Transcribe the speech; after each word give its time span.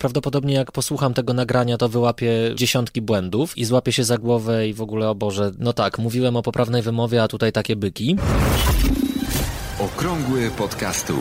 Prawdopodobnie 0.00 0.54
jak 0.54 0.72
posłucham 0.72 1.14
tego 1.14 1.32
nagrania, 1.32 1.76
to 1.78 1.88
wyłapię 1.88 2.30
dziesiątki 2.54 3.02
błędów 3.02 3.58
i 3.58 3.64
złapię 3.64 3.92
się 3.92 4.04
za 4.04 4.18
głowę 4.18 4.68
i 4.68 4.74
w 4.74 4.82
ogóle, 4.82 5.10
o 5.10 5.14
Boże, 5.14 5.52
no 5.58 5.72
tak, 5.72 5.98
mówiłem 5.98 6.36
o 6.36 6.42
poprawnej 6.42 6.82
wymowie, 6.82 7.22
a 7.22 7.28
tutaj 7.28 7.52
takie 7.52 7.76
byki. 7.76 8.16
Okrągły 9.78 10.50
podcastu. 10.50 11.14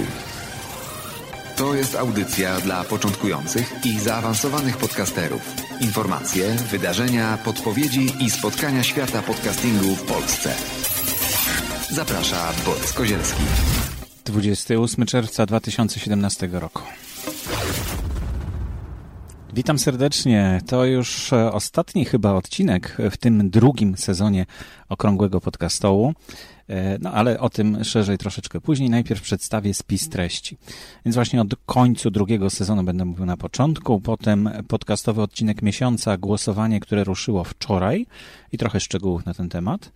To 1.57 1.75
jest 1.75 1.95
audycja 1.95 2.61
dla 2.61 2.83
początkujących 2.83 3.73
i 3.85 3.99
zaawansowanych 3.99 4.77
podcasterów. 4.77 5.55
Informacje, 5.81 6.55
wydarzenia, 6.71 7.37
podpowiedzi 7.45 8.13
i 8.19 8.29
spotkania 8.29 8.83
świata 8.83 9.21
podcastingu 9.21 9.95
w 9.95 10.05
Polsce. 10.05 10.53
Zaprasza 11.91 12.53
Borys 12.65 12.93
Kozielski. 12.93 13.43
28 14.25 15.05
czerwca 15.05 15.45
2017 15.45 16.49
roku. 16.51 16.81
Witam 19.55 19.79
serdecznie. 19.79 20.61
To 20.67 20.85
już 20.85 21.33
e, 21.33 21.51
ostatni 21.51 22.05
chyba 22.05 22.33
odcinek 22.33 22.97
w 23.11 23.17
tym 23.17 23.49
drugim 23.49 23.97
sezonie 23.97 24.45
Okrągłego 24.89 25.41
Podcastołu. 25.41 26.13
E, 26.69 26.97
no 26.99 27.11
ale 27.11 27.39
o 27.39 27.49
tym 27.49 27.83
szerzej 27.83 28.17
troszeczkę 28.17 28.61
później. 28.61 28.89
Najpierw 28.89 29.21
przedstawię 29.21 29.73
spis 29.73 30.09
treści. 30.09 30.57
Więc 31.05 31.15
właśnie 31.15 31.41
od 31.41 31.55
końcu 31.65 32.11
drugiego 32.11 32.49
sezonu 32.49 32.83
będę 32.83 33.05
mówił 33.05 33.25
na 33.25 33.37
początku, 33.37 34.01
potem 34.01 34.49
podcastowy 34.67 35.21
odcinek 35.21 35.61
miesiąca, 35.61 36.17
głosowanie, 36.17 36.79
które 36.79 37.03
ruszyło 37.03 37.43
wczoraj 37.43 38.05
i 38.51 38.57
trochę 38.57 38.79
szczegółów 38.79 39.25
na 39.25 39.33
ten 39.33 39.49
temat. 39.49 39.91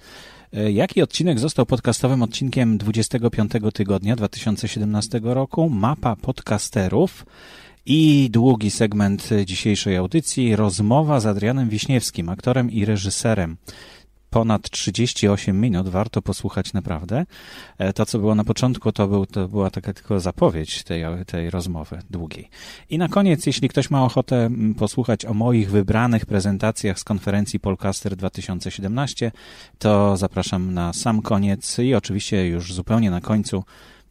E, 0.54 0.72
jaki 0.72 1.02
odcinek 1.02 1.40
został 1.40 1.66
podcastowym 1.66 2.24
odcinkiem 2.24 2.78
25 2.78 3.52
tygodnia 3.74 4.16
2017 4.16 5.20
roku? 5.24 5.70
Mapa 5.70 6.16
podcasterów. 6.16 7.26
I 7.86 8.30
długi 8.32 8.72
segment 8.72 9.30
dzisiejszej 9.46 9.98
audycji, 9.98 10.56
rozmowa 10.56 11.20
z 11.20 11.26
Adrianem 11.26 11.70
Wiśniewskim, 11.70 12.30
aktorem 12.30 12.72
i 12.72 12.86
reżyserem. 12.86 13.58
Ponad 14.30 14.70
38 14.70 15.62
minut, 15.62 15.90
warto 15.90 16.22
posłuchać 16.22 16.74
naprawdę. 16.74 17.26
E, 17.78 17.94
to, 17.94 18.06
co 18.06 18.20
było 18.20 18.36
na 18.36 18.44
początku, 18.44 18.92
to, 18.92 19.08
był, 19.08 19.26
to 19.26 19.48
była 19.48 19.70
taka 19.70 19.94
tylko 19.94 20.20
zapowiedź 20.20 20.84
tej, 20.84 21.04
tej 21.26 21.50
rozmowy 21.50 22.00
długiej. 22.10 22.50
I 22.90 22.98
na 22.98 23.08
koniec, 23.08 23.46
jeśli 23.46 23.70
ktoś 23.70 23.90
ma 23.90 24.04
ochotę 24.04 24.50
posłuchać 24.78 25.26
o 25.26 25.34
moich 25.34 25.72
wybranych 25.72 26.26
prezentacjach 26.26 27.00
z 27.00 27.04
konferencji 27.04 27.60
Polcaster 27.60 28.16
2017, 28.16 29.32
to 29.80 30.18
zapraszam 30.18 30.74
na 30.74 30.94
sam 30.94 31.22
koniec 31.22 31.80
i 31.80 31.96
oczywiście 31.96 32.48
już 32.48 32.74
zupełnie 32.74 33.12
na 33.12 33.22
końcu 33.22 33.64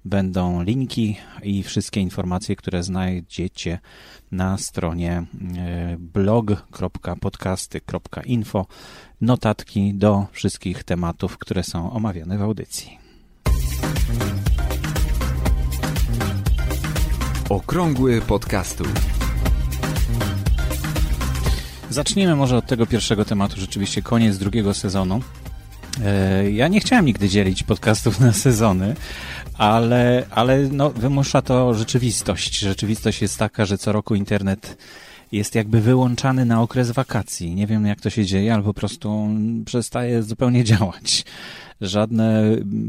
będą 0.05 0.63
linki 0.63 1.17
i 1.43 1.63
wszystkie 1.63 2.01
informacje, 2.01 2.57
które 2.57 2.83
znajdziecie 2.83 3.79
na 4.33 4.59
stronie 4.59 5.13
e, 5.13 5.27
blog.podcasty.info. 5.99 8.67
Notatki 9.21 9.95
do 9.95 10.27
wszystkich 10.33 10.85
tematów, 10.85 11.39
które 11.39 11.63
są 11.63 11.93
omawiane 11.93 12.39
w 12.39 12.43
audycji. 12.43 12.99
Okrągły 17.49 18.21
podcastu. 18.21 18.85
Zacznijmy 21.91 22.37
może 22.37 22.57
od 22.57 22.67
tego 22.67 22.87
pierwszego 22.87 23.25
tematu, 23.25 23.61
rzeczywiście 23.61 24.03
koniec 24.03 24.39
drugiego 24.39 24.75
sezonu. 24.75 25.21
E, 26.05 26.51
ja 26.51 26.69
nie 26.69 26.81
chciałem 26.81 27.07
nigdy 27.07 27.29
dzielić 27.29 27.63
podcastów 27.63 28.21
na 28.21 28.33
sezony, 28.33 28.97
ale, 29.59 30.27
ale 30.31 30.59
no, 30.59 30.91
wymusza 30.91 31.43
to 31.43 31.75
rzeczywistość. 31.75 32.59
Rzeczywistość 32.59 33.23
jest 33.23 33.39
taka, 33.39 33.65
że 33.65 33.79
co 33.79 33.93
roku 33.93 34.15
internet 34.15 34.77
jest 35.33 35.55
jakby 35.55 35.81
wyłączany 35.81 36.45
na 36.45 36.63
okres 36.63 36.91
wakacji. 36.91 37.55
Nie 37.55 37.67
wiem, 37.67 37.87
jak 37.87 38.01
to 38.01 38.11
się 38.11 38.25
dzieje, 38.25 38.55
ale 38.55 38.63
po 38.63 38.75
prostu 38.75 39.29
przestaje 39.65 40.23
zupełnie 40.23 40.65
działać 40.65 41.25
żadne 41.81 42.43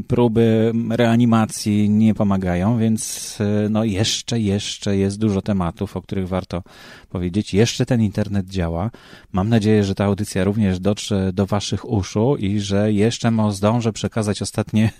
próby 0.08 0.72
reanimacji 0.90 1.90
nie 1.90 2.14
pomagają, 2.14 2.78
więc 2.78 3.38
e, 3.40 3.68
no 3.68 3.84
jeszcze, 3.84 4.40
jeszcze 4.40 4.96
jest 4.96 5.18
dużo 5.18 5.42
tematów, 5.42 5.96
o 5.96 6.02
których 6.02 6.28
warto 6.28 6.62
powiedzieć. 7.08 7.54
Jeszcze 7.54 7.86
ten 7.86 8.02
internet 8.02 8.46
działa. 8.46 8.90
Mam 9.32 9.48
nadzieję, 9.48 9.84
że 9.84 9.94
ta 9.94 10.04
audycja 10.04 10.44
również 10.44 10.80
dotrze 10.80 11.32
do 11.32 11.46
Waszych 11.46 11.88
uszu 11.88 12.36
i 12.36 12.60
że 12.60 12.92
jeszcze 12.92 13.32
zdążę 13.50 13.92
przekazać 13.92 14.42
ostatnie, 14.42 14.90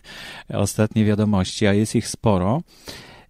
ostatnie 0.49 1.05
wiadomości, 1.05 1.67
a 1.67 1.73
jest 1.73 1.95
ich 1.95 2.09
sporo. 2.09 2.63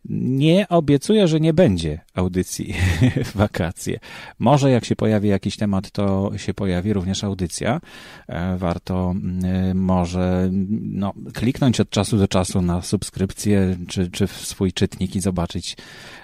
Nie 0.08 0.68
obiecuję, 0.68 1.28
że 1.28 1.40
nie 1.40 1.54
będzie 1.54 2.00
audycji 2.14 2.74
w 3.24 3.36
wakacje. 3.36 3.98
Może 4.38 4.70
jak 4.70 4.84
się 4.84 4.96
pojawi 4.96 5.28
jakiś 5.28 5.56
temat, 5.56 5.90
to 5.90 6.30
się 6.36 6.54
pojawi 6.54 6.92
również 6.92 7.24
audycja. 7.24 7.80
E, 8.28 8.56
warto 8.56 9.10
mm, 9.10 9.78
może 9.78 10.48
no, 10.82 11.12
kliknąć 11.34 11.80
od 11.80 11.90
czasu 11.90 12.18
do 12.18 12.28
czasu 12.28 12.62
na 12.62 12.82
subskrypcję 12.82 13.76
czy, 13.88 14.10
czy 14.10 14.26
w 14.26 14.32
swój 14.32 14.72
czytnik 14.72 15.16
i 15.16 15.20
zobaczyć, 15.20 15.76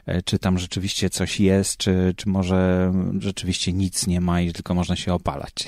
e, 0.07 0.23
czy 0.23 0.39
tam 0.39 0.59
rzeczywiście 0.59 1.11
coś 1.11 1.41
jest, 1.41 1.77
czy, 1.77 2.15
czy 2.17 2.29
może 2.29 2.93
rzeczywiście 3.19 3.73
nic 3.73 4.07
nie 4.07 4.21
ma 4.21 4.41
i 4.41 4.53
tylko 4.53 4.75
można 4.75 4.97
się 4.97 5.15
opalać. 5.15 5.55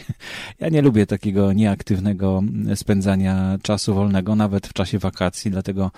Ja 0.60 0.68
nie 0.68 0.82
lubię 0.82 1.06
takiego 1.06 1.52
nieaktywnego 1.52 2.42
spędzania 2.74 3.58
czasu 3.62 3.94
wolnego, 3.94 4.36
nawet 4.36 4.66
w 4.66 4.72
czasie 4.72 4.98
wakacji, 4.98 5.50
dlatego 5.50 5.90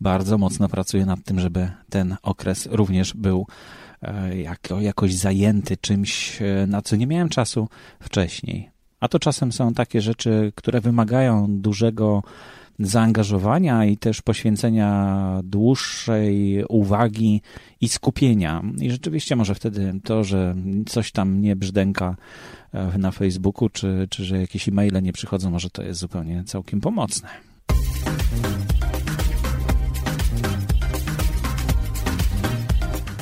bardzo 0.00 0.38
mocno 0.38 0.68
pracuję 0.68 1.06
nad 1.06 1.24
tym, 1.24 1.40
żeby 1.40 1.70
ten 1.90 2.16
okres 2.22 2.68
również 2.70 3.14
był 3.14 3.46
e, 4.02 4.38
jako, 4.38 4.80
jakoś 4.80 5.14
zajęty 5.14 5.76
czymś, 5.76 6.42
e, 6.42 6.66
na 6.66 6.82
co 6.82 6.96
nie 6.96 7.06
miałem 7.06 7.28
czasu 7.28 7.68
wcześniej. 8.00 8.70
A 9.00 9.08
to 9.08 9.18
czasem 9.18 9.52
są 9.52 9.74
takie 9.74 10.00
rzeczy, 10.00 10.52
które 10.54 10.80
wymagają 10.80 11.46
dużego 11.60 12.22
zaangażowania 12.78 13.84
i 13.84 13.96
też 13.96 14.22
poświęcenia 14.22 15.40
dłuższej 15.44 16.64
uwagi 16.68 17.42
i 17.80 17.88
skupienia. 17.88 18.62
I 18.80 18.90
rzeczywiście 18.90 19.36
może 19.36 19.54
wtedy 19.54 20.00
to, 20.04 20.24
że 20.24 20.54
coś 20.86 21.12
tam 21.12 21.40
nie 21.40 21.56
brzdęka 21.56 22.16
e, 22.72 22.98
na 22.98 23.10
Facebooku, 23.10 23.68
czy, 23.68 24.06
czy 24.10 24.24
że 24.24 24.40
jakieś 24.40 24.68
e-maile 24.68 25.02
nie 25.02 25.12
przychodzą, 25.12 25.50
może 25.50 25.70
to 25.70 25.82
jest 25.82 26.00
zupełnie 26.00 26.44
całkiem 26.44 26.80
pomocne. 26.80 27.28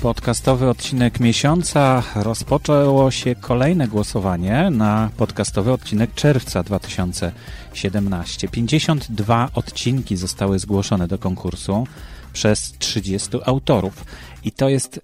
Podcastowy 0.07 0.69
odcinek 0.69 1.21
miesiąca 1.21 2.03
rozpoczęło 2.15 3.11
się 3.11 3.35
kolejne 3.35 3.89
głosowanie 3.89 4.71
na 4.71 5.11
podcastowy 5.17 5.73
odcinek 5.73 6.15
czerwca 6.15 6.63
2017. 6.63 8.49
52 8.49 9.49
odcinki 9.55 10.17
zostały 10.17 10.59
zgłoszone 10.59 11.09
do 11.09 11.19
konkursu 11.19 11.87
przez 12.33 12.73
30 12.79 13.29
autorów 13.45 14.05
i 14.45 14.53
to 14.53 14.69
jest 14.69 15.01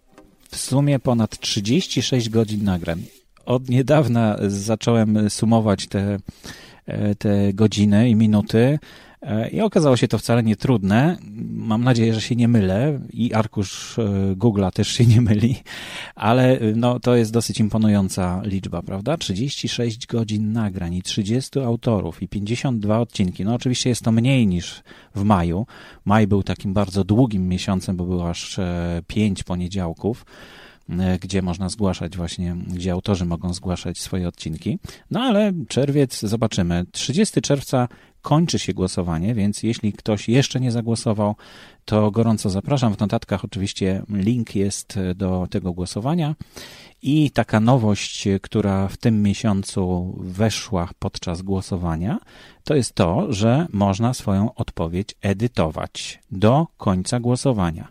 w 0.51 0.57
sumie 0.57 0.99
ponad 0.99 1.39
36 1.39 2.29
godzin 2.29 2.65
nagrań. 2.65 3.03
Od 3.47 3.69
niedawna 3.69 4.37
zacząłem 4.47 5.31
sumować 5.31 5.87
te, 5.87 6.19
e, 6.87 7.15
te 7.15 7.53
godziny 7.53 8.09
i 8.09 8.15
minuty 8.15 8.79
I 9.53 9.61
okazało 9.61 9.97
się 9.97 10.09
to 10.09 10.19
wcale 10.19 10.43
nie 10.43 10.57
trudne. 10.57 11.17
Mam 11.51 11.85
nadzieję, 11.85 12.15
że 12.15 12.21
się 12.21 12.37
nie 12.37 12.49
mylę 12.49 13.01
i 13.13 13.35
arkusz 13.35 13.99
e, 13.99 14.03
Google'a 14.37 14.73
też 14.73 14.89
się 14.89 15.07
nie 15.07 15.21
myli, 15.21 15.57
ale 16.15 16.59
e, 16.59 16.73
no, 16.77 17.01
to 17.01 17.17
jest 17.17 17.33
dosyć 17.33 17.61
imponująca 17.61 18.43
liczba, 18.45 18.83
prawda? 18.83 19.17
36 19.17 20.07
godzin 20.07 20.53
nagrań 20.53 20.95
i 20.95 21.03
30 21.03 21.61
autorów 21.61 22.23
i 22.23 22.29
52 22.29 23.01
odcinki. 23.01 23.45
No 23.45 23.55
oczywiście 23.55 23.91
jest 23.91 24.03
to 24.03 24.13
mniej 24.13 24.47
niż 24.47 24.83
w 25.15 25.23
maju. 25.23 25.67
Maj 26.05 26.27
był 26.27 26.43
takim 26.43 26.75
bardzo 26.75 27.05
długim 27.05 27.49
miesiącem, 27.49 27.97
bo 27.97 28.05
było 28.05 28.31
aż 28.31 28.61
5 29.07 29.43
poniedziałków 29.43 30.25
gdzie 31.21 31.43
można 31.43 31.69
zgłaszać 31.69 32.17
właśnie, 32.17 32.57
gdzie 32.67 32.93
autorzy 32.93 33.25
mogą 33.25 33.55
zgłaszać 33.55 33.99
swoje 33.99 34.29
odcinki. 34.29 34.79
No 35.11 35.21
ale 35.21 35.53
czerwiec, 35.69 36.21
zobaczymy. 36.21 36.85
30 36.93 37.41
czerwca 37.41 37.89
kończy 38.23 38.59
się 38.59 38.75
głosowanie, 38.75 39.35
więc 39.35 39.63
jeśli 39.63 39.93
ktoś 39.93 40.29
jeszcze 40.29 40.61
nie 40.61 40.73
zagłosował, 40.73 41.35
to 41.85 42.11
gorąco 42.11 42.51
zapraszam. 42.51 42.95
W 42.95 42.99
notatkach 42.99 43.45
oczywiście 43.45 44.03
link 44.09 44.55
jest 44.55 44.99
do 45.15 45.47
tego 45.51 45.73
głosowania. 45.73 46.35
I 47.03 47.31
taka 47.31 47.61
nowość, 47.61 48.29
która 48.43 48.89
w 48.89 48.97
tym 48.97 49.23
miesiącu 49.23 50.15
weszła 50.21 50.89
podczas 50.99 51.43
głosowania, 51.43 52.19
to 52.65 52.75
jest 52.75 52.95
to, 52.95 53.33
że 53.33 53.67
można 53.73 54.15
swoją 54.15 54.55
odpowiedź 54.55 55.15
edytować 55.23 56.21
do 56.31 56.67
końca 56.77 57.21
głosowania. 57.21 57.89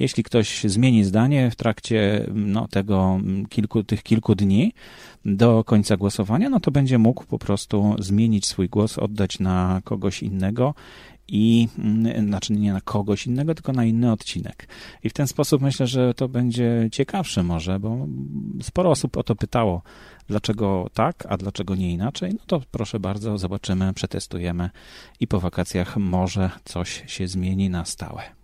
Jeśli 0.00 0.22
ktoś 0.22 0.64
zmieni 0.64 1.04
zdanie 1.04 1.50
w 1.50 1.56
trakcie 1.56 2.26
no, 2.34 2.68
tego 2.68 3.20
kilku, 3.48 3.84
tych 3.84 4.02
kilku 4.02 4.34
dni 4.34 4.72
do 5.24 5.64
końca 5.64 5.96
głosowania, 5.96 6.50
no 6.50 6.60
to 6.60 6.70
będzie 6.70 6.98
mógł 6.98 7.24
po 7.24 7.38
prostu 7.38 7.96
zmienić 7.98 8.46
swój 8.46 8.68
głos, 8.68 8.98
oddać 8.98 9.38
na 9.38 9.80
kogoś 9.84 10.22
innego 10.22 10.74
i 11.28 11.68
mm, 11.78 12.26
znaczy 12.26 12.52
nie 12.52 12.72
na 12.72 12.80
kogoś 12.80 13.26
innego, 13.26 13.54
tylko 13.54 13.72
na 13.72 13.84
inny 13.84 14.12
odcinek. 14.12 14.68
I 15.04 15.10
w 15.10 15.12
ten 15.12 15.26
sposób 15.26 15.62
myślę, 15.62 15.86
że 15.86 16.14
to 16.14 16.28
będzie 16.28 16.88
ciekawsze 16.92 17.42
może, 17.42 17.80
bo 17.80 18.06
sporo 18.62 18.90
osób 18.90 19.16
o 19.16 19.22
to 19.22 19.36
pytało, 19.36 19.82
dlaczego 20.28 20.90
tak, 20.94 21.26
a 21.28 21.36
dlaczego 21.36 21.74
nie 21.74 21.92
inaczej. 21.92 22.32
No 22.32 22.40
to 22.46 22.62
proszę 22.70 23.00
bardzo, 23.00 23.38
zobaczymy, 23.38 23.94
przetestujemy 23.94 24.70
i 25.20 25.26
po 25.26 25.40
wakacjach 25.40 25.96
może 25.96 26.50
coś 26.64 27.04
się 27.06 27.28
zmieni 27.28 27.70
na 27.70 27.84
stałe. 27.84 28.39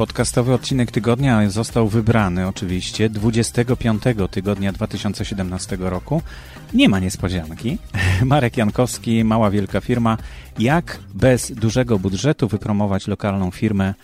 Podcastowy 0.00 0.54
odcinek 0.54 0.90
tygodnia 0.90 1.50
został 1.50 1.88
wybrany 1.88 2.48
oczywiście 2.48 3.08
25 3.08 4.02
tygodnia 4.30 4.72
2017 4.72 5.76
roku. 5.80 6.22
Nie 6.74 6.88
ma 6.88 6.98
niespodzianki. 6.98 7.78
Marek 8.24 8.56
Jankowski, 8.56 9.24
mała 9.24 9.50
wielka 9.50 9.80
firma. 9.80 10.18
Jak 10.58 10.98
bez 11.14 11.52
dużego 11.52 11.98
budżetu 11.98 12.48
wypromować 12.48 13.06
lokalną 13.06 13.50
firmę 13.50 13.94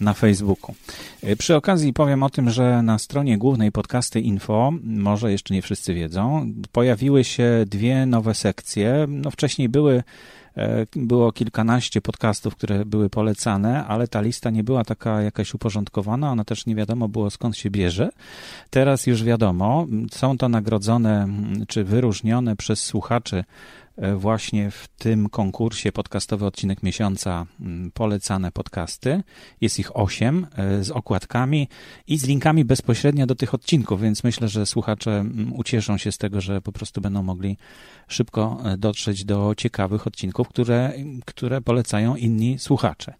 na 0.00 0.14
Facebooku. 0.14 0.74
E, 1.22 1.36
przy 1.36 1.56
okazji 1.56 1.92
powiem 1.92 2.22
o 2.22 2.30
tym, 2.30 2.50
że 2.50 2.82
na 2.82 2.98
stronie 2.98 3.38
głównej 3.38 3.72
podcasty 3.72 4.20
info, 4.20 4.72
może 4.82 5.32
jeszcze 5.32 5.54
nie 5.54 5.62
wszyscy 5.62 5.94
wiedzą, 5.94 6.52
pojawiły 6.72 7.24
się 7.24 7.64
dwie 7.66 8.06
nowe 8.06 8.34
sekcje. 8.34 9.06
No 9.08 9.30
wcześniej 9.30 9.68
były 9.68 10.02
E, 10.56 10.86
było 10.96 11.32
kilkanaście 11.32 12.00
podcastów, 12.00 12.56
które 12.56 12.84
były 12.84 13.10
polecane, 13.10 13.86
ale 13.86 14.08
ta 14.08 14.20
lista 14.20 14.50
nie 14.50 14.64
była 14.64 14.84
taka 14.84 15.22
jakaś 15.22 15.54
uporządkowana, 15.54 16.30
ona 16.30 16.44
też 16.44 16.66
nie 16.66 16.74
wiadomo 16.74 17.08
było 17.08 17.30
skąd 17.30 17.56
się 17.56 17.70
bierze. 17.70 18.08
Teraz 18.70 19.06
już 19.06 19.24
wiadomo, 19.24 19.86
są 20.12 20.38
to 20.38 20.48
nagrodzone 20.48 21.28
czy 21.68 21.84
wyróżnione 21.84 22.56
przez 22.56 22.82
słuchaczy 22.82 23.44
właśnie 24.16 24.70
w 24.70 24.88
tym 24.88 25.28
konkursie 25.28 25.92
podcastowy 25.92 26.46
odcinek 26.46 26.82
miesiąca 26.82 27.46
mm, 27.60 27.90
polecane 27.90 28.52
podcasty. 28.52 29.22
Jest 29.60 29.78
ich 29.78 29.96
osiem 29.96 30.46
e, 30.56 30.84
z 30.84 30.90
okładkami 30.90 31.68
i 32.06 32.18
z 32.18 32.24
linkami 32.24 32.64
bezpośrednio 32.64 33.26
do 33.26 33.34
tych 33.34 33.54
odcinków, 33.54 34.00
więc 34.00 34.24
myślę, 34.24 34.48
że 34.48 34.66
słuchacze 34.66 35.10
mm, 35.10 35.52
ucieszą 35.52 35.98
się 35.98 36.12
z 36.12 36.18
tego, 36.18 36.40
że 36.40 36.60
po 36.60 36.72
prostu 36.72 37.00
będą 37.00 37.22
mogli 37.22 37.56
szybko 38.08 38.62
e, 38.64 38.76
dotrzeć 38.76 39.24
do 39.24 39.54
ciekawych 39.56 40.06
odcinków, 40.06 40.48
które, 40.48 40.92
które 41.24 41.60
polecają 41.60 42.16
inni 42.16 42.58
słuchacze. 42.58 43.14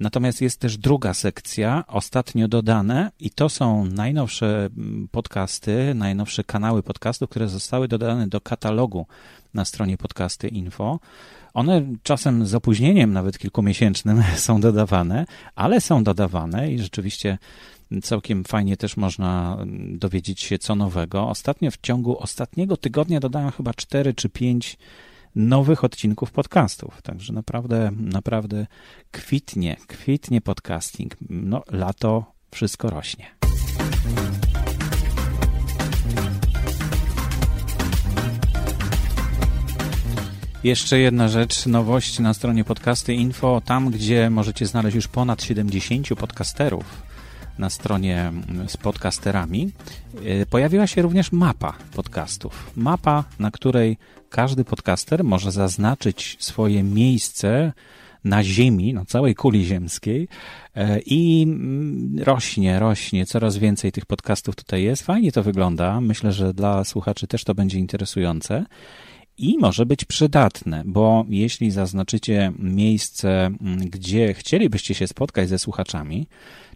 Natomiast 0.00 0.40
jest 0.40 0.60
też 0.60 0.78
druga 0.78 1.14
sekcja, 1.14 1.84
ostatnio 1.86 2.48
dodane, 2.48 3.10
i 3.20 3.30
to 3.30 3.48
są 3.48 3.84
najnowsze 3.84 4.68
mm, 4.76 5.08
podcasty, 5.10 5.92
najnowsze 5.94 6.44
kanały 6.44 6.82
podcastów, 6.82 7.30
które 7.30 7.48
zostały 7.48 7.88
dodane 7.88 8.28
do 8.28 8.40
katalogu 8.40 9.06
na 9.56 9.64
stronie 9.64 9.98
podcasty 9.98 10.48
info. 10.48 11.00
One 11.54 11.82
czasem 12.02 12.46
z 12.46 12.54
opóźnieniem, 12.54 13.12
nawet 13.12 13.38
kilkumiesięcznym, 13.38 14.22
są 14.46 14.60
dodawane, 14.60 15.26
ale 15.54 15.80
są 15.80 16.04
dodawane 16.04 16.72
i 16.72 16.78
rzeczywiście 16.78 17.38
całkiem 18.02 18.44
fajnie 18.44 18.76
też 18.76 18.96
można 18.96 19.56
mm, 19.60 19.98
dowiedzieć 19.98 20.40
się 20.40 20.58
co 20.58 20.74
nowego. 20.74 21.28
Ostatnio 21.28 21.70
w 21.70 21.76
ciągu 21.82 22.18
ostatniego 22.18 22.76
tygodnia 22.76 23.20
dodałem 23.20 23.50
chyba 23.50 23.74
4 23.74 24.14
czy 24.14 24.28
5 24.28 24.78
nowych 25.36 25.84
odcinków 25.84 26.30
podcastów. 26.30 27.02
Także 27.02 27.32
naprawdę, 27.32 27.90
naprawdę 27.96 28.66
kwitnie, 29.10 29.76
kwitnie 29.86 30.40
podcasting. 30.40 31.16
No, 31.30 31.62
lato 31.70 32.32
wszystko 32.50 32.90
rośnie. 32.90 33.26
Jeszcze 40.66 40.98
jedna 40.98 41.28
rzecz, 41.28 41.66
nowość 41.66 42.18
na 42.18 42.34
stronie 42.34 42.64
podcasty 42.64 43.14
info, 43.14 43.62
tam 43.64 43.90
gdzie 43.90 44.30
możecie 44.30 44.66
znaleźć 44.66 44.94
już 44.94 45.08
ponad 45.08 45.42
70 45.42 46.08
podcasterów 46.08 47.02
na 47.58 47.70
stronie 47.70 48.32
z 48.66 48.76
podcasterami, 48.76 49.70
y, 50.42 50.46
pojawiła 50.50 50.86
się 50.86 51.02
również 51.02 51.32
mapa 51.32 51.72
podcastów. 51.94 52.70
Mapa, 52.76 53.24
na 53.38 53.50
której 53.50 53.96
każdy 54.30 54.64
podcaster 54.64 55.24
może 55.24 55.52
zaznaczyć 55.52 56.36
swoje 56.40 56.82
miejsce 56.82 57.72
na 58.24 58.44
Ziemi, 58.44 58.94
na 58.94 59.04
całej 59.04 59.34
kuli 59.34 59.64
ziemskiej 59.64 60.28
y, 60.76 60.80
i 61.06 61.42
mm, 61.42 62.18
rośnie, 62.24 62.78
rośnie, 62.78 63.26
coraz 63.26 63.56
więcej 63.56 63.92
tych 63.92 64.06
podcastów 64.06 64.56
tutaj 64.56 64.82
jest. 64.82 65.02
Fajnie 65.02 65.32
to 65.32 65.42
wygląda. 65.42 66.00
Myślę, 66.00 66.32
że 66.32 66.54
dla 66.54 66.84
słuchaczy 66.84 67.26
też 67.26 67.44
to 67.44 67.54
będzie 67.54 67.78
interesujące 67.78 68.64
i 69.38 69.58
może 69.58 69.86
być 69.86 70.04
przydatne, 70.04 70.82
bo 70.86 71.24
jeśli 71.28 71.70
zaznaczycie 71.70 72.52
miejsce, 72.58 73.46
mm, 73.46 73.78
gdzie 73.78 74.34
chcielibyście 74.34 74.94
się 74.94 75.06
spotkać 75.06 75.48
ze 75.48 75.58
słuchaczami, 75.58 76.26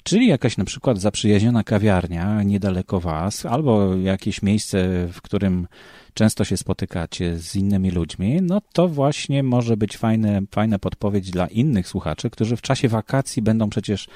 czyli 0.02 0.26
jakaś 0.28 0.56
na 0.56 0.64
przykład 0.64 0.98
zaprzyjaźniona 0.98 1.64
kawiarnia 1.64 2.42
niedaleko 2.42 3.00
Was, 3.00 3.46
albo 3.46 3.96
jakieś 3.96 4.42
miejsce, 4.42 5.08
w 5.12 5.22
którym 5.22 5.66
często 6.14 6.44
się 6.44 6.56
spotykacie 6.56 7.38
z 7.38 7.56
innymi 7.56 7.90
ludźmi, 7.90 8.38
no 8.42 8.60
to 8.72 8.88
właśnie 8.88 9.42
może 9.42 9.76
być 9.76 9.96
fajne, 9.96 10.42
fajna 10.50 10.78
podpowiedź 10.78 11.30
dla 11.30 11.46
innych 11.46 11.88
słuchaczy, 11.88 12.30
którzy 12.30 12.56
w 12.56 12.62
czasie 12.62 12.88
wakacji 12.88 13.42
będą 13.42 13.70
przecież 13.70 14.08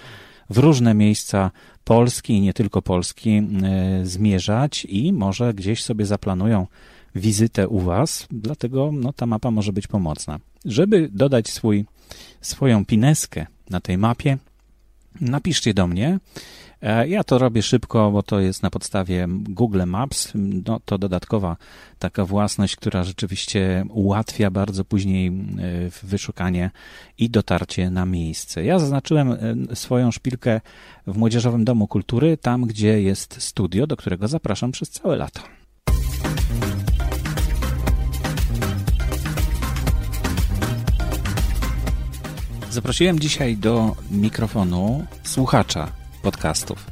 w 0.51 0.59
różne 0.59 0.95
miejsca 0.95 1.51
Polski 1.85 2.33
i 2.33 2.41
nie 2.41 2.53
tylko 2.53 2.83
Polski 2.83 3.31
e, 3.31 3.43
zmierzać 4.03 4.87
i 4.89 5.13
może 5.13 5.55
gdzieś 5.55 5.83
sobie 5.83 6.07
zaplanują 6.07 6.67
wizytę 7.15 7.69
u 7.69 7.81
Was, 7.81 8.27
dlatego 8.31 8.91
no, 8.93 9.13
ta 9.13 9.27
mapa 9.27 9.51
może 9.51 9.73
być 9.73 9.87
pomocna. 9.87 10.39
Żeby 10.65 11.09
dodać 11.13 11.51
swój, 11.51 11.85
swoją 12.41 12.85
pineskę 12.85 13.47
na 13.71 13.81
tej 13.81 13.99
mapie, 13.99 14.39
napiszcie 15.21 15.75
do 15.75 15.87
mnie. 15.87 16.19
E, 16.83 17.09
ja 17.09 17.25
to 17.25 17.39
robię 17.39 17.63
szybko, 17.63 18.11
bo 18.11 18.23
to 18.23 18.41
jest 18.41 18.63
na 18.63 18.71
podstawie 18.71 19.27
Google 19.31 19.83
Maps. 19.87 20.33
No, 20.35 20.81
to 20.85 20.99
dodatkowa 20.99 21.57
taka 21.99 22.25
własność, 22.25 22.77
która 22.77 23.05
rzeczywiście 23.05 23.85
ułatwia 23.91 24.51
bardzo 24.51 24.85
później 24.85 25.29
e, 25.29 25.33
wyszukanie 26.03 26.71
i 27.19 27.31
dotarcie 27.31 27.91
na 27.91 28.07
miejsce. 28.07 28.65
Ja 28.65 28.79
zaznaczyłem 28.79 29.33
e, 29.33 29.77
swoją 29.77 30.11
szpilkę 30.11 30.61
w 31.07 31.17
Młodzieżowym 31.17 31.65
Domu 31.65 31.89
Kultury, 31.89 32.37
tam 32.37 32.63
gdzie 32.63 33.03
jest 33.03 33.43
studio, 33.43 33.87
do 33.87 33.97
którego 33.97 34.29
zapraszam 34.29 34.73
przez 34.73 34.91
całe 34.91 35.17
lato. 35.17 35.41
Zaprosiłem 42.75 43.21
dzisiaj 43.21 43.57
do 43.57 43.97
mikrofonu 44.11 45.07
słuchacza 45.25 45.93
podcastów, 46.23 46.87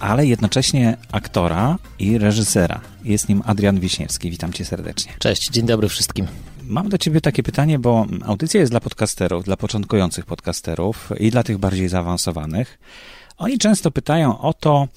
ale 0.00 0.26
jednocześnie 0.26 0.96
aktora 1.12 1.78
i 1.98 2.18
reżysera. 2.18 2.80
Jest 3.04 3.28
nim 3.28 3.42
Adrian 3.46 3.80
Wiśniewski. 3.80 4.30
Witam 4.30 4.52
cię 4.52 4.64
serdecznie. 4.64 5.12
Cześć, 5.18 5.50
dzień 5.50 5.66
dobry 5.66 5.88
wszystkim. 5.88 6.26
Mam 6.62 6.88
do 6.88 6.98
ciebie 6.98 7.20
takie 7.20 7.42
pytanie, 7.42 7.78
bo 7.78 8.06
audycja 8.24 8.60
jest 8.60 8.72
dla 8.72 8.80
podcasterów, 8.80 9.44
dla 9.44 9.56
początkujących 9.56 10.26
podcasterów 10.26 11.10
i 11.18 11.30
dla 11.30 11.42
tych 11.42 11.58
bardziej 11.58 11.88
zaawansowanych. 11.88 12.78
Oni 13.36 13.58
często 13.58 13.90
pytają 13.90 14.38
o 14.40 14.52
to, 14.52 14.88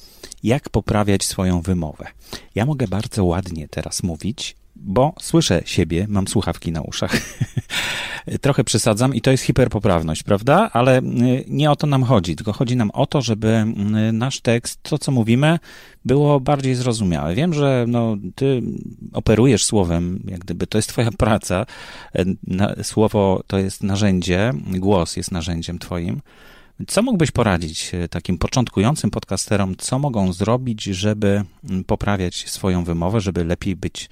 jak 0.43 0.69
poprawiać 0.69 1.25
swoją 1.25 1.61
wymowę. 1.61 2.07
Ja 2.55 2.65
mogę 2.65 2.87
bardzo 2.87 3.25
ładnie 3.25 3.67
teraz 3.67 4.03
mówić, 4.03 4.55
bo 4.81 5.13
słyszę 5.19 5.61
siebie, 5.65 6.05
mam 6.09 6.27
słuchawki 6.27 6.71
na 6.71 6.81
uszach. 6.81 7.11
Trochę 8.41 8.63
przesadzam 8.63 9.15
i 9.15 9.21
to 9.21 9.31
jest 9.31 9.43
hiperpoprawność, 9.43 10.23
prawda? 10.23 10.69
Ale 10.73 10.99
y, 10.99 11.03
nie 11.47 11.71
o 11.71 11.75
to 11.75 11.87
nam 11.87 12.03
chodzi, 12.03 12.35
tylko 12.35 12.53
chodzi 12.53 12.75
nam 12.75 12.91
o 12.91 13.05
to, 13.05 13.21
żeby 13.21 13.65
y, 14.09 14.11
nasz 14.11 14.41
tekst, 14.41 14.79
to 14.83 14.97
co 14.97 15.11
mówimy, 15.11 15.59
było 16.05 16.39
bardziej 16.39 16.75
zrozumiałe. 16.75 17.35
Wiem, 17.35 17.53
że 17.53 17.85
no, 17.87 18.17
ty 18.35 18.61
operujesz 19.13 19.65
słowem, 19.65 20.23
jak 20.27 20.39
gdyby 20.39 20.67
to 20.67 20.77
jest 20.77 20.89
twoja 20.89 21.11
praca. 21.11 21.65
Y, 22.79 22.83
słowo 22.83 23.43
to 23.47 23.57
jest 23.57 23.83
narzędzie, 23.83 24.53
głos 24.67 25.17
jest 25.17 25.31
narzędziem 25.31 25.79
twoim. 25.79 26.21
Co 26.87 27.01
mógłbyś 27.01 27.31
poradzić 27.31 27.91
takim 28.09 28.37
początkującym 28.37 29.11
podcasterom, 29.11 29.75
co 29.77 29.99
mogą 29.99 30.33
zrobić, 30.33 30.83
żeby 30.83 31.43
mm, 31.69 31.83
poprawiać 31.83 32.49
swoją 32.49 32.83
wymowę, 32.83 33.21
żeby 33.21 33.43
lepiej 33.43 33.75
być 33.75 34.09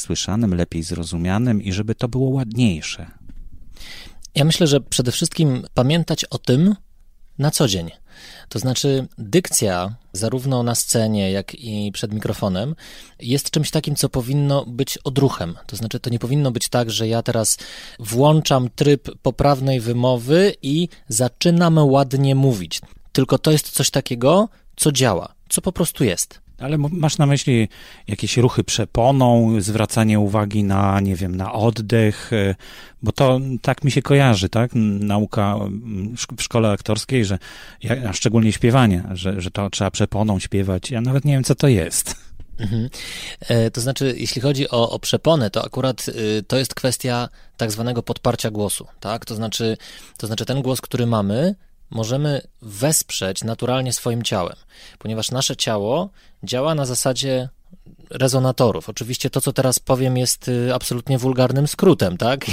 słyszanym, 0.00 0.54
lepiej 0.54 0.82
zrozumianym 0.82 1.62
i 1.62 1.72
żeby 1.72 1.94
to 1.94 2.08
było 2.08 2.30
ładniejsze? 2.30 3.10
Ja 4.34 4.44
myślę, 4.44 4.66
że 4.66 4.80
przede 4.80 5.12
wszystkim 5.12 5.64
pamiętać 5.74 6.24
o 6.24 6.38
tym 6.38 6.74
na 7.38 7.50
co 7.50 7.68
dzień. 7.68 7.90
To 8.48 8.58
znaczy, 8.58 9.06
dykcja, 9.18 9.94
zarówno 10.12 10.62
na 10.62 10.74
scenie, 10.74 11.30
jak 11.30 11.54
i 11.54 11.92
przed 11.92 12.12
mikrofonem, 12.12 12.74
jest 13.20 13.50
czymś 13.50 13.70
takim, 13.70 13.96
co 13.96 14.08
powinno 14.08 14.64
być 14.66 14.98
odruchem. 14.98 15.54
To 15.66 15.76
znaczy, 15.76 16.00
to 16.00 16.10
nie 16.10 16.18
powinno 16.18 16.50
być 16.50 16.68
tak, 16.68 16.90
że 16.90 17.08
ja 17.08 17.22
teraz 17.22 17.58
włączam 17.98 18.70
tryb 18.70 19.08
poprawnej 19.22 19.80
wymowy 19.80 20.54
i 20.62 20.88
zaczynam 21.08 21.78
ładnie 21.78 22.34
mówić. 22.34 22.80
Tylko 23.12 23.38
to 23.38 23.50
jest 23.50 23.70
coś 23.70 23.90
takiego, 23.90 24.48
co 24.76 24.92
działa, 24.92 25.34
co 25.48 25.60
po 25.60 25.72
prostu 25.72 26.04
jest. 26.04 26.40
Ale 26.58 26.78
masz 26.78 27.18
na 27.18 27.26
myśli 27.26 27.68
jakieś 28.08 28.36
ruchy 28.36 28.64
przeponą, 28.64 29.60
zwracanie 29.60 30.20
uwagi 30.20 30.64
na, 30.64 31.00
nie 31.00 31.16
wiem, 31.16 31.36
na 31.36 31.52
oddech, 31.52 32.32
e, 32.32 32.54
bo 33.02 33.12
to 33.12 33.40
tak 33.62 33.84
mi 33.84 33.90
się 33.90 34.02
kojarzy, 34.02 34.48
tak? 34.48 34.70
Nauka 35.00 35.56
w 36.36 36.42
szkole 36.42 36.70
aktorskiej, 36.70 37.24
że, 37.24 37.38
a 38.08 38.12
szczególnie 38.12 38.52
śpiewanie, 38.52 39.04
że, 39.12 39.40
że 39.40 39.50
to 39.50 39.70
trzeba 39.70 39.90
przeponą 39.90 40.38
śpiewać. 40.38 40.90
Ja 40.90 41.00
nawet 41.00 41.24
nie 41.24 41.32
wiem, 41.32 41.44
co 41.44 41.54
to 41.54 41.68
jest. 41.68 42.28
Mhm. 42.58 42.88
E, 43.40 43.70
to 43.70 43.80
znaczy, 43.80 44.14
jeśli 44.16 44.42
chodzi 44.42 44.70
o, 44.70 44.90
o 44.90 44.98
przeponę, 44.98 45.50
to 45.50 45.64
akurat 45.64 46.08
y, 46.08 46.42
to 46.42 46.58
jest 46.58 46.74
kwestia 46.74 47.28
tak 47.56 47.72
zwanego 47.72 48.02
podparcia 48.02 48.50
głosu, 48.50 48.86
tak? 49.00 49.24
To 49.24 49.34
znaczy, 49.34 49.76
to 50.16 50.26
znaczy 50.26 50.44
ten 50.44 50.62
głos, 50.62 50.80
który 50.80 51.06
mamy, 51.06 51.54
możemy 51.90 52.40
wesprzeć 52.62 53.44
naturalnie 53.44 53.92
swoim 53.92 54.22
ciałem, 54.22 54.56
ponieważ 54.98 55.30
nasze 55.30 55.56
ciało 55.56 56.10
działa 56.42 56.74
na 56.74 56.84
zasadzie 56.84 57.48
rezonatorów. 58.10 58.88
Oczywiście 58.88 59.30
to, 59.30 59.40
co 59.40 59.52
teraz 59.52 59.78
powiem, 59.78 60.16
jest 60.16 60.48
y, 60.48 60.74
absolutnie 60.74 61.18
wulgarnym 61.18 61.68
skrótem, 61.68 62.16
tak? 62.16 62.46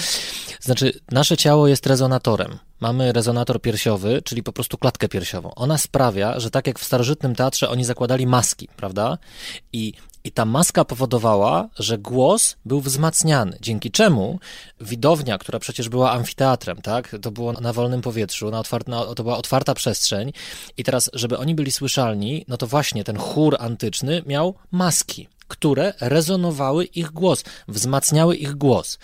znaczy, 0.60 1.00
nasze 1.10 1.36
ciało 1.36 1.68
jest 1.68 1.86
rezonatorem. 1.86 2.58
Mamy 2.80 3.12
rezonator 3.12 3.60
piersiowy, 3.60 4.22
czyli 4.24 4.42
po 4.42 4.52
prostu 4.52 4.78
klatkę 4.78 5.08
piersiową. 5.08 5.54
Ona 5.54 5.78
sprawia, 5.78 6.40
że 6.40 6.50
tak 6.50 6.66
jak 6.66 6.78
w 6.78 6.84
starożytnym 6.84 7.34
teatrze 7.34 7.68
oni 7.68 7.84
zakładali 7.84 8.26
maski, 8.26 8.68
prawda? 8.76 9.18
I 9.72 9.92
i 10.24 10.32
ta 10.32 10.44
maska 10.44 10.84
powodowała, 10.84 11.68
że 11.78 11.98
głos 11.98 12.56
był 12.64 12.80
wzmacniany, 12.80 13.58
dzięki 13.60 13.90
czemu 13.90 14.38
widownia, 14.80 15.38
która 15.38 15.58
przecież 15.58 15.88
była 15.88 16.10
amfiteatrem, 16.10 16.82
tak, 16.82 17.16
to 17.22 17.30
było 17.30 17.52
na 17.52 17.72
wolnym 17.72 18.00
powietrzu, 18.00 18.50
na 18.50 18.58
otwart, 18.58 18.88
na, 18.88 19.04
to 19.14 19.22
była 19.22 19.36
otwarta 19.36 19.74
przestrzeń 19.74 20.32
i 20.76 20.84
teraz, 20.84 21.10
żeby 21.12 21.38
oni 21.38 21.54
byli 21.54 21.72
słyszalni, 21.72 22.44
no 22.48 22.56
to 22.56 22.66
właśnie 22.66 23.04
ten 23.04 23.16
chór 23.16 23.56
antyczny 23.60 24.22
miał 24.26 24.54
maski, 24.70 25.28
które 25.48 25.94
rezonowały 26.00 26.84
ich 26.84 27.10
głos, 27.10 27.44
wzmacniały 27.68 28.36
ich 28.36 28.54
głos. 28.54 28.98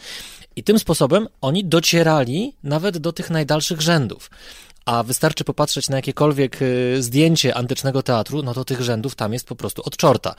I 0.57 0.63
tym 0.63 0.79
sposobem 0.79 1.29
oni 1.41 1.65
docierali 1.65 2.57
nawet 2.63 2.99
do 2.99 3.13
tych 3.13 3.31
najdalszych 3.31 3.81
rzędów 3.81 4.31
a 4.89 5.03
wystarczy 5.03 5.45
popatrzeć 5.45 5.89
na 5.89 5.97
jakiekolwiek 5.97 6.63
y, 6.63 7.03
zdjęcie 7.03 7.55
antycznego 7.55 8.03
teatru, 8.03 8.43
no 8.43 8.55
to 8.55 8.65
tych 8.65 8.81
rzędów 8.81 9.15
tam 9.15 9.33
jest 9.33 9.47
po 9.47 9.57
prostu 9.57 9.83
od 9.85 9.97
czorta. 9.97 10.35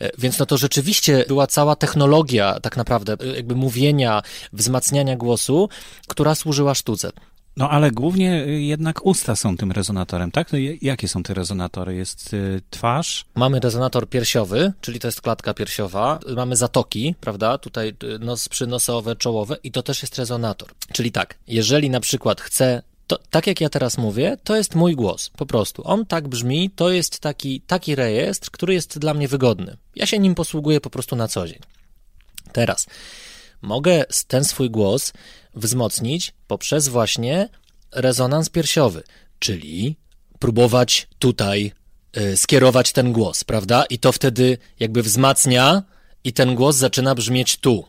E, 0.00 0.10
więc 0.18 0.38
no 0.38 0.46
to 0.46 0.58
rzeczywiście 0.58 1.24
była 1.28 1.46
cała 1.46 1.76
technologia 1.76 2.60
tak 2.60 2.76
naprawdę 2.76 3.16
y, 3.22 3.36
jakby 3.36 3.54
mówienia, 3.54 4.22
wzmacniania 4.52 5.16
głosu, 5.16 5.68
która 6.08 6.34
służyła 6.34 6.74
sztuce. 6.74 7.10
No 7.56 7.70
ale 7.70 7.90
głównie 7.90 8.44
y, 8.44 8.62
jednak 8.62 9.06
usta 9.06 9.36
są 9.36 9.56
tym 9.56 9.72
rezonatorem, 9.72 10.30
tak? 10.30 10.52
No, 10.52 10.58
jakie 10.82 11.08
są 11.08 11.22
te 11.22 11.34
rezonatory? 11.34 11.94
Jest 11.94 12.34
y, 12.34 12.60
twarz? 12.70 13.24
Mamy 13.34 13.60
rezonator 13.60 14.08
piersiowy, 14.08 14.72
czyli 14.80 15.00
to 15.00 15.08
jest 15.08 15.20
klatka 15.20 15.54
piersiowa. 15.54 16.18
Mamy 16.36 16.56
zatoki, 16.56 17.14
prawda? 17.20 17.58
Tutaj 17.58 17.96
nos 18.20 18.48
przynosowe, 18.48 19.16
czołowe 19.16 19.56
i 19.62 19.70
to 19.70 19.82
też 19.82 20.02
jest 20.02 20.18
rezonator. 20.18 20.68
Czyli 20.92 21.12
tak, 21.12 21.38
jeżeli 21.46 21.90
na 21.90 22.00
przykład 22.00 22.40
chcę 22.40 22.82
to, 23.06 23.18
tak 23.30 23.46
jak 23.46 23.60
ja 23.60 23.68
teraz 23.68 23.98
mówię, 23.98 24.36
to 24.44 24.56
jest 24.56 24.74
mój 24.74 24.94
głos, 24.94 25.30
po 25.30 25.46
prostu. 25.46 25.82
On 25.84 26.06
tak 26.06 26.28
brzmi, 26.28 26.70
to 26.70 26.90
jest 26.90 27.20
taki, 27.20 27.60
taki 27.60 27.94
rejestr, 27.94 28.50
który 28.50 28.74
jest 28.74 28.98
dla 28.98 29.14
mnie 29.14 29.28
wygodny. 29.28 29.76
Ja 29.94 30.06
się 30.06 30.18
nim 30.18 30.34
posługuję 30.34 30.80
po 30.80 30.90
prostu 30.90 31.16
na 31.16 31.28
co 31.28 31.48
dzień. 31.48 31.58
Teraz 32.52 32.86
mogę 33.62 34.04
ten 34.28 34.44
swój 34.44 34.70
głos 34.70 35.12
wzmocnić 35.54 36.32
poprzez 36.46 36.88
właśnie 36.88 37.48
rezonans 37.92 38.48
piersiowy, 38.48 39.02
czyli 39.38 39.96
próbować 40.38 41.08
tutaj 41.18 41.72
y, 42.16 42.36
skierować 42.36 42.92
ten 42.92 43.12
głos, 43.12 43.44
prawda? 43.44 43.84
I 43.84 43.98
to 43.98 44.12
wtedy 44.12 44.58
jakby 44.80 45.02
wzmacnia 45.02 45.82
i 46.24 46.32
ten 46.32 46.54
głos 46.54 46.76
zaczyna 46.76 47.14
brzmieć 47.14 47.56
tu 47.56 47.84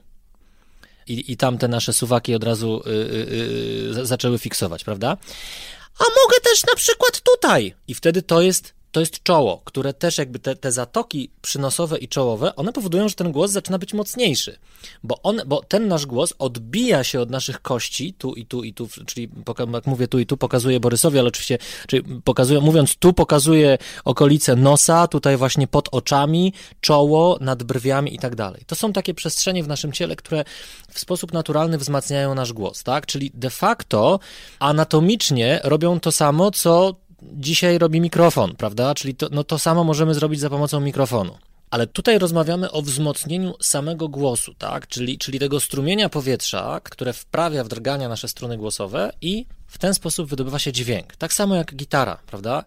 i, 1.07 1.31
i 1.31 1.37
tam 1.37 1.57
te 1.57 1.67
nasze 1.67 1.93
suwaki 1.93 2.35
od 2.35 2.43
razu 2.43 2.83
y, 2.87 2.89
y, 2.89 3.99
y, 4.01 4.05
zaczęły 4.05 4.39
fiksować, 4.39 4.83
prawda? 4.83 5.17
A 5.99 6.03
mogę 6.03 6.39
też 6.43 6.63
na 6.63 6.75
przykład 6.75 7.21
tutaj. 7.21 7.75
I 7.87 7.95
wtedy 7.95 8.21
to 8.21 8.41
jest 8.41 8.76
to 8.91 8.99
jest 8.99 9.23
czoło, 9.23 9.61
które 9.65 9.93
też 9.93 10.17
jakby 10.17 10.39
te, 10.39 10.55
te 10.55 10.71
zatoki 10.71 11.29
przynosowe 11.41 11.97
i 11.97 12.07
czołowe, 12.07 12.55
one 12.55 12.73
powodują, 12.73 13.09
że 13.09 13.15
ten 13.15 13.31
głos 13.31 13.51
zaczyna 13.51 13.77
być 13.77 13.93
mocniejszy, 13.93 14.57
bo, 15.03 15.21
on, 15.23 15.41
bo 15.45 15.63
ten 15.63 15.87
nasz 15.87 16.05
głos 16.05 16.33
odbija 16.39 17.03
się 17.03 17.21
od 17.21 17.29
naszych 17.29 17.61
kości, 17.61 18.13
tu 18.13 18.33
i 18.33 18.45
tu 18.45 18.63
i 18.63 18.73
tu, 18.73 18.87
czyli 19.05 19.29
jak 19.73 19.87
mówię 19.87 20.07
tu 20.07 20.19
i 20.19 20.25
tu, 20.25 20.37
pokazuję 20.37 20.79
Borysowi, 20.79 21.19
ale 21.19 21.27
oczywiście, 21.27 21.57
czyli 21.87 22.03
pokazuję, 22.23 22.59
mówiąc 22.59 22.95
tu, 22.95 23.13
pokazuję 23.13 23.77
okolice 24.05 24.55
nosa, 24.55 25.07
tutaj 25.07 25.37
właśnie 25.37 25.67
pod 25.67 25.89
oczami, 25.91 26.53
czoło, 26.81 27.37
nad 27.41 27.63
brwiami 27.63 28.15
i 28.15 28.19
tak 28.19 28.35
dalej. 28.35 28.63
To 28.67 28.75
są 28.75 28.93
takie 28.93 29.13
przestrzenie 29.13 29.63
w 29.63 29.67
naszym 29.67 29.91
ciele, 29.91 30.15
które 30.15 30.43
w 30.91 30.99
sposób 30.99 31.33
naturalny 31.33 31.77
wzmacniają 31.77 32.35
nasz 32.35 32.53
głos, 32.53 32.83
tak? 32.83 33.05
Czyli 33.05 33.31
de 33.33 33.49
facto 33.49 34.19
anatomicznie 34.59 35.59
robią 35.63 35.99
to 35.99 36.11
samo, 36.11 36.51
co 36.51 36.95
dzisiaj 37.21 37.77
robi 37.77 38.01
mikrofon, 38.01 38.55
prawda? 38.55 38.95
Czyli 38.95 39.15
to, 39.15 39.27
no 39.31 39.43
to 39.43 39.59
samo 39.59 39.83
możemy 39.83 40.13
zrobić 40.13 40.39
za 40.39 40.49
pomocą 40.49 40.79
mikrofonu. 40.79 41.37
Ale 41.69 41.87
tutaj 41.87 42.19
rozmawiamy 42.19 42.71
o 42.71 42.81
wzmocnieniu 42.81 43.53
samego 43.61 44.07
głosu, 44.07 44.53
tak? 44.53 44.87
Czyli, 44.87 45.17
czyli 45.17 45.39
tego 45.39 45.59
strumienia 45.59 46.09
powietrza, 46.09 46.79
które 46.83 47.13
wprawia 47.13 47.63
w 47.63 47.67
drgania 47.67 48.09
nasze 48.09 48.27
struny 48.27 48.57
głosowe 48.57 49.11
i 49.21 49.45
w 49.67 49.77
ten 49.77 49.93
sposób 49.93 50.29
wydobywa 50.29 50.59
się 50.59 50.71
dźwięk. 50.71 51.15
Tak 51.15 51.33
samo 51.33 51.55
jak 51.55 51.75
gitara, 51.75 52.17
prawda? 52.27 52.63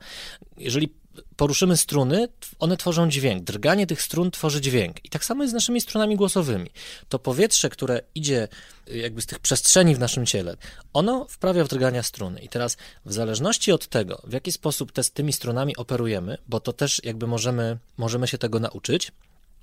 Jeżeli 0.59 0.89
poruszymy 1.37 1.77
struny, 1.77 2.29
one 2.59 2.77
tworzą 2.77 3.09
dźwięk. 3.09 3.45
Drganie 3.45 3.87
tych 3.87 4.03
strun 4.03 4.31
tworzy 4.31 4.61
dźwięk. 4.61 5.05
I 5.05 5.09
tak 5.09 5.25
samo 5.25 5.43
jest 5.43 5.51
z 5.51 5.55
naszymi 5.55 5.81
strunami 5.81 6.17
głosowymi. 6.17 6.71
To 7.09 7.19
powietrze, 7.19 7.71
które 7.71 8.01
idzie 8.15 8.49
y, 8.89 8.99
jakby 8.99 9.23
z 9.23 9.27
tych 9.27 9.39
przestrzeni 9.39 9.95
w 9.95 9.99
naszym 9.99 10.27
ciele, 10.27 10.57
ono 10.93 11.27
wprawia 11.29 11.65
w 11.65 11.69
drgania 11.69 12.03
struny. 12.03 12.41
I 12.41 12.49
teraz 12.49 12.77
w 13.05 13.13
zależności 13.13 13.73
od 13.73 13.87
tego, 13.87 14.23
w 14.25 14.33
jaki 14.33 14.53
sposób 14.53 14.93
te, 14.93 15.05
z 15.05 15.11
tymi 15.11 15.33
strunami 15.33 15.77
operujemy, 15.77 16.39
bo 16.49 16.61
to 16.61 16.73
też 16.73 17.01
jakby 17.05 17.27
możemy, 17.27 17.79
możemy 17.97 18.29
się 18.29 18.39
tego 18.39 18.61
nauczyć, 18.61 19.13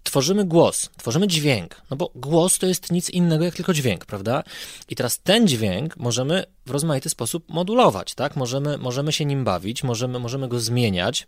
tworzymy 0.08 0.46
głos, 0.46 0.90
tworzymy 0.98 1.28
dźwięk, 1.28 1.82
no 1.90 1.98
bo 1.98 2.12
głos 2.16 2.60
to 2.60 2.66
jest 2.66 2.92
nic 2.92 3.10
innego 3.10 3.46
jak 3.46 3.56
tylko 3.56 3.74
dźwięk, 3.74 4.06
prawda? 4.06 4.44
I 4.90 4.96
teraz 4.96 5.20
ten 5.20 5.48
dźwięk 5.48 5.98
możemy 5.98 6.44
w 6.66 6.72
rozmaity 6.72 7.10
sposób 7.10 7.50
modulować, 7.50 8.16
tak? 8.16 8.36
Możemy, 8.36 8.78
możemy 8.78 9.14
się 9.14 9.26
nim 9.26 9.44
bawić, 9.44 9.84
możemy, 9.84 10.20
możemy 10.20 10.48
go 10.48 10.60
zmieniać, 10.60 11.28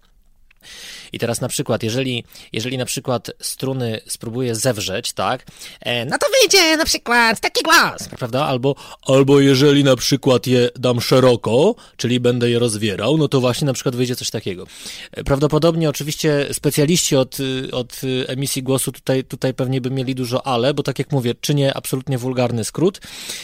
i 1.14 1.20
teraz 1.20 1.42
na 1.42 1.48
przykład, 1.48 1.84
jeżeli, 1.84 2.24
jeżeli 2.54 2.78
na 2.78 2.86
przykład 2.86 3.32
struny 3.42 4.02
spróbuję 4.08 4.56
zewrzeć, 4.56 5.14
tak, 5.14 5.46
e, 5.82 6.06
no 6.06 6.18
to 6.18 6.28
wyjdzie 6.42 6.78
na 6.78 6.86
przykład 6.86 7.40
taki 7.40 7.64
głos, 7.64 8.08
prawda? 8.18 8.46
Albo, 8.46 8.76
albo 9.02 9.40
jeżeli 9.40 9.84
na 9.84 9.96
przykład 9.96 10.48
je 10.48 10.70
dam 10.76 11.02
szeroko, 11.02 11.76
czyli 11.98 12.20
będę 12.20 12.50
je 12.50 12.60
rozwierał, 12.60 13.18
no 13.18 13.28
to 13.28 13.40
właśnie 13.40 13.66
na 13.66 13.74
przykład 13.74 13.96
wyjdzie 13.96 14.16
coś 14.16 14.30
takiego. 14.30 14.68
E, 15.12 15.24
prawdopodobnie 15.24 15.90
oczywiście 15.90 16.48
specjaliści 16.52 17.16
od, 17.16 17.38
od 17.72 18.02
emisji 18.28 18.64
głosu 18.64 18.92
tutaj, 18.92 19.24
tutaj 19.24 19.54
pewnie 19.54 19.82
by 19.82 19.92
mieli 19.92 20.16
dużo 20.16 20.48
ale, 20.48 20.74
bo 20.74 20.84
tak 20.84 21.00
jak 21.00 21.12
mówię, 21.12 21.36
czynię 21.42 21.74
absolutnie 21.74 22.18
wulgarny 22.18 22.64
skrót. 22.64 23.00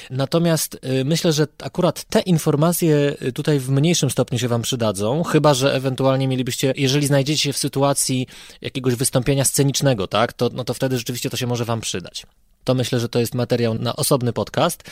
Natomiast 0.10 0.80
e, 0.82 1.04
myślę, 1.04 1.34
że 1.34 1.48
akurat 1.64 2.04
te 2.04 2.20
informacje 2.20 3.16
tutaj 3.34 3.60
w 3.60 3.70
mniejszym 3.70 4.10
stopniu 4.10 4.40
się 4.40 4.48
wam 4.48 4.62
przydadzą, 4.62 5.24
chyba 5.24 5.54
że 5.54 5.74
ewentualnie 5.74 6.28
mielibyście, 6.28 6.74
jeżeli 6.78 7.05
jeżeli 7.06 7.08
znajdziecie 7.08 7.44
się 7.44 7.54
w 7.54 7.58
sytuacji 7.58 8.28
jakiegoś 8.62 8.96
wystąpienia 8.96 9.46
scenicznego, 9.46 10.08
tak, 10.08 10.34
to, 10.34 10.50
no 10.54 10.64
to 10.64 10.74
wtedy 10.74 10.98
rzeczywiście 10.98 11.30
to 11.30 11.38
się 11.38 11.48
może 11.48 11.66
Wam 11.66 11.82
przydać. 11.82 12.26
To 12.64 12.74
myślę, 12.74 13.00
że 13.00 13.10
to 13.10 13.20
jest 13.20 13.36
materiał 13.36 13.74
na 13.74 13.96
osobny 13.96 14.34
podcast. 14.34 14.84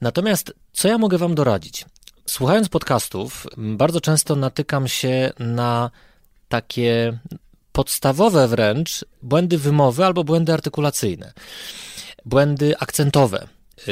Natomiast 0.00 0.52
co 0.72 0.88
ja 0.88 0.98
mogę 0.98 1.18
Wam 1.18 1.34
doradzić? 1.34 1.84
Słuchając 2.26 2.68
podcastów, 2.68 3.46
bardzo 3.56 4.00
często 4.00 4.36
natykam 4.36 4.88
się 4.88 5.32
na 5.38 5.90
takie 6.48 7.18
podstawowe 7.72 8.48
wręcz 8.48 9.04
błędy 9.22 9.58
wymowy 9.58 10.04
albo 10.04 10.24
błędy 10.24 10.52
artykulacyjne, 10.52 11.32
błędy 12.24 12.78
akcentowe. 12.78 13.48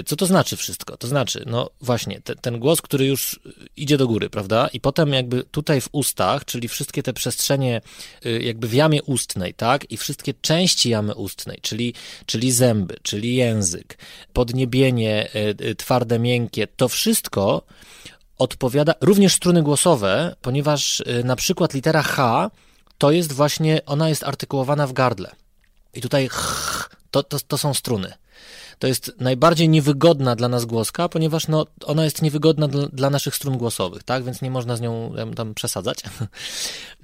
Co 0.06 0.16
to 0.16 0.26
znaczy 0.26 0.56
wszystko? 0.56 0.96
To 0.96 1.08
znaczy, 1.08 1.44
no 1.46 1.70
właśnie, 1.80 2.20
te, 2.20 2.34
ten 2.34 2.58
głos, 2.58 2.82
który 2.82 3.06
już 3.06 3.40
idzie 3.76 3.96
do 3.96 4.06
góry, 4.06 4.30
prawda? 4.30 4.68
I 4.72 4.80
potem 4.80 5.12
jakby 5.12 5.44
tutaj 5.44 5.80
w 5.80 5.88
ustach, 5.92 6.44
czyli 6.44 6.68
wszystkie 6.68 7.02
te 7.02 7.12
przestrzenie 7.12 7.80
y, 8.26 8.42
jakby 8.42 8.68
w 8.68 8.74
jamie 8.74 9.02
ustnej, 9.02 9.54
tak? 9.54 9.90
I 9.90 9.96
wszystkie 9.96 10.34
części 10.34 10.90
jamy 10.90 11.14
ustnej, 11.14 11.58
czyli, 11.62 11.94
czyli 12.26 12.52
zęby, 12.52 12.96
czyli 13.02 13.34
język, 13.34 13.98
podniebienie 14.32 15.28
y, 15.34 15.64
y, 15.66 15.74
twarde, 15.74 16.18
miękkie, 16.18 16.66
to 16.66 16.88
wszystko 16.88 17.62
odpowiada, 18.38 18.94
również 19.00 19.34
struny 19.34 19.62
głosowe, 19.62 20.36
ponieważ 20.42 21.02
na 21.24 21.36
przykład 21.36 21.74
litera 21.74 22.02
H 22.02 22.50
to 22.98 23.10
jest 23.10 23.32
właśnie, 23.32 23.80
ona 23.86 24.08
jest 24.08 24.24
artykułowana 24.24 24.86
w 24.86 24.92
gardle. 24.92 25.30
I 25.94 26.00
tutaj 26.00 26.28
ch, 26.28 26.90
to, 27.10 27.22
to, 27.22 27.38
to 27.40 27.58
są 27.58 27.74
struny. 27.74 28.12
To 28.80 28.86
jest 28.86 29.12
najbardziej 29.18 29.68
niewygodna 29.68 30.36
dla 30.36 30.48
nas 30.48 30.64
głoska, 30.64 31.08
ponieważ 31.08 31.48
no, 31.48 31.66
ona 31.84 32.04
jest 32.04 32.22
niewygodna 32.22 32.68
dla, 32.68 32.88
dla 32.88 33.10
naszych 33.10 33.34
strun 33.34 33.58
głosowych, 33.58 34.02
tak? 34.02 34.24
Więc 34.24 34.42
nie 34.42 34.50
można 34.50 34.76
z 34.76 34.80
nią 34.80 35.14
tam 35.36 35.54
przesadzać. 35.54 35.98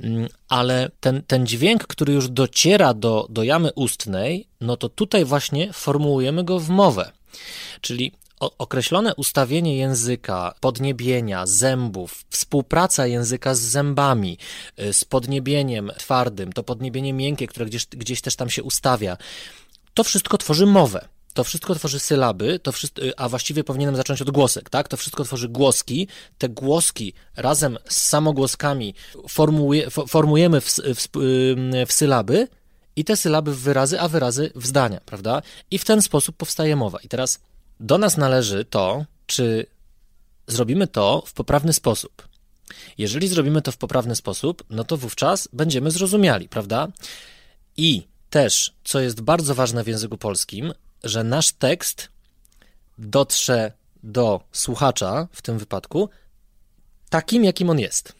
Mm, 0.00 0.28
ale 0.49 0.90
ten, 1.00 1.23
ten 1.26 1.47
dźwięk, 1.47 1.87
który 1.87 2.12
już 2.12 2.28
dociera 2.28 2.95
do, 2.95 3.26
do 3.30 3.42
jamy 3.42 3.73
ustnej, 3.73 4.47
no 4.61 4.76
to 4.76 4.88
tutaj 4.88 5.25
właśnie 5.25 5.73
formułujemy 5.73 6.45
go 6.45 6.61
w 6.61 6.68
mowę. 6.68 7.12
Czyli 7.80 8.12
określone 8.40 9.14
ustawienie 9.14 9.76
języka, 9.76 10.54
podniebienia, 10.61 11.47
zębów, 11.47 12.25
współpraca 12.30 13.06
języka 13.06 13.54
z 13.54 13.61
zębami, 13.61 14.38
y, 14.80 14.92
z 14.92 15.04
podniebieniem 15.04 15.92
twardym, 15.99 16.52
to 16.52 16.62
podniebienie 16.62 17.12
miękkie, 17.12 17.47
które 17.47 17.66
gdzieś, 17.66 17.87
gdzieś 17.87 18.21
też 18.21 18.37
tam 18.37 18.50
się 18.50 18.62
ustawia, 18.62 19.16
to 19.95 20.04
wszystko 20.04 20.38
tworzy 20.38 20.66
mowę. 20.66 21.09
To 21.36 21.44
wszystko 21.44 21.74
tworzy 21.74 21.98
sylaby, 21.98 22.58
to 22.58 22.72
wszystko, 22.72 23.02
y, 23.02 23.16
a 23.16 23.28
właściwie 23.28 23.64
powinienem 23.64 23.96
zacząć 23.96 24.22
od 24.22 24.30
głosek, 24.30 24.70
tak? 24.70 24.88
To 24.88 24.96
wszystko 24.96 25.24
tworzy 25.24 25.48
głoski. 25.48 26.08
Te 26.38 26.48
głoski 26.48 27.12
razem 27.36 27.78
z 27.88 27.96
samogłoskami 27.96 28.94
formujemy 30.08 30.60
w, 30.60 30.66
w, 30.66 31.08
w 31.86 31.92
sylaby 31.92 32.48
i 32.96 33.04
te 33.04 33.16
sylaby 33.16 33.52
w 33.52 33.58
wyrazy, 33.58 34.00
a 34.00 34.08
wyrazy 34.08 34.50
w 34.54 34.66
zdania, 34.66 35.00
prawda? 35.06 35.42
I 35.70 35.78
w 35.78 35.84
ten 35.84 36.02
sposób 36.02 36.36
powstaje 36.36 36.76
mowa. 36.76 36.98
I 37.04 37.08
teraz 37.08 37.40
do 37.80 37.98
nas 37.98 38.16
należy 38.16 38.64
to, 38.64 39.04
czy 39.26 39.66
zrobimy 40.46 40.86
to 40.86 41.22
w 41.26 41.32
poprawny 41.32 41.72
sposób. 41.72 42.28
Jeżeli 42.98 43.28
zrobimy 43.28 43.62
to 43.62 43.72
w 43.72 43.76
poprawny 43.76 44.16
sposób, 44.16 44.64
no 44.70 44.84
to 44.84 44.96
wówczas 44.96 45.48
będziemy 45.52 45.90
zrozumiali, 45.90 46.48
prawda? 46.48 46.88
I 47.76 48.06
też, 48.30 48.72
co 48.84 49.00
jest 49.00 49.20
bardzo 49.20 49.54
ważne 49.54 49.84
w 49.84 49.86
języku 49.86 50.18
polskim, 50.18 50.72
że 51.08 51.25
nasz 51.25 51.52
tekst 51.52 52.08
dotrze 52.98 53.72
do 54.02 54.40
słuchacza 54.52 55.28
w 55.32 55.42
tym 55.42 55.58
wypadku 55.58 56.08
takim, 57.10 57.44
jakim 57.44 57.70
on 57.70 57.78
jest. 57.78 58.12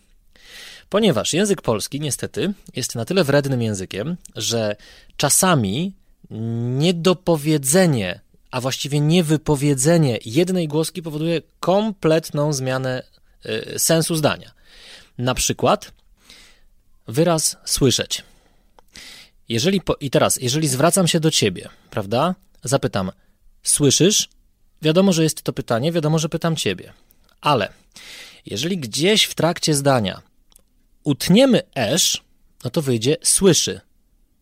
Ponieważ 0.88 1.33
język 1.33 1.62
polski 1.62 2.00
niestety 2.00 2.52
jest 2.76 2.95
na 2.95 3.05
tyle 3.05 3.25
wrednym 3.25 3.62
językiem, 3.62 4.16
że 4.35 4.76
czasami 5.16 5.95
niedopowiedzenie 6.31 8.21
a 8.50 8.61
właściwie 8.61 9.00
niewypowiedzenie 9.00 10.19
jednej 10.25 10.69
głoski 10.69 11.02
powoduje 11.02 11.43
kompletną 11.61 12.52
zmianę 12.52 13.02
y, 13.47 13.78
sensu 13.78 14.16
zdania. 14.16 14.52
Na 15.19 15.35
przykład 15.35 15.93
wyraz 17.09 17.57
słyszeć. 17.64 18.23
Jeżeli 19.49 19.81
po, 19.81 19.95
I 20.00 20.11
teraz, 20.11 20.37
jeżeli 20.37 20.69
zwracam 20.69 21.09
się 21.09 21.21
do 21.21 21.31
ciebie, 21.31 21.69
prawda, 21.90 22.35
zapytam, 22.65 23.13
słyszysz? 23.63 24.29
Wiadomo, 24.83 25.13
że 25.13 25.23
jest 25.23 25.43
to 25.43 25.53
pytanie, 25.53 25.93
wiadomo, 25.93 26.19
że 26.19 26.29
pytam 26.29 26.57
ciebie. 26.57 26.93
Ale 27.41 27.69
jeżeli 28.47 28.79
gdzieś 28.79 29.25
w 29.25 29.35
trakcie 29.35 29.75
zdania 29.75 30.23
utniemy 31.05 31.63
esz, 31.75 32.25
no 32.65 32.71
to 32.71 32.83
wyjdzie 32.83 33.17
słyszy. 33.23 33.81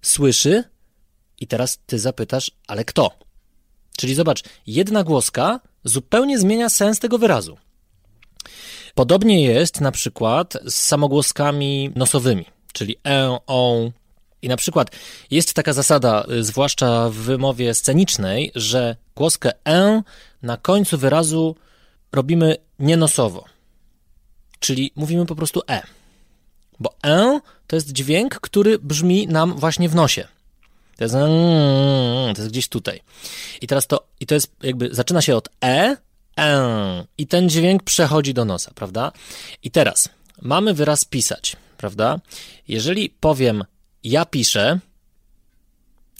Słyszy? 0.02 0.64
I 1.40 1.46
teraz 1.46 1.78
ty 1.86 1.98
zapytasz, 1.98 2.50
ale 2.66 2.84
kto? 2.84 3.10
Czyli 3.96 4.14
zobacz, 4.14 4.42
jedna 4.66 5.04
głoska 5.04 5.60
zupełnie 5.84 6.38
zmienia 6.38 6.68
sens 6.68 6.98
tego 6.98 7.18
wyrazu. 7.18 7.58
Podobnie 8.94 9.42
jest 9.42 9.80
na 9.80 9.92
przykład 9.92 10.56
z 10.66 10.74
samogłoskami 10.74 11.90
nosowymi, 11.94 12.44
czyli 12.72 12.96
e, 13.06 13.38
o. 13.46 13.90
I 14.44 14.48
na 14.48 14.56
przykład 14.56 14.90
jest 15.30 15.54
taka 15.54 15.72
zasada, 15.72 16.24
y, 16.30 16.44
zwłaszcza 16.44 17.10
w 17.10 17.14
wymowie 17.14 17.74
scenicznej, 17.74 18.52
że 18.54 18.96
głoskę 19.16 19.50
e 19.68 20.02
na 20.42 20.56
końcu 20.56 20.98
wyrazu 20.98 21.56
robimy 22.12 22.56
nienosowo. 22.78 23.44
Czyli 24.58 24.92
mówimy 24.96 25.26
po 25.26 25.36
prostu 25.36 25.62
e. 25.68 25.82
Bo 26.80 26.94
e 27.06 27.40
to 27.66 27.76
jest 27.76 27.92
dźwięk, 27.92 28.40
który 28.40 28.78
brzmi 28.78 29.26
nam 29.26 29.54
właśnie 29.54 29.88
w 29.88 29.94
nosie. 29.94 30.28
To 30.96 31.04
jest, 31.04 31.14
to 32.36 32.42
jest 32.42 32.50
gdzieś 32.50 32.68
tutaj. 32.68 33.00
I 33.60 33.66
teraz 33.66 33.86
to, 33.86 34.06
i 34.20 34.26
to 34.26 34.34
jest 34.34 34.52
jakby, 34.62 34.88
zaczyna 34.94 35.22
się 35.22 35.36
od 35.36 35.48
e, 35.64 35.96
e, 36.38 37.04
i 37.18 37.26
ten 37.26 37.48
dźwięk 37.48 37.82
przechodzi 37.82 38.34
do 38.34 38.44
nosa, 38.44 38.72
prawda? 38.74 39.12
I 39.62 39.70
teraz 39.70 40.08
mamy 40.42 40.74
wyraz 40.74 41.04
pisać, 41.04 41.56
prawda? 41.76 42.20
Jeżeli 42.68 43.10
powiem 43.10 43.64
ja 44.04 44.24
piszę, 44.24 44.78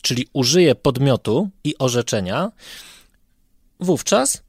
czyli 0.02 0.28
użyję 0.32 0.74
podmiotu 0.74 1.50
i 1.64 1.78
orzeczenia, 1.78 2.52
wówczas 3.80 4.42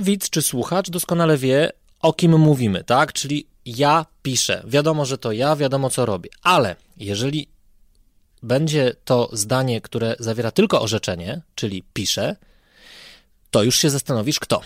widz 0.00 0.30
czy 0.30 0.42
słuchacz 0.42 0.90
doskonale 0.90 1.36
wie, 1.36 1.72
o 2.00 2.12
kim 2.12 2.38
mówimy, 2.38 2.84
tak? 2.84 3.12
Czyli 3.12 3.46
ja 3.66 4.06
piszę. 4.22 4.62
Wiadomo, 4.66 5.04
że 5.04 5.18
to 5.18 5.32
ja, 5.32 5.56
wiadomo, 5.56 5.90
co 5.90 6.06
robię. 6.06 6.30
Ale 6.42 6.76
jeżeli 6.96 7.48
będzie 8.42 8.94
to 9.04 9.30
zdanie, 9.32 9.80
które 9.80 10.16
zawiera 10.18 10.50
tylko 10.50 10.80
orzeczenie, 10.80 11.42
czyli 11.54 11.84
pisze, 11.92 12.36
to 13.50 13.62
już 13.62 13.76
się 13.76 13.90
zastanowisz, 13.90 14.40
kto. 14.40 14.60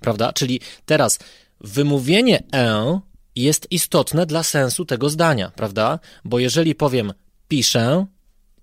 Prawda? 0.00 0.32
Czyli 0.32 0.60
teraz 0.86 1.18
wymówienie 1.60 2.42
e 2.54 3.00
jest 3.36 3.66
istotne 3.70 4.26
dla 4.26 4.42
sensu 4.42 4.84
tego 4.84 5.10
zdania, 5.10 5.50
prawda? 5.50 5.98
Bo 6.24 6.38
jeżeli 6.38 6.74
powiem 6.74 7.12
piszę, 7.48 8.06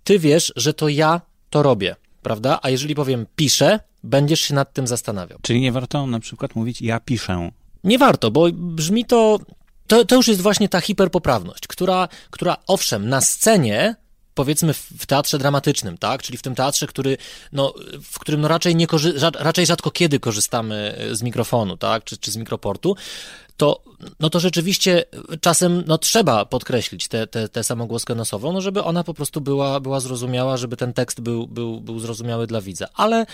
ty 0.03 0.19
wiesz, 0.19 0.53
że 0.55 0.73
to 0.73 0.89
ja 0.89 1.21
to 1.49 1.63
robię, 1.63 1.95
prawda? 2.21 2.59
A 2.61 2.69
jeżeli 2.69 2.95
powiem 2.95 3.25
piszę, 3.35 3.79
będziesz 4.03 4.41
się 4.41 4.53
nad 4.53 4.73
tym 4.73 4.87
zastanawiał. 4.87 5.39
Czyli 5.41 5.61
nie 5.61 5.71
warto 5.71 6.07
na 6.07 6.19
przykład 6.19 6.55
mówić 6.55 6.81
ja 6.81 6.99
piszę. 6.99 7.51
Nie 7.83 7.97
warto, 7.97 8.31
bo 8.31 8.47
brzmi 8.53 9.05
to. 9.05 9.39
To, 9.87 10.05
to 10.05 10.15
już 10.15 10.27
jest 10.27 10.41
właśnie 10.41 10.69
ta 10.69 10.81
hiperpoprawność, 10.81 11.67
która, 11.67 12.07
która 12.29 12.57
owszem, 12.67 13.09
na 13.09 13.21
scenie 13.21 13.95
powiedzmy 14.35 14.73
w 14.73 15.05
teatrze 15.05 15.37
dramatycznym, 15.37 15.97
tak? 15.97 16.23
Czyli 16.23 16.37
w 16.37 16.41
tym 16.41 16.55
teatrze, 16.55 16.87
który, 16.87 17.17
no, 17.51 17.73
w 18.03 18.19
którym 18.19 18.41
no 18.41 18.47
raczej, 18.47 18.75
nie 18.75 18.87
korzy- 18.87 19.31
raczej 19.39 19.65
rzadko 19.65 19.91
kiedy 19.91 20.19
korzystamy 20.19 20.97
z 21.11 21.21
mikrofonu, 21.21 21.77
tak? 21.77 22.03
Czy, 22.03 22.17
czy 22.17 22.31
z 22.31 22.37
mikroportu, 22.37 22.95
to, 23.57 23.83
no 24.19 24.29
to 24.29 24.39
rzeczywiście 24.39 25.03
czasem 25.41 25.83
no, 25.87 25.97
trzeba 25.97 26.45
podkreślić 26.45 27.07
tę 27.51 27.63
samogłoskę 27.63 28.15
nosową, 28.15 28.53
no, 28.53 28.61
żeby 28.61 28.83
ona 28.83 29.03
po 29.03 29.13
prostu 29.13 29.41
była, 29.41 29.79
była 29.79 29.99
zrozumiała, 29.99 30.57
żeby 30.57 30.77
ten 30.77 30.93
tekst 30.93 31.21
był, 31.21 31.47
był, 31.47 31.81
był 31.81 31.99
zrozumiały 31.99 32.47
dla 32.47 32.61
widza. 32.61 32.87
Ale 32.93 33.25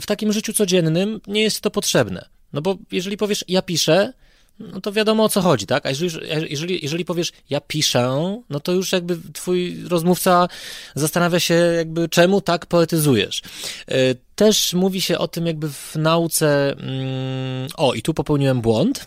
w 0.00 0.06
takim 0.06 0.32
życiu 0.32 0.52
codziennym 0.52 1.20
nie 1.26 1.42
jest 1.42 1.60
to 1.60 1.70
potrzebne. 1.70 2.28
No 2.52 2.62
bo 2.62 2.76
jeżeli 2.92 3.16
powiesz, 3.16 3.44
ja 3.48 3.62
piszę, 3.62 4.12
no 4.58 4.80
to 4.80 4.92
wiadomo 4.92 5.24
o 5.24 5.28
co 5.28 5.40
chodzi, 5.40 5.66
tak? 5.66 5.86
A 5.86 5.90
jeżeli, 5.90 6.28
jeżeli, 6.50 6.78
jeżeli 6.82 7.04
powiesz, 7.04 7.32
ja 7.50 7.60
piszę, 7.60 8.36
no 8.50 8.60
to 8.60 8.72
już 8.72 8.92
jakby 8.92 9.18
twój 9.32 9.84
rozmówca 9.88 10.48
zastanawia 10.94 11.40
się, 11.40 11.54
jakby 11.54 12.08
czemu 12.08 12.40
tak 12.40 12.66
poetyzujesz. 12.66 13.42
E, 13.88 13.94
też 14.34 14.72
mówi 14.72 15.00
się 15.00 15.18
o 15.18 15.28
tym, 15.28 15.46
jakby 15.46 15.70
w 15.70 15.96
nauce. 15.96 16.72
Mm, 16.72 17.68
o, 17.76 17.94
i 17.94 18.02
tu 18.02 18.14
popełniłem 18.14 18.60
błąd 18.60 19.06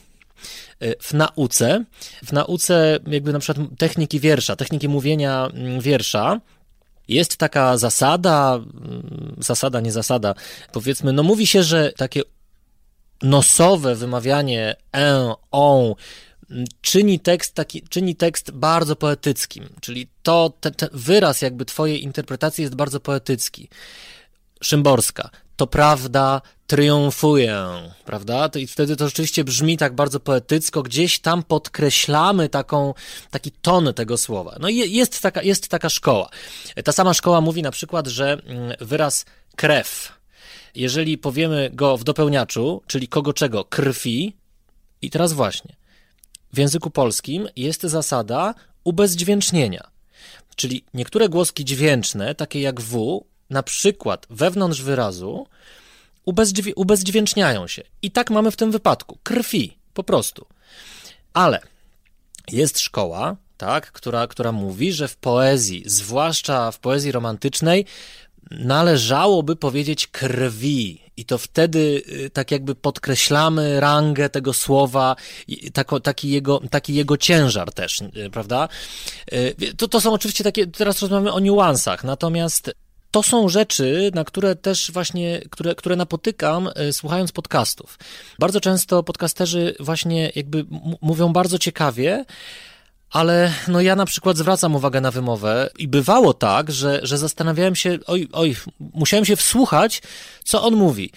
e, 0.80 0.96
w 1.02 1.14
nauce, 1.14 1.84
w 2.26 2.32
nauce 2.32 3.00
jakby 3.08 3.34
na 3.34 3.40
przykład 3.40 3.68
techniki 3.78 4.20
wiersza, 4.20 4.56
techniki 4.56 4.88
mówienia 4.90 5.50
mm, 5.54 5.82
wiersza, 5.82 6.42
jest 7.08 7.38
taka 7.38 7.78
zasada, 7.78 8.56
mm, 8.56 9.36
zasada, 9.38 9.80
nie 9.80 9.92
zasada, 9.92 10.34
powiedzmy, 10.72 11.14
no 11.14 11.24
mówi 11.24 11.48
się, 11.48 11.64
że 11.64 11.92
takie 11.98 12.22
nosowe 13.22 13.96
wymawianie 13.96 14.76
en, 14.92 15.34
on 15.52 15.94
czyni 16.82 17.20
tekst, 17.20 17.54
taki, 17.54 17.82
czyni 17.82 18.16
tekst 18.16 18.52
bardzo 18.52 18.96
poetyckim, 18.96 19.70
czyli 19.82 20.08
to, 20.24 20.54
ten, 20.60 20.74
ten 20.74 20.90
wyraz 20.94 21.42
jakby 21.42 21.66
twojej 21.66 22.04
interpretacji 22.04 22.62
jest 22.62 22.76
bardzo 22.76 23.00
poetycki. 23.00 23.70
Szymborska, 24.62 25.30
to 25.56 25.68
prawda 25.68 26.42
triumfuje, 26.68 27.66
prawda? 28.06 28.50
I 28.56 28.68
wtedy 28.68 28.96
to 28.96 29.08
rzeczywiście 29.08 29.44
brzmi 29.44 29.78
tak 29.78 29.96
bardzo 29.96 30.20
poetycko, 30.20 30.84
gdzieś 30.84 31.20
tam 31.20 31.44
podkreślamy 31.44 32.50
taką, 32.50 32.94
taki 33.32 33.52
ton 33.52 33.94
tego 33.94 34.18
słowa. 34.18 34.58
No 34.60 34.70
i 34.70 34.92
jest 34.92 35.22
taka, 35.22 35.44
jest 35.44 35.68
taka 35.68 35.90
szkoła. 35.90 36.30
Ta 36.84 36.92
sama 36.92 37.14
szkoła 37.14 37.42
mówi 37.42 37.62
na 37.62 37.72
przykład, 37.72 38.08
że 38.08 38.32
mm, 38.46 38.74
wyraz 38.80 39.26
krew, 39.56 40.17
jeżeli 40.76 41.18
powiemy 41.18 41.70
go 41.74 41.98
w 41.98 42.04
dopełniaczu, 42.04 42.82
czyli 42.88 43.08
kogo 43.08 43.34
czego, 43.34 43.66
krwi, 43.66 44.34
i 45.02 45.10
teraz 45.10 45.34
właśnie, 45.34 45.76
w 46.54 46.58
języku 46.58 46.90
polskim 46.90 47.48
jest 47.56 47.82
zasada 47.82 48.54
ubezdźwięcznienia. 48.84 49.88
Czyli 50.56 50.84
niektóre 50.94 51.30
głoski 51.30 51.66
dźwięczne, 51.66 52.36
takie 52.36 52.62
jak 52.62 52.82
W, 52.82 53.26
na 53.50 53.64
przykład 53.64 54.28
wewnątrz 54.30 54.82
wyrazu, 54.82 55.48
ubezdźwi 56.26 56.74
ubezdźwięczniają 56.74 57.68
się. 57.68 57.84
I 58.02 58.12
tak 58.12 58.30
mamy 58.30 58.52
w 58.52 58.56
tym 58.56 58.72
wypadku. 58.72 59.20
Krwi, 59.24 59.78
po 59.94 60.04
prostu. 60.04 60.46
Ale 61.34 61.62
jest 62.52 62.80
szkoła, 62.80 63.36
tak, 63.58 63.92
która, 63.92 64.28
która 64.28 64.52
mówi, 64.52 64.94
że 64.94 65.08
w 65.08 65.18
poezji, 65.18 65.84
zwłaszcza 65.86 66.72
w 66.72 66.80
poezji 66.80 67.12
romantycznej, 67.12 67.86
należałoby 68.52 69.56
powiedzieć 69.56 70.08
krwi. 70.08 71.02
I 71.18 71.26
to 71.26 71.38
wtedy 71.38 72.04
y, 72.26 72.30
tak 72.30 72.52
jakby 72.52 72.76
podkreślamy 72.76 73.80
rangę 73.80 74.30
tego 74.30 74.54
słowa, 74.54 75.16
taki, 76.04 76.30
jego, 76.30 76.62
taki 76.70 76.94
jego 76.96 77.18
ciężar 77.18 77.74
też, 77.74 78.02
y, 78.02 78.30
prawda? 78.32 78.70
Y, 79.34 79.56
to, 79.78 79.88
to 79.88 80.02
są 80.02 80.14
oczywiście 80.14 80.44
takie, 80.44 80.68
teraz 80.68 81.02
rozmawiamy 81.02 81.34
o 81.34 81.40
niuansach, 81.40 82.04
natomiast 82.04 82.72
to 83.12 83.24
są 83.24 83.50
rzeczy, 83.50 84.12
na 84.14 84.24
które 84.24 84.56
też 84.56 84.92
właśnie, 84.92 85.42
które, 85.50 85.76
które 85.76 85.96
napotykam 85.96 86.70
słuchając 86.92 87.32
podcastów. 87.32 88.00
Bardzo 88.40 88.62
często 88.62 89.04
podcasterzy 89.04 89.76
właśnie 89.80 90.32
jakby 90.36 90.66
mówią 91.02 91.34
bardzo 91.34 91.60
ciekawie, 91.60 92.26
ale 93.12 93.54
no 93.68 93.82
ja 93.82 93.96
na 93.96 94.06
przykład 94.06 94.38
zwracam 94.38 94.76
uwagę 94.76 95.02
na 95.02 95.12
wymowę 95.12 95.70
i 95.78 95.88
bywało 95.88 96.34
tak, 96.34 96.72
że, 96.72 97.00
że 97.04 97.18
zastanawiałem 97.18 97.76
się, 97.76 98.00
oj, 98.08 98.28
oj, 98.32 98.56
musiałem 98.80 99.26
się 99.26 99.36
wsłuchać, 99.36 100.02
co 100.44 100.64
on 100.64 100.76
mówi. 100.76 101.12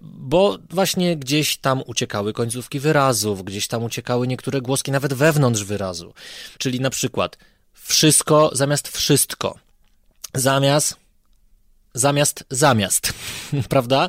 Bo 0.00 0.58
właśnie 0.70 1.16
gdzieś 1.16 1.56
tam 1.56 1.82
uciekały 1.86 2.32
końcówki 2.32 2.80
wyrazów, 2.80 3.44
gdzieś 3.44 3.68
tam 3.68 3.84
uciekały 3.84 4.26
niektóre 4.26 4.60
głoski 4.60 4.92
nawet 4.92 5.14
wewnątrz 5.14 5.64
wyrazu. 5.64 6.14
Czyli 6.58 6.80
na 6.80 6.90
przykład 6.90 7.38
wszystko 7.72 8.50
zamiast 8.52 8.88
wszystko. 8.88 9.58
Zamiast 10.34 11.03
zamiast 11.94 12.44
zamiast, 12.50 13.12
prawda? 13.68 14.08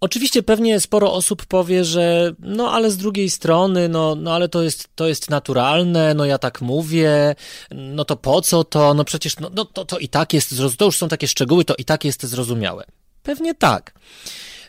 Oczywiście 0.00 0.42
pewnie 0.42 0.80
sporo 0.80 1.12
osób 1.12 1.46
powie, 1.46 1.84
że 1.84 2.32
no 2.38 2.72
ale 2.72 2.90
z 2.90 2.96
drugiej 2.96 3.30
strony, 3.30 3.88
no, 3.88 4.14
no 4.14 4.34
ale 4.34 4.48
to 4.48 4.62
jest, 4.62 4.88
to 4.94 5.08
jest 5.08 5.30
naturalne, 5.30 6.14
no 6.14 6.24
ja 6.24 6.38
tak 6.38 6.60
mówię, 6.60 7.34
no 7.70 8.04
to 8.04 8.16
po 8.16 8.40
co 8.40 8.64
to, 8.64 8.94
no 8.94 9.04
przecież 9.04 9.38
no, 9.38 9.50
no 9.54 9.64
to, 9.64 9.84
to 9.84 9.98
i 9.98 10.08
tak 10.08 10.32
jest, 10.32 10.54
to 10.78 10.84
już 10.84 10.96
są 10.96 11.08
takie 11.08 11.28
szczegóły, 11.28 11.64
to 11.64 11.74
i 11.78 11.84
tak 11.84 12.04
jest 12.04 12.22
zrozumiałe. 12.22 12.84
Pewnie 13.22 13.54
tak. 13.54 13.94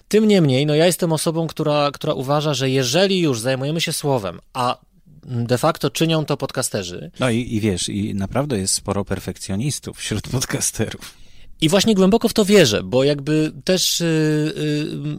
Tym 0.07 0.27
niemniej, 0.27 0.65
no 0.65 0.75
ja 0.75 0.85
jestem 0.85 1.13
osobą, 1.13 1.47
która, 1.47 1.91
która 1.93 2.13
uważa, 2.13 2.53
że 2.53 2.69
jeżeli 2.69 3.19
już 3.19 3.39
zajmujemy 3.39 3.81
się 3.81 3.93
słowem, 3.93 4.39
a 4.53 4.77
de 5.25 5.57
facto 5.57 5.89
czynią 5.89 6.25
to 6.25 6.37
podcasterzy. 6.37 7.11
No 7.19 7.29
i, 7.29 7.55
i 7.55 7.59
wiesz, 7.59 7.89
i 7.89 8.15
naprawdę 8.15 8.57
jest 8.57 8.73
sporo 8.73 9.05
perfekcjonistów 9.05 9.97
wśród 9.97 10.27
podcasterów. 10.27 11.24
I 11.61 11.69
właśnie 11.69 11.95
głęboko 11.95 12.29
w 12.29 12.33
to 12.33 12.45
wierzę, 12.45 12.83
bo 12.83 13.03
jakby 13.03 13.51
też 13.63 13.99
yy, 13.99 14.53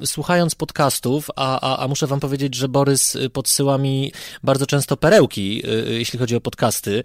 yy, 0.01 0.07
słuchając 0.07 0.55
podcastów, 0.55 1.31
a, 1.37 1.61
a, 1.61 1.85
a 1.85 1.89
muszę 1.89 2.07
wam 2.07 2.21
powiedzieć, 2.21 2.55
że 2.55 2.69
Borys 2.69 3.19
podsyła 3.33 3.79
mi 3.79 4.13
bardzo 4.43 4.67
często 4.67 4.97
perełki, 4.97 5.57
yy, 5.57 5.99
jeśli 5.99 6.19
chodzi 6.19 6.37
o 6.37 6.41
podcasty 6.41 7.03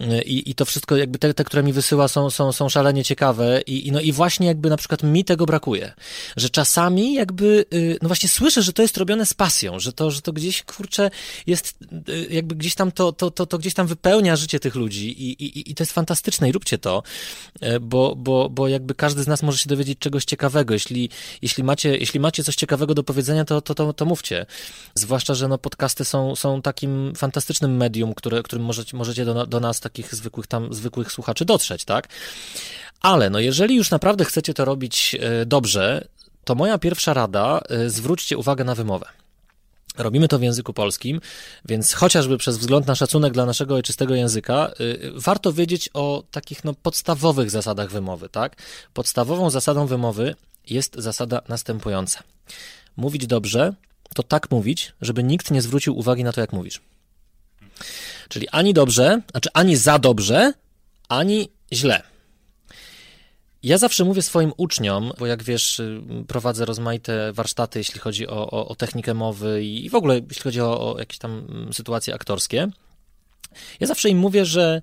y, 0.00 0.22
i 0.22 0.54
to 0.54 0.64
wszystko 0.64 0.96
jakby 0.96 1.18
te, 1.18 1.34
te, 1.34 1.44
które 1.44 1.62
mi 1.62 1.72
wysyła 1.72 2.08
są, 2.08 2.30
są, 2.30 2.52
są 2.52 2.68
szalenie 2.68 3.04
ciekawe 3.04 3.60
i, 3.66 3.88
i, 3.88 3.92
no 3.92 4.00
i 4.00 4.12
właśnie 4.12 4.46
jakby 4.46 4.70
na 4.70 4.76
przykład 4.76 5.02
mi 5.02 5.24
tego 5.24 5.46
brakuje, 5.46 5.92
że 6.36 6.50
czasami 6.50 7.14
jakby, 7.14 7.64
y, 7.74 7.98
no 8.02 8.08
właśnie 8.08 8.28
słyszę, 8.28 8.62
że 8.62 8.72
to 8.72 8.82
jest 8.82 8.96
robione 8.96 9.26
z 9.26 9.34
pasją, 9.34 9.80
że 9.80 9.92
to, 9.92 10.10
że 10.10 10.22
to 10.22 10.32
gdzieś, 10.32 10.62
kurczę, 10.62 11.10
jest 11.46 11.74
y, 12.08 12.26
jakby 12.30 12.54
gdzieś 12.54 12.74
tam 12.74 12.92
to, 12.92 13.12
to, 13.12 13.30
to, 13.30 13.46
to 13.46 13.58
gdzieś 13.58 13.74
tam 13.74 13.86
wypełnia 13.86 14.36
życie 14.36 14.60
tych 14.60 14.74
ludzi 14.74 15.22
i, 15.22 15.44
i, 15.44 15.70
i 15.70 15.74
to 15.74 15.82
jest 15.82 15.92
fantastyczne 15.92 16.48
i 16.48 16.52
róbcie 16.52 16.78
to, 16.78 17.02
bo, 17.80 18.16
bo, 18.16 18.50
bo 18.50 18.69
jakby 18.70 18.94
każdy 18.94 19.22
z 19.22 19.26
nas 19.26 19.42
może 19.42 19.58
się 19.58 19.68
dowiedzieć 19.68 19.98
czegoś 19.98 20.24
ciekawego. 20.24 20.74
Jeśli, 20.74 21.10
jeśli, 21.42 21.64
macie, 21.64 21.96
jeśli 21.96 22.20
macie 22.20 22.44
coś 22.44 22.54
ciekawego 22.54 22.94
do 22.94 23.02
powiedzenia, 23.02 23.44
to, 23.44 23.60
to, 23.60 23.74
to, 23.74 23.92
to 23.92 24.04
mówcie. 24.04 24.46
Zwłaszcza, 24.94 25.34
że 25.34 25.48
no 25.48 25.58
podcasty 25.58 26.04
są, 26.04 26.36
są 26.36 26.62
takim 26.62 27.12
fantastycznym 27.16 27.76
medium, 27.76 28.14
które, 28.14 28.42
którym 28.42 28.64
możecie, 28.64 28.96
możecie 28.96 29.24
do, 29.24 29.46
do 29.46 29.60
nas, 29.60 29.80
takich 29.80 30.14
zwykłych 30.14 30.46
tam, 30.46 30.74
zwykłych 30.74 31.12
słuchaczy 31.12 31.44
dotrzeć, 31.44 31.84
tak? 31.84 32.08
Ale 33.00 33.30
no 33.30 33.40
jeżeli 33.40 33.76
już 33.76 33.90
naprawdę 33.90 34.24
chcecie 34.24 34.54
to 34.54 34.64
robić 34.64 35.16
e, 35.20 35.46
dobrze, 35.46 36.08
to 36.44 36.54
moja 36.54 36.78
pierwsza 36.78 37.14
rada, 37.14 37.60
e, 37.68 37.90
zwróćcie 37.90 38.38
uwagę 38.38 38.64
na 38.64 38.74
wymowę. 38.74 39.06
Robimy 39.98 40.28
to 40.28 40.38
w 40.38 40.42
języku 40.42 40.72
polskim, 40.72 41.20
więc 41.64 41.92
chociażby 41.92 42.38
przez 42.38 42.58
wzgląd 42.58 42.86
na 42.86 42.94
szacunek 42.94 43.32
dla 43.32 43.46
naszego 43.46 43.74
ojczystego 43.74 44.14
języka, 44.14 44.70
yy, 44.78 45.12
warto 45.14 45.52
wiedzieć 45.52 45.90
o 45.94 46.22
takich 46.30 46.64
no, 46.64 46.74
podstawowych 46.74 47.50
zasadach 47.50 47.90
wymowy, 47.90 48.28
tak? 48.28 48.56
Podstawową 48.94 49.50
zasadą 49.50 49.86
wymowy 49.86 50.34
jest 50.66 50.94
zasada 50.94 51.42
następująca. 51.48 52.22
Mówić 52.96 53.26
dobrze 53.26 53.74
to 54.14 54.22
tak 54.22 54.50
mówić, 54.50 54.92
żeby 55.00 55.22
nikt 55.22 55.50
nie 55.50 55.62
zwrócił 55.62 55.98
uwagi 55.98 56.24
na 56.24 56.32
to, 56.32 56.40
jak 56.40 56.52
mówisz. 56.52 56.80
Czyli 58.28 58.48
ani 58.48 58.74
dobrze, 58.74 59.20
znaczy 59.30 59.48
ani 59.54 59.76
za 59.76 59.98
dobrze, 59.98 60.52
ani 61.08 61.48
źle. 61.72 62.02
Ja 63.62 63.78
zawsze 63.78 64.04
mówię 64.04 64.22
swoim 64.22 64.52
uczniom, 64.56 65.12
bo 65.18 65.26
jak 65.26 65.42
wiesz, 65.42 65.80
y, 65.80 66.02
prowadzę 66.28 66.64
rozmaite 66.64 67.32
warsztaty, 67.32 67.78
jeśli 67.78 68.00
chodzi 68.00 68.28
o, 68.28 68.50
o, 68.50 68.68
o 68.68 68.74
technikę 68.74 69.14
mowy 69.14 69.64
i 69.64 69.90
w 69.90 69.94
ogóle 69.94 70.20
jeśli 70.28 70.42
chodzi 70.42 70.60
o, 70.60 70.92
o 70.92 70.98
jakieś 70.98 71.18
tam 71.18 71.46
mm, 71.50 71.72
sytuacje 71.72 72.14
aktorskie. 72.14 72.68
Ja 73.80 73.86
zawsze 73.86 74.08
im 74.08 74.18
mówię, 74.18 74.44
że 74.44 74.82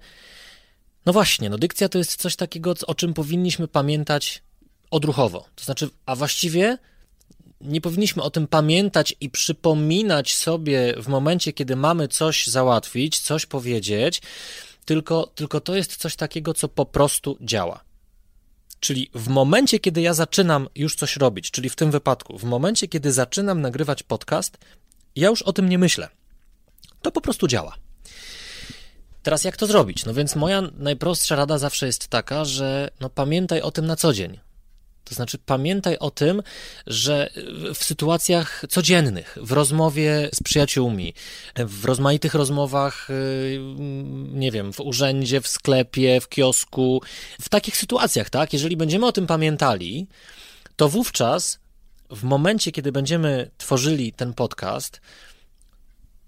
no 1.06 1.13
właśnie, 1.13 1.50
no 1.50 1.58
dykcja 1.58 1.90
to 1.90 1.98
jest 1.98 2.16
coś 2.16 2.36
takiego, 2.36 2.74
o 2.88 2.96
czym 2.96 3.13
powinniśmy 3.13 3.68
pamiętać 3.68 4.44
odruchowo. 4.92 5.46
To 5.56 5.63
znaczy, 5.63 5.90
a 6.06 6.16
właściwie 6.16 6.78
nie 7.62 7.82
powinniśmy 7.82 8.24
o 8.24 8.30
tym 8.30 8.48
pamiętać 8.48 9.16
i 9.22 9.30
przypominać 9.30 10.36
sobie 10.36 10.94
w 10.98 11.08
momencie, 11.08 11.54
kiedy 11.54 11.76
mamy 11.76 12.08
coś 12.08 12.48
załatwić, 12.48 13.20
coś 13.20 13.46
powiedzieć, 13.46 14.22
tylko, 14.86 15.32
tylko 15.36 15.62
to 15.62 15.76
jest 15.76 15.96
coś 15.96 16.16
takiego, 16.16 16.54
co 16.54 16.68
po 16.68 16.86
prostu 16.86 17.38
działa. 17.42 17.87
Czyli 18.80 19.10
w 19.13 19.28
momencie, 19.28 19.80
kiedy 19.80 20.02
ja 20.02 20.13
zaczynam 20.13 20.68
już 20.76 20.96
coś 20.96 21.18
robić, 21.18 21.52
czyli 21.52 21.70
w 21.70 21.76
tym 21.76 21.92
wypadku, 21.92 22.38
w 22.38 22.44
momencie, 22.44 22.88
kiedy 22.88 23.12
zaczynam 23.12 23.62
nagrywać 23.62 24.04
podcast, 24.04 24.58
ja 25.16 25.30
już 25.30 25.42
o 25.42 25.54
tym 25.54 25.70
nie 25.70 25.78
myślę. 25.78 26.10
To 27.02 27.12
po 27.12 27.22
prostu 27.22 27.48
działa. 27.48 27.76
Teraz 29.24 29.44
jak 29.44 29.58
to 29.58 29.68
zrobić? 29.68 30.06
No 30.06 30.13
więc 30.13 30.36
moja 30.36 30.62
najprostsza 30.78 31.36
rada 31.36 31.58
zawsze 31.58 31.86
jest 31.86 32.08
taka, 32.08 32.46
że 32.46 32.90
no 33.00 33.10
pamiętaj 33.10 33.62
o 33.62 33.72
tym 33.72 33.86
na 33.86 33.96
co 33.96 34.13
dzień. 34.13 34.40
To 35.10 35.15
znaczy, 35.15 35.38
pamiętaj 35.46 35.98
o 35.98 36.12
tym, 36.12 36.43
że 36.88 37.30
w 37.76 37.84
sytuacjach 37.84 38.63
codziennych, 38.70 39.38
w 39.41 39.52
rozmowie 39.52 40.30
z 40.34 40.43
przyjaciółmi, 40.43 41.13
w 41.56 41.86
rozmaitych 41.86 42.34
rozmowach, 42.34 43.10
y, 43.10 43.60
nie 44.34 44.52
wiem, 44.52 44.74
w 44.74 44.80
urzędzie, 44.80 45.41
w 45.41 45.48
sklepie, 45.48 46.22
w 46.22 46.30
kiosku, 46.30 47.02
w 47.41 47.50
takich 47.50 47.78
sytuacjach, 47.78 48.30
tak, 48.30 48.54
jeżeli 48.54 48.78
będziemy 48.78 49.06
o 49.06 49.12
tym 49.12 49.28
pamiętali, 49.28 50.08
to 50.76 50.89
wówczas, 50.89 51.60
w 52.10 52.24
momencie, 52.24 52.72
kiedy 52.72 52.91
będziemy 52.91 53.52
tworzyli 53.58 54.13
ten 54.13 54.34
podcast, 54.34 55.02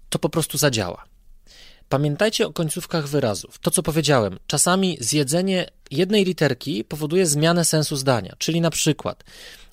to 0.08 0.18
po 0.18 0.28
prostu 0.28 0.58
zadziała. 0.58 1.09
Pamiętajcie 1.90 2.46
o 2.46 2.52
końcówkach 2.52 3.08
wyrazów. 3.08 3.58
To, 3.58 3.70
co 3.70 3.82
powiedziałem, 3.82 4.38
czasami 4.46 4.96
zjedzenie 5.00 5.66
jednej 5.90 6.24
literki 6.24 6.84
powoduje 6.84 7.26
zmianę 7.26 7.64
sensu 7.64 7.96
zdania, 7.96 8.34
czyli 8.38 8.60
na 8.60 8.70
przykład, 8.70 9.24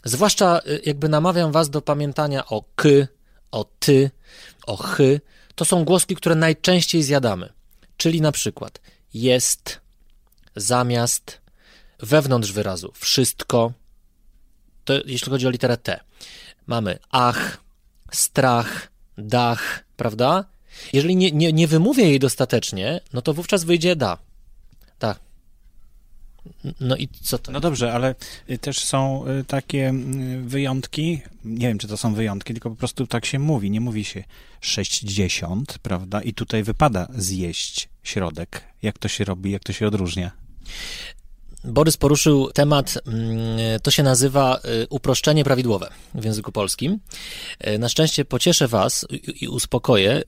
zwłaszcza 0.03 0.59
y, 0.59 0.81
jakby 0.85 1.09
namawiam 1.09 1.51
was 1.51 1.69
do 1.69 1.81
pamiętania 1.81 2.45
o 2.45 2.63
k, 2.75 2.89
o 3.51 3.65
ty, 3.79 4.11
o 4.67 4.77
chy. 4.77 5.21
To 5.55 5.65
są 5.65 5.85
głoski, 5.85 6.15
które 6.15 6.35
najczęściej 6.35 7.03
zjadamy, 7.03 7.53
czyli 7.97 8.21
na 8.21 8.31
przykład 8.31 8.81
jest, 9.13 9.81
zamiast, 10.55 11.41
wewnątrz 11.99 12.51
wyrazu, 12.51 12.91
wszystko. 12.95 13.73
To 14.85 14.93
jeśli 15.05 15.31
chodzi 15.31 15.47
o 15.47 15.49
literę 15.49 15.77
T. 15.77 15.99
Mamy 16.67 16.99
ach, 17.09 17.57
strach, 18.11 18.91
dach, 19.17 19.83
prawda? 19.97 20.56
Jeżeli 20.93 21.15
nie, 21.15 21.31
nie, 21.31 21.53
nie 21.53 21.67
wymówię 21.67 22.03
jej 22.03 22.19
dostatecznie, 22.19 22.99
no 23.13 23.21
to 23.21 23.33
wówczas 23.33 23.63
wyjdzie 23.63 23.95
da. 23.95 24.17
Tak. 24.99 25.19
No 26.79 26.95
i 26.95 27.07
co 27.21 27.37
to? 27.37 27.51
No 27.51 27.59
dobrze, 27.59 27.93
ale 27.93 28.15
też 28.61 28.79
są 28.79 29.27
y, 29.27 29.43
takie 29.43 29.89
y, 29.89 30.41
wyjątki, 30.41 31.21
nie 31.45 31.67
wiem, 31.67 31.77
czy 31.77 31.87
to 31.87 31.97
są 31.97 32.13
wyjątki, 32.13 32.53
tylko 32.53 32.69
po 32.69 32.75
prostu 32.75 33.07
tak 33.07 33.25
się 33.25 33.39
mówi, 33.39 33.71
nie 33.71 33.81
mówi 33.81 34.03
się 34.03 34.23
60, 34.61 35.77
prawda? 35.79 36.21
I 36.21 36.33
tutaj 36.33 36.63
wypada 36.63 37.07
zjeść 37.15 37.89
środek. 38.03 38.63
Jak 38.81 38.97
to 38.97 39.07
się 39.07 39.25
robi, 39.25 39.51
jak 39.51 39.63
to 39.63 39.73
się 39.73 39.87
odróżnia? 39.87 40.31
Borys 41.67 41.97
poruszył 41.97 42.51
temat, 42.51 42.97
mm, 43.07 43.79
to 43.83 43.91
się 43.91 44.03
nazywa 44.03 44.59
y, 44.83 44.87
uproszczenie 44.89 45.43
prawidłowe 45.43 45.89
w 46.15 46.25
języku 46.25 46.51
polskim. 46.51 46.99
Y, 47.67 47.77
na 47.79 47.89
szczęście 47.89 48.25
pocieszę 48.25 48.67
Was 48.67 49.05
i 49.41 49.47
uspokoję. 49.47 50.23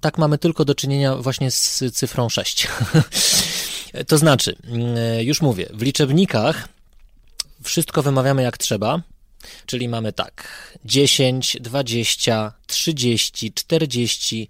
Tak 0.00 0.18
mamy 0.18 0.38
tylko 0.38 0.64
do 0.64 0.74
czynienia 0.74 1.16
właśnie 1.16 1.50
z 1.50 1.82
cyfrą 1.92 2.28
6. 2.28 2.68
to 4.08 4.18
znaczy, 4.18 4.56
y, 5.18 5.24
już 5.24 5.42
mówię, 5.42 5.68
w 5.72 5.82
liczebnikach 5.82 6.68
wszystko 7.62 8.02
wymawiamy 8.02 8.42
jak 8.42 8.58
trzeba, 8.58 9.02
czyli 9.66 9.88
mamy 9.88 10.12
tak 10.12 10.48
10, 10.84 11.56
20, 11.60 12.52
30, 12.66 13.52
40, 13.52 14.48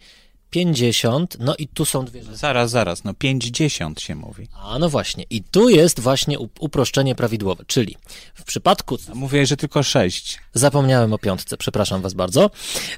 50, 0.55 1.37
no 1.41 1.57
i 1.57 1.69
tu 1.69 1.85
są 1.85 2.05
dwie 2.05 2.23
rzeczy. 2.23 2.37
Zaraz, 2.37 2.71
zaraz, 2.71 3.05
no 3.05 3.15
50 3.15 4.01
się 4.01 4.15
mówi. 4.15 4.49
A 4.55 4.79
no 4.79 4.89
właśnie, 4.89 5.25
i 5.31 5.43
tu 5.43 5.69
jest 5.69 6.01
właśnie 6.01 6.39
uproszczenie 6.39 7.15
prawidłowe, 7.15 7.65
czyli 7.67 7.97
w 8.35 8.45
przypadku... 8.45 8.99
Mówię, 9.15 9.47
że 9.47 9.57
tylko 9.57 9.83
6. 9.83 10.39
Zapomniałem 10.53 11.13
o 11.13 11.19
piątce, 11.19 11.57
przepraszam 11.57 12.03
was 12.03 12.15
bardzo. 12.15 12.51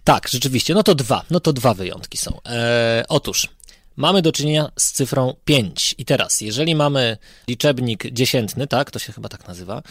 Tak, 0.05 0.29
rzeczywiście, 0.29 0.75
no 0.75 0.83
to 0.83 0.95
dwa, 0.95 1.23
no 1.31 1.41
to 1.41 1.53
dwa 1.53 1.75
wyjątki 1.75 2.19
są. 2.19 2.41
Eee, 2.45 3.05
otóż, 3.09 3.49
mamy 3.97 4.23
do 4.23 4.33
czynienia 4.33 4.71
z 4.79 4.93
cyfrą 4.93 5.35
5. 5.45 5.95
I 5.99 6.05
teraz, 6.05 6.41
jeżeli 6.41 6.75
mamy 6.75 7.17
liczebnik 7.49 8.07
dziesiętny, 8.13 8.67
tak, 8.67 8.91
to 8.91 8.99
się 8.99 9.13
chyba 9.13 9.29
tak 9.29 9.49
nazywa, 9.49 9.83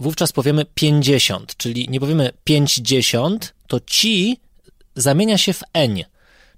wówczas 0.00 0.32
powiemy 0.32 0.64
50, 0.74 1.56
czyli 1.56 1.88
nie 1.88 2.00
powiemy 2.00 2.30
50, 2.44 3.54
to 3.66 3.80
ci 3.80 4.40
zamienia 4.96 5.38
się 5.38 5.52
w 5.52 5.62
n, 5.72 6.04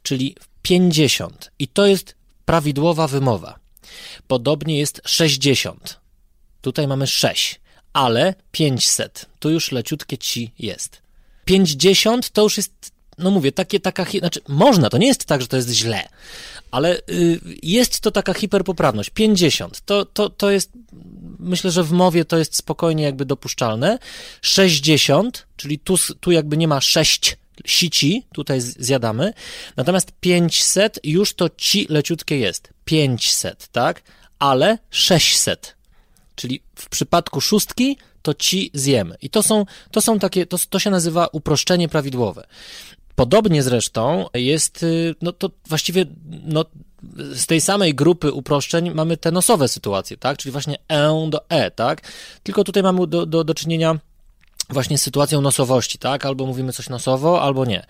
czyli 0.07 0.37
50. 0.63 1.51
I 1.59 1.69
to 1.69 1.87
jest 1.87 2.15
prawidłowa 2.45 3.09
wymowa. 3.09 3.59
Podobnie 4.27 4.79
jest 4.79 5.01
60. 5.07 6.01
Tutaj 6.61 6.87
mamy 6.87 7.07
6, 7.07 7.61
ale 7.93 8.35
500. 8.53 9.27
Tu 9.39 9.51
już 9.51 9.73
leciutkie 9.73 10.19
ci 10.19 10.53
jest. 10.59 11.03
50 11.45 12.31
to 12.31 12.43
już 12.43 12.57
jest, 12.57 12.73
no 13.19 13.31
mówię, 13.31 13.53
takie, 13.53 13.81
taka, 13.81 14.05
znaczy 14.05 14.41
można, 14.49 14.91
to 14.91 14.99
nie 14.99 15.07
jest 15.07 15.25
tak, 15.25 15.41
że 15.41 15.49
to 15.49 15.57
jest 15.57 15.71
źle, 15.71 16.09
ale 16.71 16.97
y, 16.97 17.41
jest 17.63 18.01
to 18.01 18.11
taka 18.11 18.35
hiperpoprawność. 18.35 19.11
50 19.11 19.81
to, 19.81 20.05
to, 20.05 20.31
to 20.31 20.51
jest, 20.51 20.71
myślę, 21.39 21.71
że 21.71 21.85
w 21.85 21.93
mowie 21.93 22.25
to 22.25 22.39
jest 22.39 22.57
spokojnie 22.57 23.05
jakby 23.05 23.25
dopuszczalne. 23.25 23.99
60, 24.43 25.47
czyli 25.57 25.79
tu, 25.79 25.97
tu 26.21 26.31
jakby 26.31 26.57
nie 26.57 26.69
ma 26.69 26.81
6 26.81 27.37
sici, 27.65 28.27
tutaj 28.33 28.61
zjadamy, 28.61 29.33
natomiast 29.77 30.13
500 30.21 30.99
już 31.05 31.35
to 31.35 31.49
ci 31.57 31.87
leciutkie 31.89 32.39
jest. 32.39 32.69
500, 32.85 33.69
tak? 33.69 34.03
Ale 34.39 34.79
600, 34.91 35.77
czyli 36.35 36.63
w 36.75 36.89
przypadku 36.89 37.41
szóstki 37.41 37.97
to 38.23 38.35
ci 38.35 38.71
zjemy. 38.75 39.17
I 39.23 39.31
to 39.31 39.43
są, 39.43 39.65
to 39.91 40.01
są 40.01 40.19
takie, 40.19 40.47
to, 40.47 40.57
to 40.71 40.79
się 40.79 40.91
nazywa 40.91 41.27
uproszczenie 41.27 41.89
prawidłowe. 41.89 42.47
Podobnie 43.15 43.63
zresztą 43.63 44.27
jest, 44.35 44.83
y, 44.83 45.15
no 45.23 45.33
to 45.33 45.51
właściwie, 45.69 46.07
no, 46.45 46.65
z 47.33 47.47
tej 47.47 47.61
samej 47.61 47.95
grupy 47.95 48.33
uproszczeń 48.33 48.91
mamy 48.91 49.17
te 49.17 49.31
nosowe 49.31 49.69
sytuacje, 49.69 50.17
tak? 50.17 50.39
Czyli 50.39 50.53
właśnie 50.53 50.77
e 50.89 51.29
do 51.31 51.49
e, 51.49 51.71
tak? 51.71 52.13
Tylko 52.43 52.65
tutaj 52.65 52.83
mamy 52.83 53.07
do, 53.07 53.27
do, 53.27 53.45
do 53.45 53.55
czynienia 53.55 53.99
właśnie 54.71 54.99
z 54.99 55.03
sytuacją 55.03 55.41
nosowości, 55.41 55.99
tak? 55.99 56.27
Albo 56.27 56.47
mówimy 56.47 56.73
coś 56.73 56.89
nosowo, 56.89 57.43
albo 57.43 57.65
nie. 57.65 57.87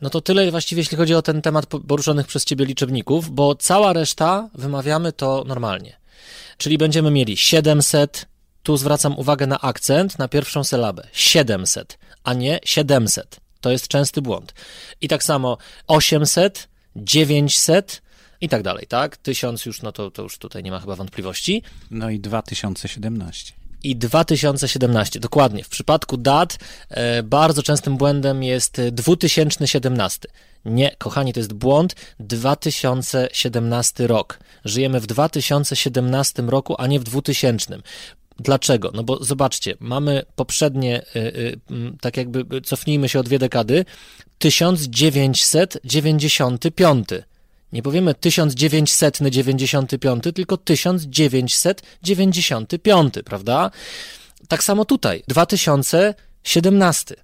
No 0.00 0.10
to 0.10 0.20
tyle 0.20 0.50
właściwie, 0.50 0.80
jeśli 0.80 0.96
chodzi 0.96 1.14
o 1.14 1.22
ten 1.22 1.42
temat 1.42 1.66
poruszonych 1.66 2.26
przez 2.26 2.44
ciebie 2.44 2.64
liczebników, 2.64 3.30
bo 3.30 3.54
cała 3.54 3.92
reszta 3.92 4.48
wymawiamy 4.54 5.12
to 5.12 5.44
normalnie. 5.46 5.96
Czyli 6.58 6.78
będziemy 6.78 7.10
mieli 7.10 7.36
700, 7.36 8.26
tu 8.62 8.76
zwracam 8.76 9.18
uwagę 9.18 9.46
na 9.46 9.60
akcent, 9.60 10.18
na 10.18 10.28
pierwszą 10.28 10.64
sylabę. 10.64 11.08
700, 11.12 11.98
a 12.24 12.34
nie 12.34 12.60
700. 12.64 13.40
To 13.60 13.70
jest 13.70 13.88
częsty 13.88 14.22
błąd. 14.22 14.54
I 15.00 15.08
tak 15.08 15.24
samo 15.24 15.58
800, 15.86 16.68
900 16.96 18.02
i 18.40 18.48
tak 18.48 18.62
dalej, 18.62 18.86
tak? 18.86 19.16
1000 19.16 19.66
już, 19.66 19.82
no 19.82 19.92
to, 19.92 20.10
to 20.10 20.22
już 20.22 20.38
tutaj 20.38 20.62
nie 20.62 20.70
ma 20.70 20.80
chyba 20.80 20.96
wątpliwości. 20.96 21.62
No 21.90 22.10
i 22.10 22.20
2017 22.20 23.65
i 23.90 23.96
2017. 23.96 25.20
Dokładnie. 25.20 25.64
W 25.64 25.68
przypadku 25.68 26.16
dat 26.16 26.58
e, 26.90 27.22
bardzo 27.22 27.62
częstym 27.62 27.96
błędem 27.96 28.42
jest 28.42 28.80
2017. 28.92 30.28
Nie, 30.64 30.96
kochani, 30.98 31.32
to 31.32 31.40
jest 31.40 31.52
błąd. 31.52 31.94
2017 32.20 34.06
rok. 34.06 34.38
Żyjemy 34.64 35.00
w 35.00 35.06
2017 35.06 36.42
roku, 36.42 36.74
a 36.78 36.86
nie 36.86 37.00
w 37.00 37.04
2000. 37.04 37.78
Dlaczego? 38.38 38.90
No 38.94 39.04
bo 39.04 39.24
zobaczcie, 39.24 39.74
mamy 39.80 40.22
poprzednie, 40.36 41.02
y, 41.16 41.18
y, 41.18 41.60
tak 42.00 42.16
jakby 42.16 42.60
cofnijmy 42.60 43.08
się 43.08 43.20
o 43.20 43.22
dwie 43.22 43.38
dekady, 43.38 43.84
1995. 44.38 47.08
Nie 47.72 47.82
powiemy 47.82 48.14
1995, 48.14 50.24
tylko 50.34 50.56
1995, 50.56 53.14
prawda? 53.24 53.70
Tak 54.48 54.64
samo 54.64 54.84
tutaj, 54.84 55.22
2017. 55.28 57.14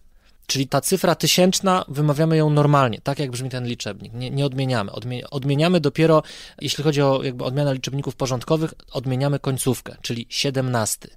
Czyli 0.46 0.68
ta 0.68 0.80
cyfra 0.80 1.14
tysięczna, 1.14 1.84
wymawiamy 1.88 2.36
ją 2.36 2.50
normalnie, 2.50 3.00
tak 3.00 3.18
jak 3.18 3.30
brzmi 3.30 3.50
ten 3.50 3.66
liczebnik. 3.66 4.12
Nie, 4.12 4.30
nie 4.30 4.46
odmieniamy. 4.46 4.92
Odmieniamy 5.30 5.80
dopiero, 5.80 6.22
jeśli 6.60 6.84
chodzi 6.84 7.02
o 7.02 7.22
jakby 7.22 7.44
odmianę 7.44 7.74
liczebników 7.74 8.16
porządkowych, 8.16 8.74
odmieniamy 8.92 9.38
końcówkę, 9.38 9.96
czyli 10.02 10.26
17. 10.28 11.08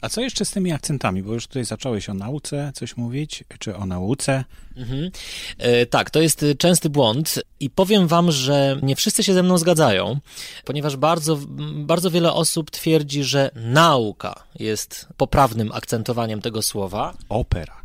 A 0.00 0.08
co 0.08 0.20
jeszcze 0.20 0.44
z 0.44 0.50
tymi 0.50 0.72
akcentami? 0.72 1.22
Bo 1.22 1.34
już 1.34 1.46
tutaj 1.46 1.64
zacząłeś 1.64 2.08
o 2.08 2.14
nauce 2.14 2.72
coś 2.74 2.96
mówić, 2.96 3.44
czy 3.58 3.76
o 3.76 3.86
nauce. 3.86 4.44
Mhm. 4.76 5.10
E, 5.58 5.86
tak, 5.86 6.10
to 6.10 6.20
jest 6.20 6.44
częsty 6.58 6.90
błąd 6.90 7.42
i 7.60 7.70
powiem 7.70 8.08
wam, 8.08 8.32
że 8.32 8.78
nie 8.82 8.96
wszyscy 8.96 9.24
się 9.24 9.34
ze 9.34 9.42
mną 9.42 9.58
zgadzają, 9.58 10.20
ponieważ 10.64 10.96
bardzo, 10.96 11.38
bardzo 11.74 12.10
wiele 12.10 12.32
osób 12.32 12.70
twierdzi, 12.70 13.24
że 13.24 13.50
nauka 13.54 14.44
jest 14.58 15.06
poprawnym 15.16 15.72
akcentowaniem 15.72 16.40
tego 16.40 16.62
słowa. 16.62 17.14
Opera. 17.28 17.82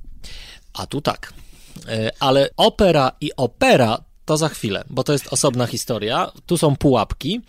A 0.73 0.87
tu 0.87 1.01
tak. 1.01 1.33
E, 1.87 2.11
ale 2.19 2.49
opera 2.57 3.11
i 3.21 3.31
opera 3.37 4.03
to 4.25 4.37
za 4.37 4.49
chwilę, 4.49 4.83
bo 4.89 5.03
to 5.03 5.13
jest 5.13 5.27
osobna 5.33 5.67
historia. 5.67 6.31
Tu 6.45 6.57
są 6.57 6.75
pułapki. 6.75 7.41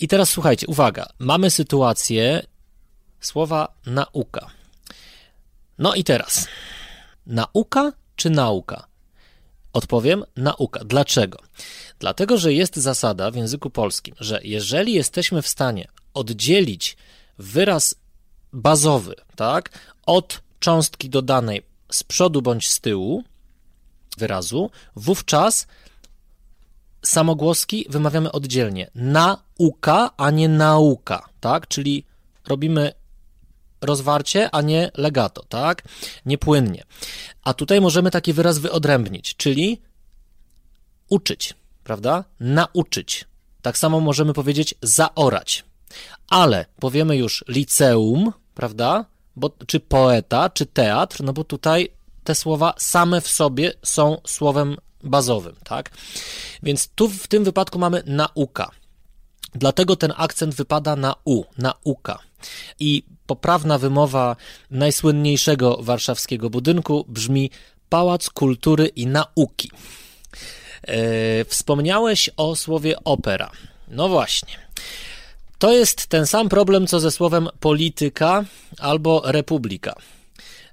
I 0.00 0.08
teraz 0.08 0.30
słuchajcie, 0.30 0.66
uwaga. 0.66 1.06
Mamy 1.18 1.50
sytuację, 1.50 2.42
słowa 3.22 3.74
nauka. 3.86 4.50
No 5.78 5.94
i 5.94 6.04
teraz, 6.04 6.48
nauka 7.26 7.92
czy 8.16 8.30
nauka? 8.30 8.86
Odpowiem 9.72 10.24
nauka. 10.36 10.84
Dlaczego? 10.84 11.38
Dlatego, 11.98 12.38
że 12.38 12.52
jest 12.52 12.76
zasada 12.76 13.30
w 13.30 13.36
języku 13.36 13.70
polskim, 13.70 14.14
że 14.20 14.40
jeżeli 14.44 14.92
jesteśmy 14.92 15.42
w 15.42 15.48
stanie 15.48 15.88
oddzielić 16.14 16.96
wyraz 17.38 17.94
bazowy, 18.52 19.14
tak, 19.36 19.70
od 20.06 20.40
cząstki 20.60 21.10
dodanej 21.10 21.62
z 21.90 22.02
przodu 22.02 22.42
bądź 22.42 22.68
z 22.68 22.80
tyłu 22.80 23.24
wyrazu, 24.18 24.70
wówczas 24.96 25.66
samogłoski 27.02 27.86
wymawiamy 27.88 28.32
oddzielnie. 28.32 28.90
Nauka, 28.94 30.10
a 30.16 30.30
nie 30.30 30.48
nauka, 30.48 31.28
tak? 31.40 31.68
Czyli 31.68 32.04
robimy 32.46 32.92
rozwarcie, 33.82 34.50
a 34.52 34.62
nie 34.62 34.90
legato, 34.94 35.44
tak? 35.48 35.82
Niepłynnie. 36.26 36.84
A 37.44 37.54
tutaj 37.54 37.80
możemy 37.80 38.10
taki 38.10 38.32
wyraz 38.32 38.58
wyodrębnić, 38.58 39.36
czyli 39.36 39.82
uczyć, 41.08 41.54
prawda? 41.84 42.24
Nauczyć. 42.40 43.24
Tak 43.62 43.78
samo 43.78 44.00
możemy 44.00 44.32
powiedzieć 44.32 44.74
zaorać. 44.82 45.64
Ale 46.28 46.66
powiemy 46.80 47.16
już 47.16 47.44
liceum, 47.48 48.32
prawda? 48.54 49.04
Bo, 49.36 49.50
czy 49.66 49.80
poeta, 49.80 50.50
czy 50.50 50.66
teatr, 50.66 51.22
no 51.24 51.32
bo 51.32 51.44
tutaj 51.44 51.88
te 52.24 52.34
słowa 52.34 52.74
same 52.78 53.20
w 53.20 53.28
sobie 53.28 53.72
są 53.82 54.20
słowem 54.26 54.76
bazowym, 55.02 55.56
tak? 55.64 55.90
Więc 56.62 56.88
tu 56.88 57.08
w 57.08 57.26
tym 57.26 57.44
wypadku 57.44 57.78
mamy 57.78 58.02
nauka. 58.06 58.70
Dlatego 59.54 59.96
ten 59.96 60.12
akcent 60.16 60.54
wypada 60.54 60.96
na 60.96 61.14
u, 61.24 61.44
nauka. 61.58 62.18
I 62.78 63.04
poprawna 63.32 63.78
wymowa 63.78 64.36
najsłynniejszego 64.70 65.76
warszawskiego 65.80 66.50
budynku 66.50 67.04
brzmi 67.08 67.50
Pałac 67.88 68.30
Kultury 68.30 68.86
i 68.86 69.06
Nauki. 69.06 69.70
E, 70.82 71.44
wspomniałeś 71.44 72.30
o 72.36 72.56
słowie 72.56 73.04
opera. 73.04 73.50
No 73.88 74.08
właśnie. 74.08 74.58
To 75.58 75.72
jest 75.72 76.06
ten 76.06 76.26
sam 76.26 76.48
problem, 76.48 76.86
co 76.86 77.00
ze 77.00 77.10
słowem 77.10 77.48
polityka 77.60 78.44
albo 78.78 79.22
republika. 79.24 79.94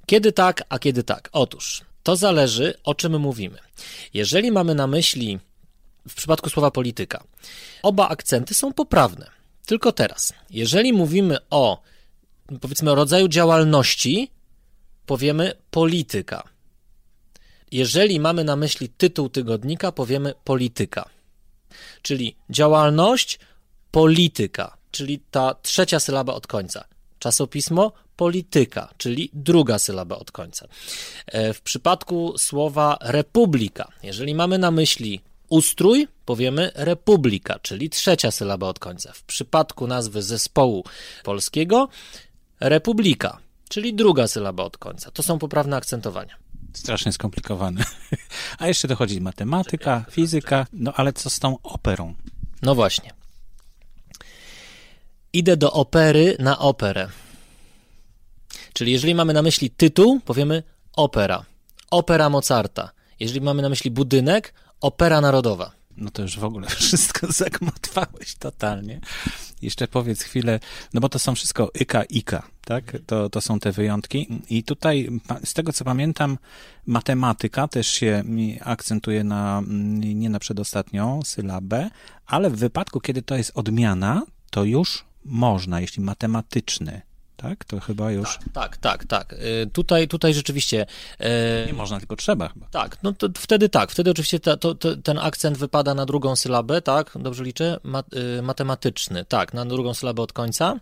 Kiedy 0.06 0.32
tak, 0.32 0.64
a 0.70 0.80
kiedy 0.80 1.04
tak? 1.04 1.30
Otóż 1.32 1.82
to 2.04 2.16
zależy, 2.16 2.74
o 2.84 2.96
czym 2.96 3.20
mówimy. 3.20 3.58
Jeżeli 4.14 4.52
mamy 4.52 4.76
na 4.76 4.88
myśli 4.88 5.40
w 6.10 6.14
przypadku 6.16 6.50
słowa 6.50 6.72
polityka, 6.72 7.24
oba 7.84 8.10
akcenty 8.10 8.54
są 8.54 8.74
poprawne. 8.74 9.30
Tylko 9.66 9.92
teraz, 9.92 10.34
jeżeli 10.50 10.94
mówimy 10.94 11.38
o 11.50 11.82
powiedzmy 12.62 12.96
rodzaju 12.96 13.28
działalności, 13.28 14.32
powiemy 15.06 15.54
polityka. 15.72 16.44
Jeżeli 17.72 18.20
mamy 18.20 18.44
na 18.44 18.56
myśli 18.56 18.90
tytuł 18.90 19.30
tygodnika, 19.30 19.92
powiemy 19.92 20.34
polityka. 20.44 21.10
Czyli 22.02 22.36
działalność, 22.50 23.40
polityka, 23.92 24.78
czyli 24.92 25.20
ta 25.32 25.56
trzecia 25.62 26.00
sylaba 26.00 26.34
od 26.34 26.48
końca. 26.48 26.86
Czasopismo, 27.20 27.92
polityka, 28.16 28.94
czyli 28.98 29.30
druga 29.34 29.80
sylaba 29.80 30.16
od 30.16 30.32
końca. 30.32 30.68
E, 31.28 31.54
w 31.54 31.62
przypadku 31.62 32.34
słowa 32.38 32.98
republika, 33.02 33.92
jeżeli 34.04 34.36
mamy 34.36 34.58
na 34.58 34.72
myśli 34.72 35.22
ustrój 35.50 36.08
powiemy 36.26 36.72
republika, 36.76 37.60
czyli 37.62 37.90
trzecia 37.90 38.32
sylaba 38.32 38.68
od 38.68 38.80
końca. 38.80 39.14
W 39.14 39.24
przypadku 39.24 39.88
nazwy 39.88 40.22
zespołu 40.22 40.84
polskiego 41.24 41.90
republika, 42.60 43.38
czyli 43.70 43.94
druga 43.94 44.28
sylaba 44.28 44.64
od 44.64 44.78
końca. 44.78 45.12
To 45.12 45.24
są 45.24 45.40
poprawne 45.40 45.78
akcentowania. 45.78 46.36
Strasznie 46.74 47.12
skomplikowane. 47.12 47.84
A 48.60 48.68
jeszcze 48.68 48.88
dochodzi 48.88 49.22
matematyka, 49.22 50.06
fizyka, 50.12 50.66
no 50.74 50.94
ale 50.96 51.14
co 51.14 51.30
z 51.30 51.40
tą 51.40 51.58
operą? 51.64 52.14
No 52.62 52.76
właśnie. 52.76 53.14
Idę 55.34 55.58
do 55.58 55.74
opery 55.74 56.36
na 56.40 56.60
operę. 56.60 57.10
Czyli 58.74 58.92
jeżeli 58.92 59.16
mamy 59.16 59.34
na 59.34 59.42
myśli 59.42 59.70
tytuł, 59.70 60.20
powiemy 60.20 60.64
opera. 60.94 61.46
Opera 61.92 62.30
Mozarta. 62.30 62.92
Jeżeli 63.20 63.42
mamy 63.42 63.62
na 63.62 63.70
myśli 63.70 63.92
budynek, 63.92 64.54
opera 64.82 65.22
narodowa. 65.22 65.79
No 66.00 66.12
to 66.12 66.22
już 66.22 66.40
w 66.40 66.44
ogóle 66.44 66.68
wszystko 66.80 67.32
zagmatwałeś 67.32 68.36
totalnie. 68.36 69.02
Jeszcze 69.62 69.88
powiedz 69.88 70.24
chwilę, 70.24 70.60
no 70.94 71.02
bo 71.02 71.10
to 71.10 71.20
są 71.20 71.36
wszystko 71.36 71.72
ika, 71.80 72.04
ika, 72.04 72.48
tak? 72.66 72.98
To, 73.06 73.30
to 73.30 73.42
są 73.42 73.60
te 73.60 73.72
wyjątki. 73.72 74.42
I 74.50 74.64
tutaj, 74.64 75.10
z 75.44 75.54
tego 75.54 75.74
co 75.74 75.86
pamiętam, 75.86 76.38
matematyka 76.86 77.68
też 77.68 77.88
się 77.88 78.24
akcentuje 78.62 79.24
na, 79.24 79.64
nie 79.98 80.30
na 80.30 80.40
przedostatnią 80.40 81.20
sylabę, 81.24 81.90
ale 82.26 82.50
w 82.50 82.56
wypadku, 82.56 83.00
kiedy 83.00 83.22
to 83.22 83.36
jest 83.36 83.52
odmiana, 83.56 84.24
to 84.50 84.64
już 84.64 85.06
można, 85.26 85.82
jeśli 85.82 86.04
matematyczny 86.04 87.02
tak? 87.42 87.66
To 87.66 87.80
chyba 87.80 88.12
już... 88.12 88.40
Tak, 88.54 88.78
tak, 88.78 88.78
tak. 88.78 89.06
tak. 89.06 89.36
Tutaj, 89.74 90.08
tutaj 90.08 90.34
rzeczywiście... 90.34 90.86
E, 91.20 91.66
Nie 91.66 91.74
można, 91.74 92.00
tylko 92.00 92.16
trzeba 92.16 92.48
chyba. 92.48 92.66
Tak, 92.72 92.98
no 93.04 93.14
to 93.14 93.28
wtedy 93.38 93.70
tak, 93.70 93.92
wtedy 93.92 94.12
oczywiście 94.12 94.40
ta, 94.40 94.58
to, 94.58 94.76
to, 94.76 94.96
ten 94.98 95.20
akcent 95.20 95.58
wypada 95.58 95.94
na 95.94 96.06
drugą 96.06 96.36
sylabę, 96.36 96.82
tak? 96.82 97.12
Dobrze 97.16 97.44
liczę? 97.44 97.80
Mat, 97.84 98.06
y, 98.14 98.42
matematyczny, 98.42 99.26
tak, 99.26 99.54
na 99.54 99.66
drugą 99.66 99.94
sylabę 99.94 100.22
od 100.22 100.34
końca 100.34 100.80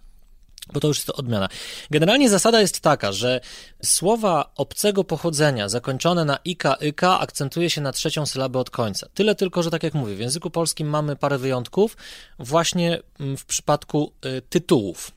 bo 0.74 0.80
to 0.80 0.88
już 0.88 0.98
jest 0.98 1.10
odmiana. 1.10 1.50
Generalnie 1.92 2.30
zasada 2.30 2.62
jest 2.62 2.80
taka, 2.80 3.12
że 3.12 3.42
słowa 3.84 4.52
obcego 4.56 5.04
pochodzenia 5.04 5.70
zakończone 5.70 6.26
na 6.26 6.40
ika, 6.46 6.76
yka 6.82 7.20
akcentuje 7.20 7.70
się 7.70 7.82
na 7.82 7.92
trzecią 7.92 8.26
sylabę 8.26 8.60
od 8.60 8.70
końca. 8.70 9.08
Tyle 9.14 9.36
tylko, 9.36 9.64
że 9.64 9.72
tak 9.72 9.84
jak 9.84 9.94
mówię, 9.94 10.16
w 10.16 10.20
języku 10.20 10.50
polskim 10.50 10.90
mamy 10.90 11.16
parę 11.16 11.38
wyjątków 11.38 11.98
właśnie 12.40 13.00
mm, 13.20 13.38
w 13.38 13.46
przypadku 13.46 14.12
y, 14.26 14.42
tytułów 14.42 15.17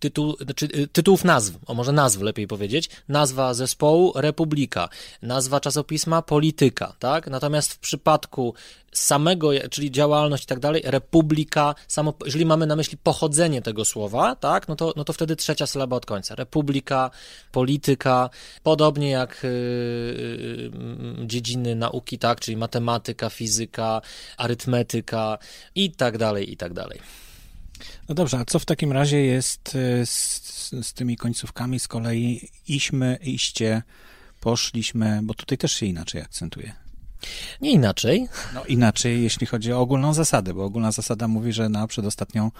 tytuł, 0.00 0.36
znaczy, 0.40 0.68
y, 0.74 0.88
tytułów 0.88 1.24
nazw, 1.24 1.54
o 1.66 1.74
może 1.74 1.92
nazw 1.92 2.20
lepiej 2.20 2.46
powiedzieć, 2.46 2.90
nazwa 3.08 3.54
zespołu 3.54 4.12
Republika, 4.14 4.88
nazwa 5.22 5.60
czasopisma 5.60 6.22
Polityka, 6.22 6.96
tak? 6.98 7.26
Natomiast 7.26 7.72
w 7.72 7.78
przypadku 7.78 8.54
samego, 8.92 9.50
czyli 9.70 9.90
działalność 9.90 10.44
i 10.44 10.46
tak 10.46 10.60
dalej, 10.60 10.82
Republika, 10.84 11.74
samo, 11.88 12.14
jeżeli 12.24 12.46
mamy 12.46 12.66
na 12.66 12.76
myśli 12.76 12.98
pochodzenie 12.98 13.62
tego 13.62 13.84
słowa, 13.84 14.36
tak? 14.36 14.68
No 14.68 14.76
to, 14.76 14.92
no 14.96 15.04
to 15.04 15.12
wtedy 15.12 15.36
trzecia 15.36 15.66
sylaba 15.66 15.96
od 15.96 16.06
końca. 16.06 16.34
Republika, 16.34 17.10
Polityka, 17.52 18.30
podobnie 18.62 19.10
jak 19.10 19.40
yy, 19.42 19.50
yy, 21.20 21.26
dziedziny 21.26 21.74
nauki, 21.74 22.18
tak? 22.18 22.40
Czyli 22.40 22.56
matematyka, 22.56 23.30
fizyka, 23.30 24.00
arytmetyka 24.36 25.38
i 25.74 25.90
tak 25.90 26.18
dalej, 26.18 26.52
i 26.52 26.56
tak 26.56 26.72
dalej. 26.72 27.25
No 28.08 28.14
dobrze, 28.14 28.38
a 28.38 28.44
co 28.44 28.58
w 28.58 28.64
takim 28.64 28.92
razie 28.92 29.20
jest 29.20 29.76
e, 29.76 30.06
z, 30.06 30.42
z 30.82 30.92
tymi 30.92 31.16
końcówkami 31.16 31.80
z 31.80 31.88
kolei 31.88 32.48
iśmy, 32.68 33.18
iście, 33.22 33.82
poszliśmy, 34.40 35.20
bo 35.22 35.34
tutaj 35.34 35.58
też 35.58 35.72
się 35.72 35.86
inaczej 35.86 36.22
akcentuje. 36.22 36.72
Nie 37.60 37.70
inaczej. 37.70 38.28
No 38.54 38.64
inaczej, 38.64 39.22
jeśli 39.22 39.46
chodzi 39.46 39.72
o 39.72 39.80
ogólną 39.80 40.14
zasadę, 40.14 40.54
bo 40.54 40.64
ogólna 40.64 40.92
zasada 40.92 41.28
mówi, 41.28 41.52
że 41.52 41.68
na 41.68 41.86
przedostatnią 41.86 42.50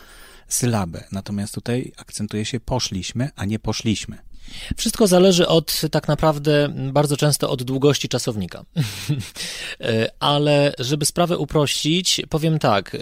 sylabę. 0.48 1.05
Natomiast 1.12 1.55
tutaj 1.55 1.92
akcentuje 1.96 2.44
się 2.44 2.61
poszliśmy, 2.61 3.31
a 3.37 3.44
nie 3.44 3.59
poszliśmy. 3.59 4.18
Wszystko 4.76 5.07
zależy 5.07 5.48
od 5.48 5.81
tak 5.90 6.09
naprawdę 6.09 6.68
bardzo 6.92 7.16
często 7.16 7.50
od 7.50 7.62
długości 7.62 8.09
czasownika. 8.09 8.64
E, 9.81 10.11
ale 10.20 10.72
żeby 10.79 11.07
sprawę 11.07 11.38
uprościć, 11.38 12.22
powiem 12.31 12.59
tak. 12.59 12.94
E, 12.94 12.98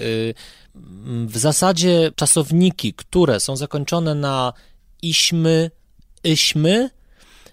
w 1.27 1.39
zasadzie 1.39 2.13
czasowniki, 2.17 2.95
które 2.95 3.41
są 3.41 3.57
zakończone 3.57 4.15
na 4.15 4.53
iśmy, 5.03 5.71
iśmy, 6.25 6.91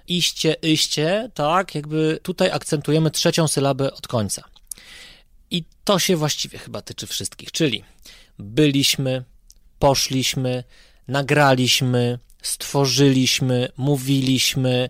iście, 0.08 0.56
iście, 0.62 1.32
tak, 1.34 1.76
jakby 1.76 2.20
tutaj 2.24 2.52
akcentujemy 2.52 3.12
trzecią 3.12 3.48
sylabę 3.48 3.94
od 3.94 4.08
końca. 4.08 4.44
I 5.52 5.64
to 5.84 6.00
się 6.00 6.16
właściwie 6.16 6.60
chyba 6.60 6.82
tyczy 6.82 7.08
wszystkich, 7.08 7.52
czyli 7.52 7.84
byliśmy, 8.40 9.24
poszliśmy, 9.80 10.64
nagraliśmy, 11.08 12.20
stworzyliśmy, 12.42 13.70
mówiliśmy, 13.78 14.90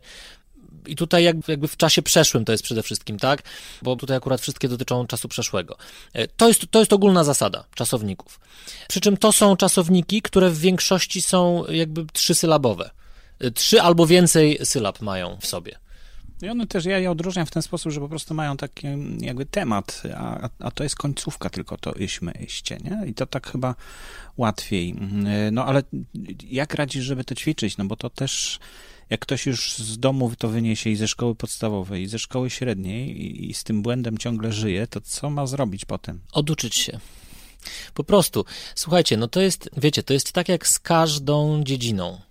i 0.88 0.96
tutaj 0.96 1.24
jakby 1.24 1.68
w 1.68 1.78
czasie 1.78 2.02
przeszłym 2.02 2.46
to 2.46 2.52
jest 2.52 2.64
przede 2.64 2.84
wszystkim, 2.84 3.20
tak? 3.20 3.44
Bo 3.82 3.96
tutaj 3.96 4.18
akurat 4.18 4.42
wszystkie 4.42 4.68
dotyczą 4.68 5.08
czasu 5.08 5.28
przeszłego. 5.28 5.78
E, 6.14 6.28
to 6.28 6.48
jest, 6.48 6.66
to 6.72 6.80
jest 6.80 6.94
ogólna 6.94 7.24
zasada 7.24 7.66
czasowników. 7.76 8.40
Przy 8.88 9.02
czym 9.02 9.18
to 9.18 9.32
są 9.32 9.56
czasowniki, 9.56 10.22
które 10.22 10.50
w 10.50 10.60
większości 10.60 11.22
są 11.22 11.66
jakby 11.66 12.06
trzysylabowe. 12.06 12.90
E, 13.40 13.52
trzy 13.52 13.82
albo 13.82 14.08
więcej 14.08 14.60
sylab 14.64 15.02
mają 15.02 15.38
w 15.42 15.48
sobie. 15.48 15.82
I 16.42 16.50
one 16.50 16.68
też, 16.68 16.86
ja 16.86 17.00
je 17.00 17.12
odróżniam 17.12 17.46
w 17.46 17.52
ten 17.52 17.62
sposób, 17.62 17.92
że 17.92 18.00
po 18.00 18.10
prostu 18.10 18.34
mają 18.34 18.58
taki 18.58 18.88
jakby 19.20 19.46
temat, 19.46 20.04
a, 20.16 20.50
a 20.60 20.72
to 20.72 20.84
jest 20.84 20.96
końcówka 20.96 21.50
tylko 21.50 21.78
to 21.78 21.94
iśmy, 21.94 22.32
iście, 22.32 22.78
nie? 22.78 23.08
I 23.08 23.14
to 23.14 23.26
tak 23.26 23.52
chyba 23.52 23.76
łatwiej. 24.38 24.96
E, 25.26 25.52
no 25.52 25.66
ale 25.66 25.84
jak 26.50 26.74
radzisz, 26.74 27.04
żeby 27.04 27.24
to 27.24 27.36
ćwiczyć? 27.36 27.78
No 27.78 27.86
bo 27.86 27.96
to 27.96 28.10
też 28.10 28.60
jak 29.12 29.20
ktoś 29.20 29.46
już 29.46 29.74
z 29.78 29.98
domu 29.98 30.32
to 30.38 30.50
wyniesie 30.50 30.90
i 30.90 30.96
ze 30.96 31.08
szkoły 31.08 31.36
podstawowej, 31.36 32.04
i 32.04 32.08
ze 32.08 32.20
szkoły 32.20 32.50
średniej 32.50 33.22
i, 33.22 33.50
i 33.50 33.54
z 33.54 33.64
tym 33.64 33.82
błędem 33.82 34.18
ciągle 34.18 34.52
żyje, 34.52 34.88
to 34.88 35.02
co 35.02 35.30
ma 35.30 35.46
zrobić 35.46 35.86
potem? 35.86 36.20
Oduczyć 36.32 36.76
się. 36.76 37.00
Po 37.94 38.04
prostu. 38.04 38.46
Słuchajcie, 38.76 39.18
no 39.18 39.28
to 39.28 39.42
jest, 39.42 39.70
wiecie, 39.78 40.04
to 40.04 40.14
jest 40.14 40.32
tak 40.32 40.50
jak 40.50 40.68
z 40.68 40.80
każdą 40.80 41.64
dziedziną. 41.64 42.22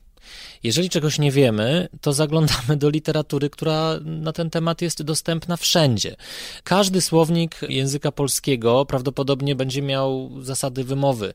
Jeżeli 0.62 0.90
czegoś 0.90 1.18
nie 1.18 1.32
wiemy, 1.32 1.88
to 2.00 2.12
zaglądamy 2.12 2.76
do 2.76 2.90
literatury, 2.90 3.50
która 3.50 4.00
na 4.04 4.32
ten 4.32 4.50
temat 4.50 4.82
jest 4.82 5.02
dostępna 5.02 5.56
wszędzie. 5.56 6.16
Każdy 6.64 7.00
słownik 7.00 7.60
języka 7.68 8.12
polskiego 8.12 8.86
prawdopodobnie 8.86 9.54
będzie 9.54 9.82
miał 9.82 10.30
zasady 10.42 10.84
wymowy, 10.84 11.32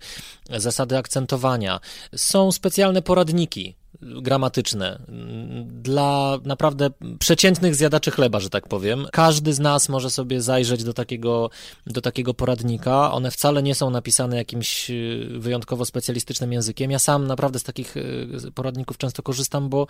zasady 0.49 0.97
akcentowania. 0.97 1.79
Są 2.15 2.51
specjalne 2.51 3.01
poradniki 3.01 3.75
gramatyczne 4.01 4.99
dla 5.65 6.39
naprawdę 6.43 6.89
przeciętnych 7.19 7.75
zjadaczy 7.75 8.11
chleba, 8.11 8.39
że 8.39 8.49
tak 8.49 8.67
powiem. 8.67 9.07
Każdy 9.11 9.53
z 9.53 9.59
nas 9.59 9.89
może 9.89 10.09
sobie 10.09 10.41
zajrzeć 10.41 10.83
do 10.83 10.93
takiego, 10.93 11.49
do 11.87 12.01
takiego 12.01 12.33
poradnika. 12.33 13.11
One 13.11 13.31
wcale 13.31 13.63
nie 13.63 13.75
są 13.75 13.89
napisane 13.89 14.37
jakimś 14.37 14.89
y, 14.89 15.27
wyjątkowo 15.31 15.85
specjalistycznym 15.85 16.53
językiem. 16.53 16.91
Ja 16.91 16.99
sam 16.99 17.27
naprawdę 17.27 17.59
z 17.59 17.63
takich 17.63 17.97
y, 17.97 18.51
poradników 18.55 18.97
często 18.97 19.23
korzystam, 19.23 19.69
bo 19.69 19.87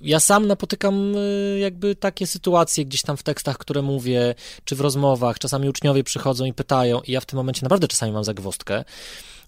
ja 0.00 0.20
sam 0.20 0.46
napotykam 0.46 1.16
y, 1.16 1.58
jakby 1.60 1.94
takie 1.94 2.26
sytuacje 2.26 2.84
gdzieś 2.84 3.02
tam 3.02 3.16
w 3.16 3.22
tekstach, 3.22 3.58
które 3.58 3.82
mówię, 3.82 4.34
czy 4.64 4.76
w 4.76 4.80
rozmowach. 4.80 5.38
Czasami 5.38 5.68
uczniowie 5.68 6.04
przychodzą 6.04 6.44
i 6.44 6.52
pytają 6.52 7.00
i 7.00 7.12
ja 7.12 7.20
w 7.20 7.26
tym 7.26 7.36
momencie 7.36 7.60
naprawdę 7.62 7.88
czasami 7.88 8.12
mam 8.12 8.24
zagwostkę. 8.24 8.84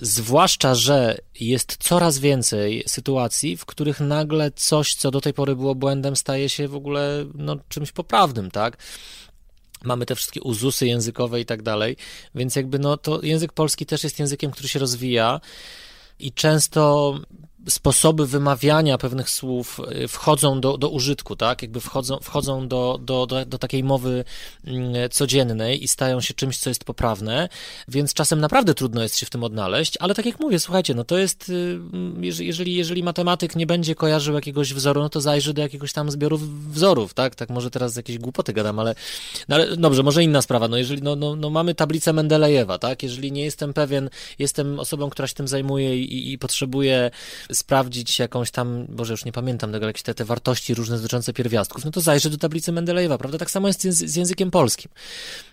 Zwłaszcza, 0.00 0.74
że 0.74 1.18
jest 1.40 1.76
coraz 1.76 2.18
więcej 2.18 2.84
sytuacji, 2.86 3.56
w 3.56 3.66
których 3.66 4.00
nagle 4.00 4.50
coś, 4.50 4.94
co 4.94 5.10
do 5.10 5.20
tej 5.20 5.34
pory 5.34 5.56
było 5.56 5.74
błędem, 5.74 6.16
staje 6.16 6.48
się 6.48 6.68
w 6.68 6.74
ogóle 6.74 7.26
no, 7.34 7.56
czymś 7.68 7.92
poprawnym, 7.92 8.50
tak? 8.50 8.76
Mamy 9.84 10.06
te 10.06 10.14
wszystkie 10.14 10.42
uzusy 10.42 10.86
językowe 10.86 11.40
i 11.40 11.44
tak 11.44 11.62
dalej, 11.62 11.96
więc 12.34 12.56
jakby 12.56 12.78
no 12.78 12.96
to 12.96 13.22
język 13.22 13.52
polski 13.52 13.86
też 13.86 14.04
jest 14.04 14.18
językiem, 14.18 14.50
który 14.50 14.68
się 14.68 14.78
rozwija 14.78 15.40
i 16.18 16.32
często 16.32 17.14
sposoby 17.68 18.26
wymawiania 18.26 18.98
pewnych 18.98 19.30
słów 19.30 19.80
y, 20.04 20.08
wchodzą 20.08 20.60
do, 20.60 20.78
do 20.78 20.88
użytku, 20.88 21.36
tak? 21.36 21.62
Jakby 21.62 21.80
wchodzą, 21.80 22.18
wchodzą 22.22 22.68
do, 22.68 22.98
do, 23.02 23.26
do, 23.26 23.44
do 23.44 23.58
takiej 23.58 23.84
mowy 23.84 24.24
mm, 24.64 25.10
codziennej 25.10 25.84
i 25.84 25.88
stają 25.88 26.20
się 26.20 26.34
czymś, 26.34 26.58
co 26.58 26.70
jest 26.70 26.84
poprawne, 26.84 27.48
więc 27.88 28.14
czasem 28.14 28.40
naprawdę 28.40 28.74
trudno 28.74 29.02
jest 29.02 29.18
się 29.18 29.26
w 29.26 29.30
tym 29.30 29.44
odnaleźć, 29.44 29.94
ale 30.00 30.14
tak 30.14 30.26
jak 30.26 30.40
mówię, 30.40 30.58
słuchajcie, 30.58 30.94
no 30.94 31.04
to 31.04 31.18
jest, 31.18 31.48
y, 31.48 31.78
jeżeli, 32.20 32.74
jeżeli 32.74 33.02
matematyk 33.02 33.56
nie 33.56 33.66
będzie 33.66 33.94
kojarzył 33.94 34.34
jakiegoś 34.34 34.74
wzoru, 34.74 35.00
no 35.00 35.08
to 35.08 35.20
zajrzy 35.20 35.54
do 35.54 35.62
jakiegoś 35.62 35.92
tam 35.92 36.10
zbioru 36.10 36.38
wzorów, 36.70 37.14
tak? 37.14 37.34
Tak 37.34 37.50
może 37.50 37.70
teraz 37.70 37.96
jakieś 37.96 38.18
głupoty 38.18 38.52
gadam, 38.52 38.78
ale, 38.78 38.94
no 39.48 39.56
ale 39.56 39.76
dobrze, 39.76 40.02
może 40.02 40.24
inna 40.24 40.42
sprawa, 40.42 40.68
no 40.68 40.76
jeżeli, 40.76 41.02
no, 41.02 41.16
no, 41.16 41.36
no 41.36 41.50
mamy 41.50 41.74
tablicę 41.74 42.12
Mendelejewa, 42.12 42.78
tak? 42.78 43.02
Jeżeli 43.02 43.32
nie 43.32 43.44
jestem 43.44 43.72
pewien, 43.72 44.10
jestem 44.38 44.80
osobą, 44.80 45.10
która 45.10 45.28
się 45.28 45.34
tym 45.34 45.48
zajmuje 45.48 45.98
i, 45.98 46.32
i 46.32 46.38
potrzebuje 46.38 47.10
sprawdzić 47.58 48.18
jakąś 48.18 48.50
tam, 48.50 48.86
Boże, 48.88 49.12
już 49.12 49.24
nie 49.24 49.32
pamiętam 49.32 49.72
tego, 49.72 49.86
jakieś 49.86 50.02
te, 50.02 50.14
te 50.14 50.24
wartości 50.24 50.74
różne 50.74 50.96
dotyczące 50.96 51.32
pierwiastków, 51.32 51.84
no 51.84 51.90
to 51.90 52.00
zajrzę 52.00 52.30
do 52.30 52.36
tablicy 52.36 52.72
Mendelejewa, 52.72 53.18
prawda? 53.18 53.38
Tak 53.38 53.50
samo 53.50 53.68
jest 53.68 53.82
z, 53.82 54.10
z 54.10 54.16
językiem 54.16 54.50
polskim. 54.50 54.90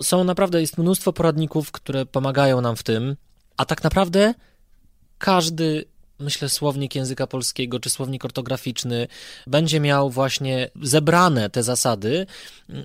Są 0.02 0.24
naprawdę, 0.24 0.62
jest 0.62 0.78
mnóstwo 0.78 1.14
poradników, 1.14 1.72
które 1.72 2.06
pomagają 2.06 2.62
nam 2.62 2.76
w 2.76 2.84
tym, 2.84 3.16
a 3.58 3.66
tak 3.66 3.84
naprawdę 3.84 4.34
każdy 5.18 5.86
myślę, 6.20 6.50
słownik 6.50 6.96
języka 6.96 7.28
polskiego 7.28 7.80
czy 7.80 7.90
słownik 7.90 8.26
ortograficzny 8.26 9.08
będzie 9.48 9.80
miał 9.80 10.10
właśnie 10.10 10.70
zebrane 10.82 11.50
te 11.50 11.64
zasady 11.64 12.28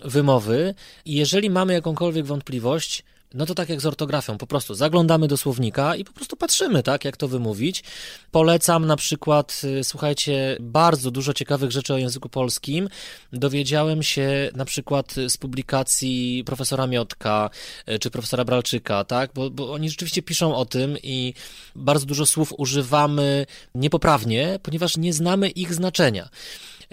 wymowy 0.04 0.74
i 1.04 1.14
jeżeli 1.14 1.50
mamy 1.50 1.72
jakąkolwiek 1.72 2.26
wątpliwość, 2.26 3.04
no 3.34 3.46
to 3.46 3.54
tak 3.54 3.68
jak 3.68 3.80
z 3.80 3.86
ortografią, 3.86 4.38
po 4.38 4.46
prostu 4.46 4.74
zaglądamy 4.74 5.28
do 5.28 5.36
słownika 5.36 5.96
i 5.96 6.04
po 6.04 6.12
prostu 6.12 6.36
patrzymy, 6.36 6.82
tak, 6.82 7.04
jak 7.04 7.16
to 7.16 7.28
wymówić. 7.28 7.84
Polecam 8.30 8.86
na 8.86 8.96
przykład, 8.96 9.62
y, 9.64 9.84
słuchajcie, 9.84 10.56
bardzo 10.60 11.10
dużo 11.10 11.32
ciekawych 11.32 11.70
rzeczy 11.70 11.94
o 11.94 11.98
języku 11.98 12.28
polskim. 12.28 12.88
Dowiedziałem 13.32 14.02
się 14.02 14.50
na 14.54 14.64
przykład 14.64 15.14
z 15.28 15.36
publikacji 15.36 16.42
profesora 16.46 16.86
Miotka 16.86 17.50
y, 17.88 17.98
czy 17.98 18.10
profesora 18.10 18.44
Bralczyka, 18.44 19.04
tak, 19.04 19.30
bo, 19.34 19.50
bo 19.50 19.72
oni 19.72 19.90
rzeczywiście 19.90 20.22
piszą 20.22 20.56
o 20.56 20.64
tym 20.64 20.96
i 21.02 21.34
bardzo 21.76 22.06
dużo 22.06 22.26
słów 22.26 22.52
używamy 22.58 23.46
niepoprawnie, 23.74 24.58
ponieważ 24.62 24.96
nie 24.96 25.12
znamy 25.12 25.48
ich 25.48 25.74
znaczenia. 25.74 26.28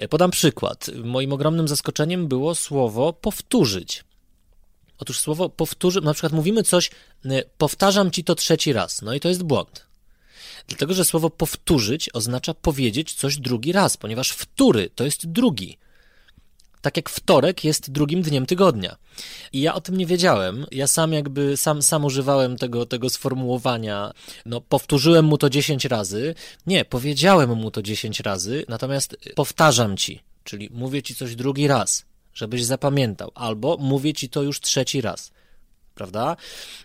Y, 0.04 0.08
podam 0.08 0.32
przykład. 0.32 0.90
Moim 1.04 1.34
ogromnym 1.34 1.68
zaskoczeniem 1.68 2.28
było 2.28 2.56
słowo 2.56 3.14
powtórzyć. 3.14 4.07
Otóż 5.00 5.20
słowo 5.20 5.50
powtórzy, 5.50 6.02
na 6.02 6.14
przykład 6.14 6.34
mówimy 6.34 6.64
coś, 6.64 6.90
y, 7.26 7.44
powtarzam 7.58 8.12
ci 8.12 8.24
to 8.24 8.36
trzeci 8.36 8.74
raz, 8.74 9.02
no 9.02 9.14
i 9.14 9.20
to 9.20 9.30
jest 9.30 9.44
błąd. 9.44 9.88
Dlatego, 10.68 10.94
że 10.94 11.06
słowo 11.06 11.30
powtórzyć 11.30 12.10
oznacza 12.14 12.54
powiedzieć 12.54 13.14
coś 13.14 13.38
drugi 13.38 13.72
raz, 13.72 13.98
ponieważ 13.98 14.32
wtóry 14.32 14.90
to 14.96 15.04
jest 15.04 15.28
drugi. 15.28 15.78
Tak 16.82 16.98
jak 16.98 17.10
wtorek 17.10 17.64
jest 17.64 17.92
drugim 17.92 18.22
dniem 18.22 18.46
tygodnia. 18.46 18.98
I 19.54 19.62
ja 19.62 19.74
o 19.74 19.82
tym 19.82 19.98
nie 19.98 20.06
wiedziałem. 20.06 20.66
Ja 20.72 20.88
sam 20.88 21.14
jakby, 21.14 21.58
sam, 21.58 21.82
sam 21.82 22.06
używałem 22.06 22.58
tego, 22.58 22.86
tego 22.86 23.10
sformułowania, 23.10 24.14
no 24.46 24.62
powtórzyłem 24.62 25.26
mu 25.26 25.38
to 25.38 25.50
10 25.50 25.86
razy. 25.86 26.36
Nie, 26.68 26.86
powiedziałem 26.86 27.56
mu 27.56 27.72
to 27.72 27.82
10 27.82 28.20
razy, 28.20 28.66
natomiast 28.68 29.18
powtarzam 29.36 29.98
ci, 29.98 30.24
czyli 30.44 30.70
mówię 30.72 31.04
ci 31.04 31.16
coś 31.16 31.36
drugi 31.36 31.68
raz 31.68 32.07
żebyś 32.38 32.64
zapamiętał, 32.64 33.32
albo 33.36 33.78
mówię 33.78 34.14
ci 34.14 34.30
to 34.30 34.44
już 34.44 34.62
trzeci 34.62 35.02
raz. 35.02 35.32
Prawda? 35.96 36.36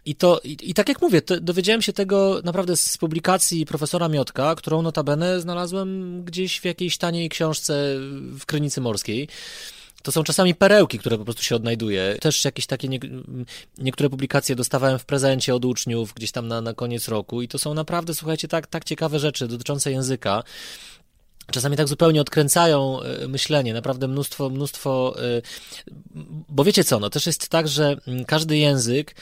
I 0.04 0.14
to, 0.14 0.40
i, 0.44 0.56
i 0.62 0.74
tak 0.74 0.88
jak 0.88 1.02
mówię, 1.02 1.22
dowiedziałem 1.40 1.82
się 1.82 1.92
tego 1.92 2.40
naprawdę 2.44 2.76
z 2.76 2.98
publikacji 2.98 3.66
profesora 3.66 4.08
Miotka, 4.08 4.54
którą 4.54 4.82
notabene 4.82 5.40
znalazłem 5.40 6.22
gdzieś 6.24 6.60
w 6.60 6.64
jakiejś 6.64 6.96
taniej 6.96 7.28
książce 7.28 7.94
w 8.38 8.46
Krynicy 8.46 8.80
Morskiej. 8.80 9.28
To 10.02 10.12
są 10.12 10.22
czasami 10.22 10.54
perełki, 10.54 10.98
które 10.98 11.18
po 11.18 11.24
prostu 11.24 11.42
się 11.42 11.56
odnajduje. 11.56 12.16
Też 12.20 12.44
jakieś 12.44 12.66
takie 12.66 12.88
nie, 12.88 12.98
niektóre 13.78 14.10
publikacje 14.10 14.56
dostawałem 14.56 14.98
w 14.98 15.04
prezencie 15.04 15.54
od 15.54 15.64
uczniów 15.64 16.14
gdzieś 16.14 16.32
tam 16.32 16.48
na, 16.48 16.60
na 16.60 16.74
koniec 16.74 17.08
roku 17.08 17.42
i 17.42 17.48
to 17.48 17.58
są 17.58 17.74
naprawdę, 17.74 18.14
słuchajcie, 18.14 18.48
tak, 18.48 18.66
tak 18.66 18.84
ciekawe 18.84 19.18
rzeczy 19.18 19.48
dotyczące 19.48 19.90
języka 19.90 20.42
czasami 21.52 21.76
tak 21.76 21.88
zupełnie 21.88 22.20
odkręcają 22.20 23.00
e, 23.02 23.28
myślenie, 23.28 23.74
naprawdę 23.74 24.08
mnóstwo, 24.08 24.50
mnóstwo, 24.50 25.14
e, 25.18 25.42
bo 26.48 26.64
wiecie 26.64 26.84
co, 26.84 27.00
no 27.00 27.10
też 27.10 27.26
jest 27.26 27.48
tak, 27.48 27.68
że 27.68 27.96
mm, 28.06 28.24
każdy 28.24 28.58
język 28.58 29.14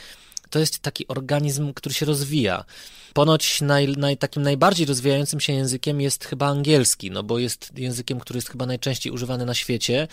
to 0.51 0.59
jest 0.59 0.79
taki 0.79 1.09
organizm, 1.09 1.73
który 1.75 1.95
się 1.95 2.07
rozwija. 2.07 2.65
Ponoć 3.13 3.61
naj, 3.61 3.89
naj, 3.89 4.17
takim 4.17 4.43
najbardziej 4.43 4.87
rozwijającym 4.87 5.41
się 5.41 5.53
językiem 5.53 6.01
jest 6.01 6.25
chyba 6.25 6.47
angielski, 6.47 7.11
no 7.11 7.23
bo 7.23 7.39
jest 7.39 7.79
językiem, 7.79 8.21
który 8.21 8.37
jest 8.37 8.51
chyba 8.51 8.67
najczęściej 8.67 9.13
używany 9.13 9.47
na 9.47 9.55
świecie 9.55 10.09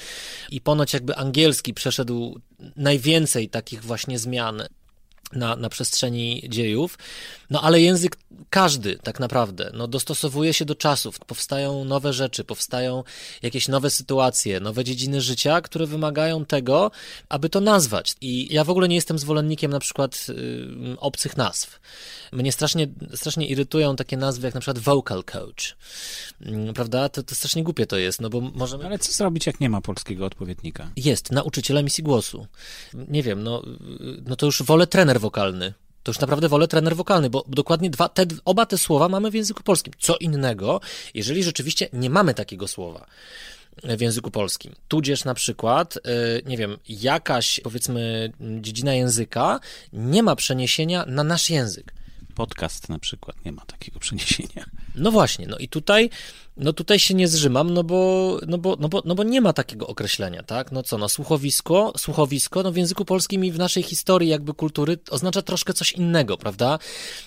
i 0.51 0.61
ponoć 0.61 0.93
jakby 0.93 1.15
angielski 1.15 1.73
przeszedł 1.73 2.39
najwięcej 2.75 3.49
takich 3.49 3.83
właśnie 3.83 4.19
zmian 4.19 4.63
na, 5.33 5.55
na 5.55 5.69
przestrzeni 5.69 6.43
dziejów. 6.49 6.97
No 7.49 7.61
ale 7.61 7.81
język 7.81 8.17
każdy 8.49 8.95
tak 8.95 9.19
naprawdę 9.19 9.71
no, 9.73 9.87
dostosowuje 9.87 10.53
się 10.53 10.65
do 10.65 10.75
czasów. 10.75 11.19
Powstają 11.19 11.85
nowe 11.85 12.13
rzeczy, 12.13 12.43
powstają 12.43 13.03
jakieś 13.41 13.67
nowe 13.67 13.89
sytuacje, 13.89 14.59
nowe 14.59 14.83
dziedziny 14.83 15.21
życia, 15.21 15.61
które 15.61 15.87
wymagają 15.87 16.45
tego, 16.45 16.91
aby 17.29 17.49
to 17.49 17.61
nazwać. 17.61 18.15
I 18.21 18.53
ja 18.53 18.63
w 18.63 18.69
ogóle 18.69 18.87
nie 18.87 18.95
jestem 18.95 19.19
zwolennikiem 19.19 19.71
na 19.71 19.79
przykład 19.79 20.27
y, 20.29 20.99
obcych 20.99 21.37
nazw. 21.37 21.79
Mnie 22.31 22.51
strasznie, 22.51 22.87
strasznie 23.15 23.47
irytują 23.47 23.95
takie 23.95 24.17
nazwy 24.17 24.47
jak 24.47 24.53
na 24.53 24.61
przykład 24.61 24.79
vocal 24.79 25.23
coach. 25.23 25.77
Y, 26.41 26.73
prawda? 26.73 27.09
To, 27.09 27.23
to 27.23 27.35
strasznie 27.35 27.63
głupie 27.63 27.85
to 27.85 27.97
jest, 27.97 28.21
no 28.21 28.29
bo 28.29 28.41
możemy... 28.41 28.85
Ale 28.85 28.99
co 28.99 29.11
zrobić, 29.11 29.47
jak 29.47 29.59
nie 29.59 29.69
ma 29.69 29.81
polskiego 29.81 30.25
odpowiednika? 30.25 30.91
Jest, 30.95 31.31
nauczyciel 31.31 31.77
emisji 31.77 32.03
głosu. 32.03 32.47
Nie 32.93 33.23
wiem, 33.23 33.43
no, 33.43 33.63
y, 33.63 34.23
no 34.25 34.35
to 34.35 34.45
już 34.45 34.63
wolę 34.63 34.87
trener 34.87 35.16
wokalny 35.19 35.73
to 36.07 36.11
już 36.11 36.19
naprawdę 36.19 36.49
wolę 36.49 36.67
trener 36.67 36.95
wokalny, 36.95 37.29
bo 37.29 37.43
dokładnie 37.47 37.89
dwa, 37.89 38.09
te, 38.09 38.25
oba 38.45 38.65
te 38.65 38.77
słowa 38.77 39.09
mamy 39.09 39.31
w 39.31 39.33
języku 39.33 39.63
polskim. 39.63 39.93
Co 39.99 40.17
innego, 40.17 40.81
jeżeli 41.13 41.43
rzeczywiście 41.43 41.89
nie 41.93 42.09
mamy 42.09 42.33
takiego 42.33 42.67
słowa 42.67 43.05
w 43.83 44.01
języku 44.01 44.31
polskim. 44.31 44.75
Tudzież 44.87 45.25
na 45.25 45.33
przykład, 45.33 45.97
y, 45.97 46.01
nie 46.45 46.57
wiem, 46.57 46.77
jakaś 46.89 47.59
powiedzmy 47.59 48.31
dziedzina 48.61 48.93
języka 48.93 49.59
nie 49.93 50.23
ma 50.23 50.35
przeniesienia 50.35 51.05
na 51.07 51.23
nasz 51.23 51.49
język. 51.49 51.93
Podcast 52.37 52.89
na 52.89 52.99
przykład 52.99 53.45
nie 53.45 53.51
ma 53.51 53.65
takiego 53.65 53.99
przeniesienia. 53.99 54.65
No 54.95 55.11
właśnie, 55.11 55.47
no 55.47 55.57
i 55.57 55.67
tutaj, 55.67 56.09
no 56.57 56.73
tutaj 56.73 56.99
się 56.99 57.13
nie 57.13 57.27
zrzymam, 57.27 57.73
no 57.73 57.83
bo, 57.83 58.39
no 58.47 58.57
bo, 58.57 58.77
no 58.79 58.89
bo, 58.89 59.01
no 59.05 59.15
bo 59.15 59.23
nie 59.23 59.41
ma 59.41 59.53
takiego 59.53 59.87
określenia, 59.87 60.43
tak? 60.43 60.71
No 60.71 60.83
co, 60.83 60.97
no 60.97 61.09
słuchowisko, 61.09 61.93
słuchowisko, 61.97 62.63
no 62.63 62.71
w 62.71 62.77
języku 62.77 63.05
polskim 63.05 63.45
i 63.45 63.51
w 63.51 63.57
naszej 63.57 63.83
historii 63.83 64.29
jakby 64.29 64.53
kultury 64.53 64.97
oznacza 65.09 65.41
troszkę 65.41 65.73
coś 65.73 65.91
innego, 65.91 66.37
prawda? 66.37 66.79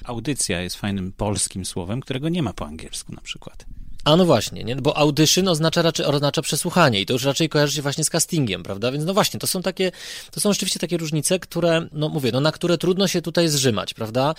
Audycja 0.05 0.61
jest 0.61 0.77
fajnym 0.77 1.13
polskim 1.13 1.65
słowem, 1.65 2.01
którego 2.01 2.29
nie 2.29 2.43
ma 2.43 2.53
po 2.53 2.67
angielsku 2.67 3.13
na 3.13 3.21
przykład. 3.21 3.65
A 4.05 4.17
no 4.17 4.25
właśnie, 4.25 4.65
nie? 4.65 4.77
bo 4.77 4.97
audytion 4.97 5.49
oznacza 5.49 5.83
raczej 5.83 6.07
oznacza 6.07 6.43
przesłuchanie 6.43 7.01
i 7.01 7.07
to 7.07 7.13
już 7.13 7.25
raczej 7.25 7.49
kojarzy 7.49 7.75
się 7.75 7.83
właśnie 7.83 8.05
z 8.05 8.11
castingiem, 8.11 8.63
prawda? 8.63 8.93
Więc 8.93 9.05
no 9.05 9.15
właśnie, 9.15 9.41
to 9.41 9.47
są 9.47 9.63
takie, 9.63 9.93
to 10.31 10.41
są 10.41 10.53
rzeczywiście 10.53 10.81
takie 10.81 10.97
różnice, 10.97 11.39
które, 11.39 11.87
no 11.93 12.09
mówię, 12.09 12.33
no 12.33 12.41
na 12.41 12.53
które 12.53 12.79
trudno 12.79 13.09
się 13.09 13.23
tutaj 13.23 13.49
zrzymać, 13.49 13.95
prawda? 13.95 14.35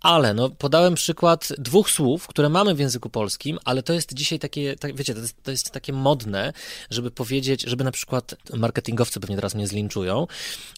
Ale 0.00 0.34
no, 0.34 0.50
podałem 0.50 0.94
przykład 0.94 1.48
dwóch 1.58 1.90
słów, 1.90 2.26
które 2.26 2.48
mamy 2.48 2.74
w 2.74 2.78
języku 2.78 3.10
polskim, 3.10 3.58
ale 3.64 3.82
to 3.82 3.92
jest 3.92 4.14
dzisiaj 4.14 4.38
takie, 4.38 4.76
tak, 4.76 4.96
wiecie, 4.96 5.14
to 5.14 5.20
jest, 5.20 5.42
to 5.42 5.50
jest 5.50 5.70
takie 5.70 5.92
modne, 5.92 6.52
żeby 6.90 7.10
powiedzieć, 7.10 7.62
żeby 7.62 7.84
na 7.84 7.90
przykład 7.90 8.34
marketingowcy 8.56 9.20
pewnie 9.20 9.36
teraz 9.36 9.54
mnie 9.54 9.66
zlinczują, 9.66 10.26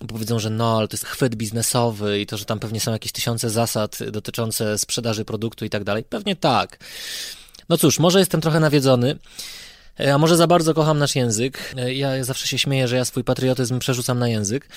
bo 0.00 0.06
powiedzą, 0.06 0.38
że 0.38 0.50
no, 0.50 0.78
ale 0.78 0.88
to 0.88 0.94
jest 0.94 1.06
chwyt 1.06 1.34
biznesowy 1.34 2.20
i 2.20 2.26
to, 2.26 2.36
że 2.36 2.44
tam 2.44 2.58
pewnie 2.58 2.80
są 2.80 2.92
jakieś 2.92 3.12
tysiące 3.12 3.50
zasad 3.50 3.98
dotyczące 4.10 4.78
sprzedaży 4.78 5.24
produktu 5.24 5.64
i 5.64 5.70
tak 5.70 5.84
dalej. 5.84 6.04
Pewnie 6.04 6.36
tak. 6.36 6.78
No 7.70 7.78
cóż, 7.78 7.98
może 7.98 8.18
jestem 8.18 8.40
trochę 8.40 8.60
nawiedzony. 8.60 9.18
E, 10.00 10.14
a 10.14 10.18
może 10.18 10.36
za 10.36 10.46
bardzo 10.46 10.74
kocham 10.74 10.98
nasz 10.98 11.16
język. 11.16 11.74
E, 11.76 11.94
ja 11.94 12.24
zawsze 12.24 12.46
się 12.46 12.58
śmieję, 12.58 12.88
że 12.88 12.96
ja 12.96 13.04
swój 13.04 13.24
patriotyzm 13.24 13.78
przerzucam 13.78 14.18
na 14.18 14.28
język. 14.28 14.68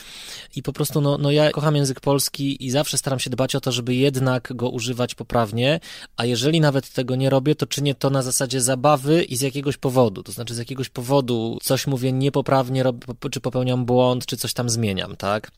I 0.56 0.64
po 0.64 0.74
prostu, 0.74 1.02
no, 1.02 1.18
no 1.18 1.32
ja 1.32 1.52
kocham 1.52 1.76
język 1.76 2.00
polski 2.00 2.66
i 2.66 2.72
zawsze 2.72 2.98
staram 2.98 3.20
się 3.20 3.30
dbać 3.30 3.56
o 3.56 3.62
to, 3.62 3.72
żeby 3.72 3.96
jednak 3.96 4.54
go 4.56 4.70
używać 4.70 5.16
poprawnie. 5.16 5.80
A 6.18 6.26
jeżeli 6.26 6.62
nawet 6.62 6.90
tego 6.90 7.16
nie 7.16 7.30
robię, 7.30 7.56
to 7.56 7.66
czynię 7.66 7.96
to 7.96 8.10
na 8.10 8.22
zasadzie 8.22 8.62
zabawy 8.62 9.24
i 9.24 9.36
z 9.36 9.42
jakiegoś 9.42 9.78
powodu. 9.78 10.24
To 10.24 10.32
znaczy, 10.32 10.56
z 10.56 10.58
jakiegoś 10.58 10.90
powodu 10.90 11.58
coś 11.64 11.88
mówię 11.88 12.12
niepoprawnie, 12.12 12.84
czy 13.32 13.40
popełniam 13.40 13.86
błąd, 13.86 14.26
czy 14.26 14.38
coś 14.38 14.54
tam 14.54 14.70
zmieniam, 14.70 15.16
tak? 15.16 15.52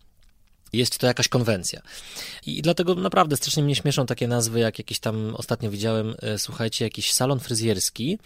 Jest 0.73 0.97
to 0.97 1.07
jakaś 1.07 1.27
konwencja. 1.27 1.81
I 2.45 2.61
dlatego 2.61 2.95
naprawdę 2.95 3.37
strasznie 3.37 3.63
mnie 3.63 3.75
śmieszą 3.75 4.05
takie 4.05 4.27
nazwy, 4.27 4.59
jak 4.59 4.77
jakieś 4.77 4.99
tam 4.99 5.35
ostatnio 5.35 5.71
widziałem, 5.71 6.15
e, 6.21 6.39
słuchajcie, 6.39 6.85
jakiś 6.85 7.13
salon 7.13 7.39
fryzjerski 7.39 8.19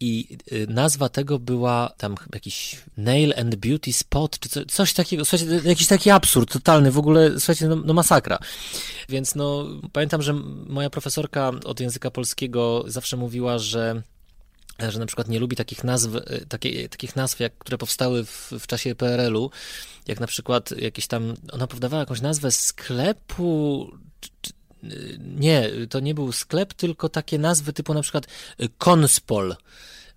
i 0.00 0.38
e, 0.50 0.72
nazwa 0.72 1.08
tego 1.08 1.38
była 1.38 1.92
tam 1.96 2.14
jakiś 2.34 2.76
nail 2.96 3.34
and 3.36 3.56
beauty 3.56 3.92
spot, 3.92 4.38
czy 4.38 4.66
coś 4.66 4.92
takiego, 4.92 5.24
słuchajcie, 5.24 5.68
jakiś 5.68 5.86
taki 5.86 6.10
absurd 6.10 6.52
totalny, 6.52 6.90
w 6.90 6.98
ogóle, 6.98 7.30
słuchajcie, 7.40 7.66
no, 7.66 7.76
no 7.76 7.94
masakra. 7.94 8.38
Więc 9.08 9.34
no, 9.34 9.66
pamiętam, 9.92 10.22
że 10.22 10.32
moja 10.66 10.90
profesorka 10.90 11.52
od 11.64 11.80
języka 11.80 12.10
polskiego 12.10 12.84
zawsze 12.86 13.16
mówiła, 13.16 13.58
że 13.58 14.02
że 14.88 14.98
na 14.98 15.06
przykład 15.06 15.28
nie 15.28 15.38
lubi 15.38 15.56
takich 15.56 15.84
nazw, 15.84 16.16
e, 16.16 16.46
takie, 16.48 16.88
takich 16.88 17.16
nazw, 17.16 17.40
jak, 17.40 17.58
które 17.58 17.78
powstały 17.78 18.24
w, 18.24 18.52
w 18.60 18.66
czasie 18.66 18.94
PRL-u, 18.94 19.50
jak 20.06 20.20
na 20.20 20.26
przykład 20.26 20.70
jakieś 20.70 21.06
tam, 21.06 21.34
ona 21.52 21.66
podawała 21.66 22.00
jakąś 22.00 22.20
nazwę 22.20 22.50
sklepu, 22.50 23.90
nie, 25.18 25.70
to 25.90 26.00
nie 26.00 26.14
był 26.14 26.32
sklep, 26.32 26.74
tylko 26.74 27.08
takie 27.08 27.38
nazwy 27.38 27.72
typu 27.72 27.94
na 27.94 28.02
przykład 28.02 28.26
Konspol, 28.78 29.56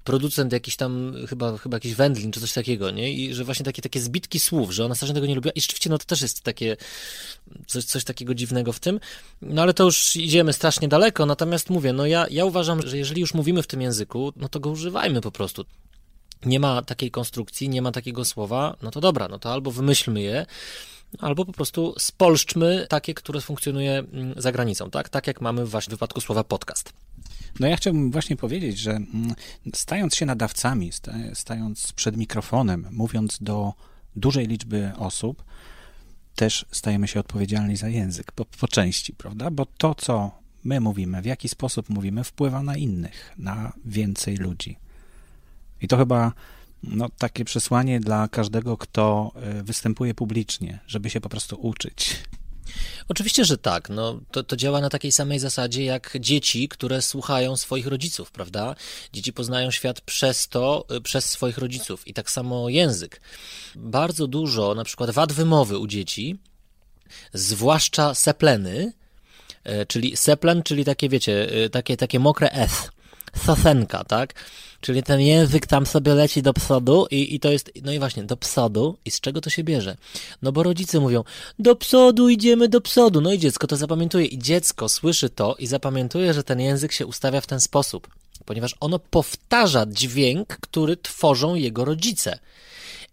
producent 0.03 0.53
jakiś 0.53 0.75
tam, 0.75 1.15
chyba, 1.29 1.57
chyba 1.57 1.77
jakiś 1.77 1.95
wędlin 1.95 2.31
czy 2.31 2.39
coś 2.39 2.53
takiego, 2.53 2.91
nie? 2.91 3.13
I 3.13 3.33
że 3.33 3.43
właśnie 3.43 3.65
takie, 3.65 3.81
takie 3.81 3.99
zbitki 3.99 4.39
słów, 4.39 4.71
że 4.71 4.85
ona 4.85 4.95
strasznie 4.95 5.13
tego 5.13 5.27
nie 5.27 5.35
lubiła. 5.35 5.51
I 5.55 5.61
rzeczywiście, 5.61 5.89
no 5.89 5.97
to 5.97 6.05
też 6.05 6.21
jest 6.21 6.41
takie, 6.41 6.77
coś, 7.67 7.85
coś 7.85 8.03
takiego 8.03 8.35
dziwnego 8.35 8.73
w 8.73 8.79
tym. 8.79 8.99
No 9.41 9.61
ale 9.61 9.73
to 9.73 9.83
już 9.83 10.15
idziemy 10.15 10.53
strasznie 10.53 10.87
daleko, 10.87 11.25
natomiast 11.25 11.69
mówię, 11.69 11.93
no 11.93 12.05
ja, 12.05 12.25
ja 12.31 12.45
uważam, 12.45 12.87
że 12.87 12.97
jeżeli 12.97 13.21
już 13.21 13.33
mówimy 13.33 13.63
w 13.63 13.67
tym 13.67 13.81
języku, 13.81 14.33
no 14.35 14.49
to 14.49 14.59
go 14.59 14.69
używajmy 14.69 15.21
po 15.21 15.31
prostu 15.31 15.65
nie 16.45 16.59
ma 16.59 16.81
takiej 16.81 17.11
konstrukcji, 17.11 17.69
nie 17.69 17.81
ma 17.81 17.91
takiego 17.91 18.25
słowa, 18.25 18.77
no 18.81 18.91
to 18.91 19.01
dobra, 19.01 19.27
no 19.27 19.39
to 19.39 19.53
albo 19.53 19.71
wymyślmy 19.71 20.21
je, 20.21 20.45
albo 21.19 21.45
po 21.45 21.51
prostu 21.51 21.95
spolszczmy 21.97 22.85
takie, 22.89 23.13
które 23.13 23.41
funkcjonuje 23.41 23.91
mm, 23.91 24.33
za 24.37 24.51
granicą, 24.51 24.89
tak? 24.89 25.09
Tak 25.09 25.27
jak 25.27 25.41
mamy 25.41 25.65
w 25.65 25.69
waszym 25.69 25.91
wypadku 25.91 26.21
słowa 26.21 26.43
podcast. 26.43 26.93
No 27.59 27.67
ja 27.67 27.75
chciałbym 27.75 28.11
właśnie 28.11 28.35
powiedzieć, 28.35 28.77
że 28.77 28.91
mm, 28.91 29.33
stając 29.73 30.15
się 30.15 30.25
nadawcami, 30.25 30.91
stając 31.33 31.91
przed 31.91 32.17
mikrofonem, 32.17 32.87
mówiąc 32.91 33.37
do 33.41 33.73
dużej 34.15 34.47
liczby 34.47 34.91
osób, 34.97 35.43
też 36.35 36.65
stajemy 36.71 37.07
się 37.07 37.19
odpowiedzialni 37.19 37.77
za 37.77 37.89
język, 37.89 38.31
po, 38.31 38.45
po 38.45 38.67
części, 38.67 39.13
prawda? 39.13 39.51
Bo 39.51 39.65
to, 39.65 39.95
co 39.95 40.31
my 40.63 40.79
mówimy, 40.79 41.21
w 41.21 41.25
jaki 41.25 41.49
sposób 41.49 41.89
mówimy, 41.89 42.23
wpływa 42.23 42.63
na 42.63 42.77
innych, 42.77 43.33
na 43.37 43.73
więcej 43.85 44.37
ludzi. 44.37 44.77
I 45.83 45.87
to 45.87 45.97
chyba 45.97 46.31
no, 46.83 47.09
takie 47.17 47.45
przesłanie 47.45 47.99
dla 47.99 48.27
każdego, 48.27 48.77
kto 48.77 49.31
e, 49.35 49.63
występuje 49.63 50.13
publicznie, 50.13 50.79
żeby 50.87 51.09
się 51.09 51.21
po 51.21 51.29
prostu 51.29 51.55
uczyć. 51.55 52.15
Oczywiście, 53.09 53.45
że 53.45 53.57
tak. 53.57 53.89
No, 53.89 54.19
to, 54.31 54.43
to 54.43 54.55
działa 54.55 54.81
na 54.81 54.89
takiej 54.89 55.11
samej 55.11 55.39
zasadzie 55.39 55.83
jak 55.83 56.17
dzieci, 56.19 56.69
które 56.69 57.01
słuchają 57.01 57.57
swoich 57.57 57.87
rodziców, 57.87 58.31
prawda? 58.31 58.75
Dzieci 59.13 59.33
poznają 59.33 59.71
świat 59.71 60.01
przez 60.01 60.47
to, 60.47 60.85
e, 60.89 61.01
przez 61.01 61.25
swoich 61.25 61.57
rodziców. 61.57 62.07
I 62.07 62.13
tak 62.13 62.31
samo 62.31 62.69
język. 62.69 63.21
Bardzo 63.75 64.27
dużo, 64.27 64.75
na 64.75 64.83
przykład 64.83 65.09
wad 65.09 65.33
wymowy 65.33 65.77
u 65.77 65.87
dzieci, 65.87 66.39
zwłaszcza 67.33 68.15
sepleny, 68.15 68.93
e, 69.63 69.85
czyli 69.85 70.17
seplen, 70.17 70.63
czyli 70.63 70.85
takie, 70.85 71.09
wiecie, 71.09 71.47
takie, 71.71 71.97
takie 71.97 72.19
mokre 72.19 72.51
F, 72.51 72.89
sosenka, 73.45 74.03
tak? 74.03 74.33
Czyli 74.81 75.03
ten 75.03 75.21
język 75.21 75.67
tam 75.67 75.85
sobie 75.85 76.13
leci 76.13 76.41
do 76.41 76.53
psodu 76.53 77.07
i, 77.11 77.35
i 77.35 77.39
to 77.39 77.51
jest, 77.51 77.71
no 77.83 77.91
i 77.91 77.99
właśnie, 77.99 78.23
do 78.23 78.37
psodu. 78.37 78.97
I 79.05 79.11
z 79.11 79.19
czego 79.19 79.41
to 79.41 79.49
się 79.49 79.63
bierze? 79.63 79.97
No 80.41 80.51
bo 80.51 80.63
rodzice 80.63 80.99
mówią, 80.99 81.23
do 81.59 81.75
psodu 81.75 82.29
idziemy 82.29 82.69
do 82.69 82.81
psodu. 82.81 83.21
No 83.21 83.33
i 83.33 83.39
dziecko 83.39 83.67
to 83.67 83.75
zapamiętuje. 83.75 84.25
I 84.25 84.39
dziecko 84.39 84.89
słyszy 84.89 85.29
to 85.29 85.55
i 85.59 85.67
zapamiętuje, 85.67 86.33
że 86.33 86.43
ten 86.43 86.59
język 86.59 86.91
się 86.91 87.05
ustawia 87.05 87.41
w 87.41 87.47
ten 87.47 87.59
sposób. 87.59 88.07
Ponieważ 88.45 88.75
ono 88.79 88.99
powtarza 88.99 89.85
dźwięk, 89.85 90.47
który 90.47 90.97
tworzą 90.97 91.55
jego 91.55 91.85
rodzice. 91.85 92.39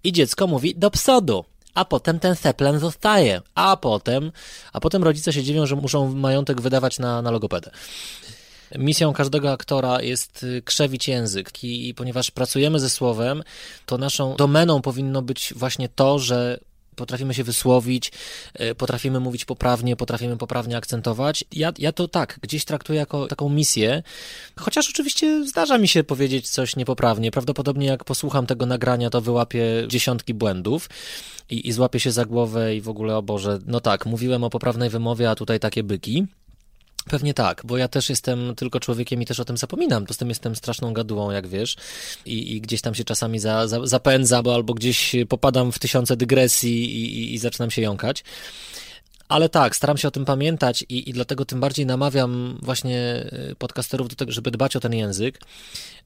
I 0.05 0.13
dziecko 0.13 0.47
mówi 0.47 0.75
do 0.75 0.91
psodu 0.91 1.45
a 1.75 1.85
potem 1.85 2.19
ten 2.19 2.37
seplen 2.37 2.79
zostaje, 2.79 3.43
a 3.55 3.77
potem, 3.77 4.33
a 4.73 4.81
potem 4.81 5.05
rodzice 5.05 5.33
się 5.33 5.43
dziwią, 5.43 5.67
że 5.67 5.77
muszą 5.77 6.15
majątek 6.15 6.61
wydawać 6.61 6.99
na, 6.99 7.23
na 7.23 7.31
logopedę. 7.31 7.71
Misją 8.79 9.13
każdego 9.13 9.53
aktora 9.53 10.03
jest 10.03 10.43
y, 10.43 10.63
krzewić 10.63 11.09
język 11.09 11.65
i, 11.65 11.95
ponieważ 11.95 12.31
pracujemy 12.31 12.81
ze 12.81 12.91
słowem, 12.91 13.43
to 13.87 13.99
naszą 13.99 14.37
domeną 14.37 14.83
powinno 14.83 15.23
być 15.23 15.55
właśnie 15.57 15.89
to, 15.89 16.19
że 16.19 16.61
potrafimy 16.97 17.35
się 17.35 17.45
wysłowić, 17.45 18.13
y, 18.61 18.75
potrafimy 18.75 19.21
mówić 19.21 19.45
poprawnie, 19.45 19.97
potrafimy 19.97 20.37
poprawnie 20.37 20.77
akcentować. 20.77 21.45
Ja, 21.53 21.73
ja 21.79 21.93
to 21.93 22.09
tak, 22.09 22.39
gdzieś 22.43 22.65
traktuję 22.65 22.99
jako 22.99 23.27
taką 23.27 23.49
misję, 23.49 24.03
chociaż 24.57 24.91
oczywiście 24.91 25.47
zdarza 25.47 25.79
mi 25.79 25.89
się 25.89 26.05
powiedzieć 26.05 26.51
coś 26.51 26.77
niepoprawnie. 26.77 27.31
Prawdopodobnie 27.31 27.87
jak 27.87 28.05
posłucham 28.05 28.47
tego 28.47 28.67
nagrania, 28.67 29.11
to 29.11 29.21
wyłapię 29.21 29.65
dziesiątki 29.89 30.35
błędów 30.35 30.89
i, 31.51 31.69
i 31.69 31.73
złapię 31.73 32.01
się 32.01 32.13
za 32.13 32.25
głowę 32.25 32.77
i 32.77 32.81
w 32.81 32.89
ogóle, 32.89 33.17
o 33.17 33.23
Boże, 33.23 33.59
no 33.67 33.81
tak, 33.81 34.07
mówiłem 34.07 34.45
o 34.45 34.51
poprawnej 34.51 34.91
wymowie, 34.91 35.31
a 35.31 35.35
tutaj 35.35 35.61
takie 35.61 35.83
byki. 35.83 36.27
Pewnie 37.11 37.35
tak, 37.35 37.63
bo 37.65 37.77
ja 37.77 37.89
też 37.89 38.11
jestem 38.11 38.55
tylko 38.57 38.81
człowiekiem 38.81 39.23
i 39.23 39.27
też 39.27 39.41
o 39.41 39.45
tym 39.45 39.57
zapominam. 39.57 40.07
Poza 40.07 40.19
tym 40.19 40.29
jestem 40.29 40.57
straszną 40.57 40.93
gadułą, 40.93 41.31
jak 41.31 41.47
wiesz, 41.47 41.77
i, 42.27 42.53
i 42.57 42.61
gdzieś 42.61 42.81
tam 42.81 42.95
się 42.95 43.05
czasami 43.05 43.39
za, 43.39 43.67
za, 43.67 44.01
albo 44.55 44.75
gdzieś 44.75 45.17
popadam 45.29 45.73
w 45.73 45.79
tysiące 45.79 46.17
dygresji 46.17 46.85
i, 46.85 47.19
i, 47.19 47.35
i 47.35 47.39
zaczynam 47.39 47.71
się 47.71 47.83
jąkać. 47.83 48.25
Ale 49.29 49.49
tak, 49.49 49.77
staram 49.77 49.97
się 49.97 50.09
o 50.09 50.11
tym 50.11 50.25
pamiętać 50.25 50.85
i, 50.89 51.11
i 51.11 51.13
dlatego 51.13 51.45
tym 51.45 51.61
bardziej 51.61 51.87
namawiam 51.87 52.59
właśnie 52.63 53.31
y, 53.51 53.55
podcasterów 53.55 54.09
do 54.09 54.17
tego, 54.17 54.33
żeby 54.33 54.51
dbać 54.51 54.77
o 54.77 54.81
ten 54.81 54.95
język. 54.95 55.41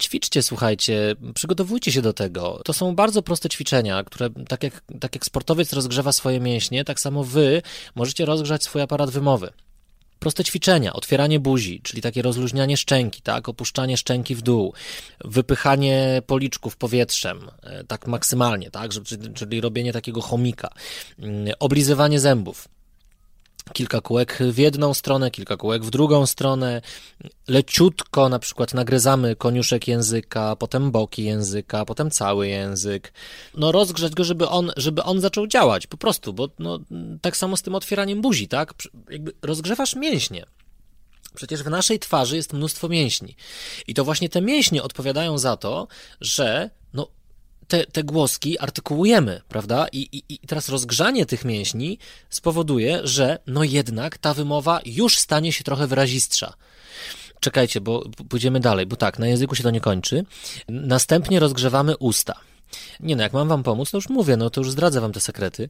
Ćwiczcie, 0.02 0.42
słuchajcie, 0.42 1.14
przygotowujcie 1.34 1.92
się 1.92 2.02
do 2.02 2.12
tego. 2.12 2.60
To 2.64 2.72
są 2.72 2.94
bardzo 2.94 3.22
proste 3.22 3.48
ćwiczenia, 3.48 4.04
które 4.04 4.30
tak 4.48 4.62
jak, 4.62 4.82
tak 5.00 5.14
jak 5.14 5.24
sportowiec 5.24 5.72
rozgrzewa 5.72 6.12
swoje 6.12 6.40
mięśnie, 6.40 6.84
tak 6.84 7.00
samo 7.00 7.24
wy 7.24 7.62
możecie 7.94 8.24
rozgrzać 8.24 8.62
swój 8.62 8.82
aparat 8.82 9.10
wymowy 9.10 9.52
proste 10.18 10.44
ćwiczenia, 10.44 10.92
otwieranie 10.92 11.40
buzi, 11.40 11.80
czyli 11.82 12.02
takie 12.02 12.22
rozluźnianie 12.22 12.76
szczęki, 12.76 13.22
tak, 13.22 13.48
opuszczanie 13.48 13.96
szczęki 13.96 14.34
w 14.34 14.42
dół, 14.42 14.72
wypychanie 15.24 16.22
policzków 16.26 16.76
powietrzem, 16.76 17.50
e, 17.62 17.84
tak 17.84 18.06
maksymalnie, 18.06 18.70
tak, 18.70 18.90
czyli 19.34 19.60
robienie 19.60 19.92
takiego 19.92 20.20
chomika, 20.20 20.68
mm, 21.18 21.54
oblizywanie 21.58 22.20
zębów, 22.20 22.68
kilka 23.72 24.00
kółek 24.00 24.38
w 24.50 24.58
jedną 24.58 24.94
stronę, 24.94 25.30
kilka 25.30 25.56
kółek 25.56 25.84
w 25.84 25.90
drugą 25.90 26.26
stronę, 26.26 26.82
leciutko 27.48 28.28
na 28.28 28.38
przykład 28.38 28.74
nagryzamy 28.74 29.36
koniuszek 29.36 29.88
języka, 29.88 30.56
potem 30.56 30.90
boki 30.90 31.24
języka, 31.24 31.84
potem 31.84 32.10
cały 32.10 32.48
język. 32.48 33.12
No 33.54 33.72
rozgrzać 33.72 34.14
go, 34.14 34.24
żeby 34.24 34.48
on, 34.48 34.72
żeby 34.76 35.02
on 35.02 35.20
zaczął 35.20 35.46
działać, 35.46 35.86
po 35.86 35.96
prostu, 35.96 36.32
bo 36.32 36.48
no, 36.58 36.78
tak 37.20 37.36
samo 37.36 37.56
z 37.56 37.62
tym 37.62 37.74
otwieraniem 37.74 38.20
buzi, 38.20 38.48
tak? 38.48 38.74
Jakby 39.10 39.32
rozgrzewasz 39.42 39.96
mięśnie. 39.96 40.46
Przecież 41.34 41.62
w 41.62 41.70
naszej 41.70 41.98
twarzy 41.98 42.36
jest 42.36 42.52
mnóstwo 42.52 42.88
mięśni. 42.88 43.36
I 43.86 43.94
to 43.94 44.04
właśnie 44.04 44.28
te 44.28 44.40
mięśnie 44.40 44.82
odpowiadają 44.82 45.38
za 45.38 45.56
to, 45.56 45.88
że 46.20 46.70
te, 47.68 47.86
te 47.86 48.04
głoski 48.04 48.58
artykułujemy, 48.58 49.40
prawda? 49.48 49.86
I, 49.92 50.08
i, 50.12 50.22
I 50.28 50.38
teraz 50.38 50.68
rozgrzanie 50.68 51.26
tych 51.26 51.44
mięśni 51.44 51.98
spowoduje, 52.30 53.00
że 53.04 53.38
no 53.46 53.64
jednak 53.64 54.18
ta 54.18 54.34
wymowa 54.34 54.80
już 54.86 55.18
stanie 55.18 55.52
się 55.52 55.64
trochę 55.64 55.86
wyrazistsza. 55.86 56.54
Czekajcie, 57.40 57.80
bo 57.80 58.04
pójdziemy 58.28 58.60
dalej, 58.60 58.86
bo 58.86 58.96
tak, 58.96 59.18
na 59.18 59.26
języku 59.26 59.54
się 59.54 59.62
to 59.62 59.70
nie 59.70 59.80
kończy. 59.80 60.24
Następnie 60.68 61.40
rozgrzewamy 61.40 61.96
usta. 61.96 62.34
Nie 63.00 63.16
no, 63.16 63.22
jak 63.22 63.32
mam 63.32 63.48
wam 63.48 63.62
pomóc, 63.62 63.90
to 63.90 63.96
już 63.96 64.08
mówię, 64.08 64.36
no 64.36 64.50
to 64.50 64.60
już 64.60 64.70
zdradzę 64.70 65.00
wam 65.00 65.12
te 65.12 65.20
sekrety, 65.20 65.68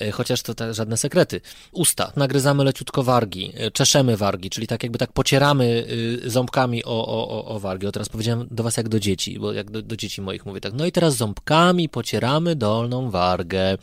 e, 0.00 0.10
chociaż 0.10 0.42
to 0.42 0.54
tak, 0.54 0.74
żadne 0.74 0.96
sekrety. 0.96 1.40
Usta, 1.72 2.12
nagryzamy 2.16 2.64
leciutko 2.64 3.02
wargi, 3.02 3.52
e, 3.56 3.70
czeszemy 3.70 4.16
wargi, 4.16 4.50
czyli 4.50 4.66
tak 4.66 4.82
jakby 4.82 4.98
tak 4.98 5.12
pocieramy 5.12 5.86
y, 6.24 6.30
ząbkami 6.30 6.84
o, 6.84 7.06
o, 7.06 7.44
o 7.44 7.60
wargi. 7.60 7.86
O 7.86 7.92
teraz 7.92 8.08
powiedziałem 8.08 8.46
do 8.50 8.62
was 8.62 8.76
jak 8.76 8.88
do 8.88 9.00
dzieci, 9.00 9.38
bo 9.38 9.52
jak 9.52 9.70
do, 9.70 9.82
do 9.82 9.96
dzieci 9.96 10.22
moich 10.22 10.46
mówię 10.46 10.60
tak. 10.60 10.72
No 10.72 10.86
i 10.86 10.92
teraz 10.92 11.16
ząbkami 11.16 11.88
pocieramy 11.88 12.56
dolną 12.56 13.10
wargę. 13.10 13.78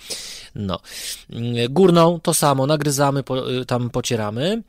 No. 0.55 0.79
Mm, 1.29 1.73
górną 1.73 2.19
to 2.19 2.33
samo, 2.33 2.67
nagryzamy, 2.67 3.23
po, 3.23 3.51
y, 3.51 3.65
tam 3.65 3.89
pocieramy, 3.89 4.63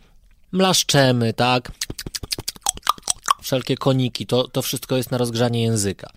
mlaszczemy, 0.52 1.32
tak 1.32 1.72
wszelkie 3.52 3.76
koniki, 3.76 4.26
to, 4.26 4.48
to 4.48 4.62
wszystko 4.62 4.96
jest 4.96 5.10
na 5.10 5.18
rozgrzanie 5.18 5.62
języka. 5.62 6.10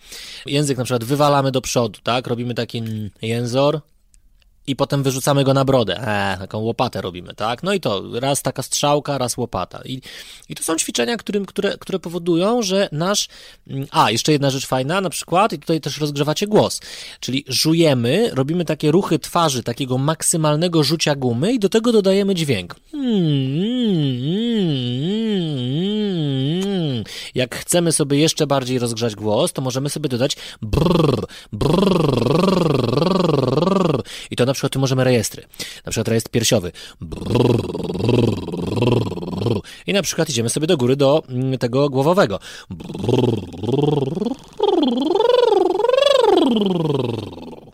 Język 0.45 0.77
na 0.77 0.83
przykład 0.83 1.03
wywalamy 1.03 1.51
do 1.51 1.61
przodu, 1.61 1.99
tak? 2.03 2.27
Robimy 2.27 2.53
taki 2.53 2.83
jęzor, 3.21 3.81
i 4.67 4.75
potem 4.75 5.03
wyrzucamy 5.03 5.43
go 5.43 5.53
na 5.53 5.65
brodę. 5.65 6.07
Eee, 6.07 6.37
taką 6.37 6.59
łopatę 6.59 7.01
robimy, 7.01 7.33
tak? 7.33 7.63
No 7.63 7.73
i 7.73 7.79
to 7.79 8.03
raz 8.13 8.41
taka 8.41 8.63
strzałka, 8.63 9.17
raz 9.17 9.37
łopata. 9.37 9.81
I, 9.85 10.01
i 10.49 10.55
to 10.55 10.63
są 10.63 10.75
ćwiczenia, 10.75 11.17
którym, 11.17 11.45
które, 11.45 11.77
które 11.77 11.99
powodują, 11.99 12.61
że 12.61 12.89
nasz. 12.91 13.27
Mm, 13.67 13.87
a, 13.91 14.11
jeszcze 14.11 14.31
jedna 14.31 14.49
rzecz 14.49 14.67
fajna, 14.67 15.01
na 15.01 15.09
przykład, 15.09 15.53
i 15.53 15.59
tutaj 15.59 15.81
też 15.81 15.97
rozgrzewacie 15.97 16.47
głos. 16.47 16.81
Czyli 17.19 17.45
żujemy, 17.47 18.29
robimy 18.33 18.65
takie 18.65 18.91
ruchy 18.91 19.19
twarzy, 19.19 19.63
takiego 19.63 19.97
maksymalnego 19.97 20.83
rzucia 20.83 21.15
gumy, 21.15 21.53
i 21.53 21.59
do 21.59 21.69
tego 21.69 21.91
dodajemy 21.91 22.35
dźwięk. 22.35 22.75
Jak 27.35 27.55
chcemy 27.55 27.91
sobie 27.91 28.19
jeszcze 28.19 28.47
bardziej 28.47 28.79
rozgrzać 28.79 29.15
głos, 29.15 29.53
to 29.53 29.61
możemy 29.61 29.89
sobie 29.89 30.09
dodać 30.09 30.37
brrr, 30.61 31.25
brrr, 31.53 32.84
i 34.31 34.35
to 34.35 34.45
na 34.45 34.53
przykład 34.53 34.73
tu 34.73 34.79
możemy 34.79 35.03
rejestry. 35.03 35.43
Na 35.85 35.91
przykład 35.91 36.07
rejestr 36.07 36.31
piersiowy. 36.31 36.71
I 39.87 39.93
na 39.93 40.01
przykład 40.01 40.29
idziemy 40.29 40.49
sobie 40.49 40.67
do 40.67 40.77
góry 40.77 40.95
do 40.95 41.23
mm, 41.29 41.57
tego 41.57 41.89
głowowego. 41.89 42.39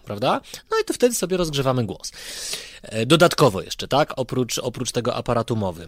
Prawda? 0.06 0.42
No 0.72 0.78
i 0.82 0.86
to 0.86 0.94
wtedy 0.94 1.16
sobie 1.16 1.38
rozgrzewamy 1.38 1.86
głos. 1.86 2.12
E, 2.82 3.06
dodatkowo 3.06 3.62
jeszcze, 3.62 3.88
tak? 3.88 4.14
Oprócz, 4.16 4.58
oprócz 4.58 4.92
tego 4.92 5.16
aparatu 5.16 5.56
mowy. 5.56 5.88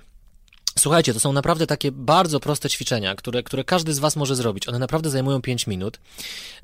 Słuchajcie, 0.80 1.14
to 1.14 1.20
są 1.20 1.34
naprawdę 1.34 1.68
takie 1.68 1.92
bardzo 1.92 2.40
proste 2.40 2.70
ćwiczenia, 2.70 3.16
które, 3.16 3.44
które 3.44 3.64
każdy 3.64 3.94
z 3.94 4.00
Was 4.00 4.16
może 4.16 4.36
zrobić. 4.36 4.68
One 4.68 4.80
naprawdę 4.80 5.10
zajmują 5.10 5.42
5 5.42 5.68
minut, 5.68 6.00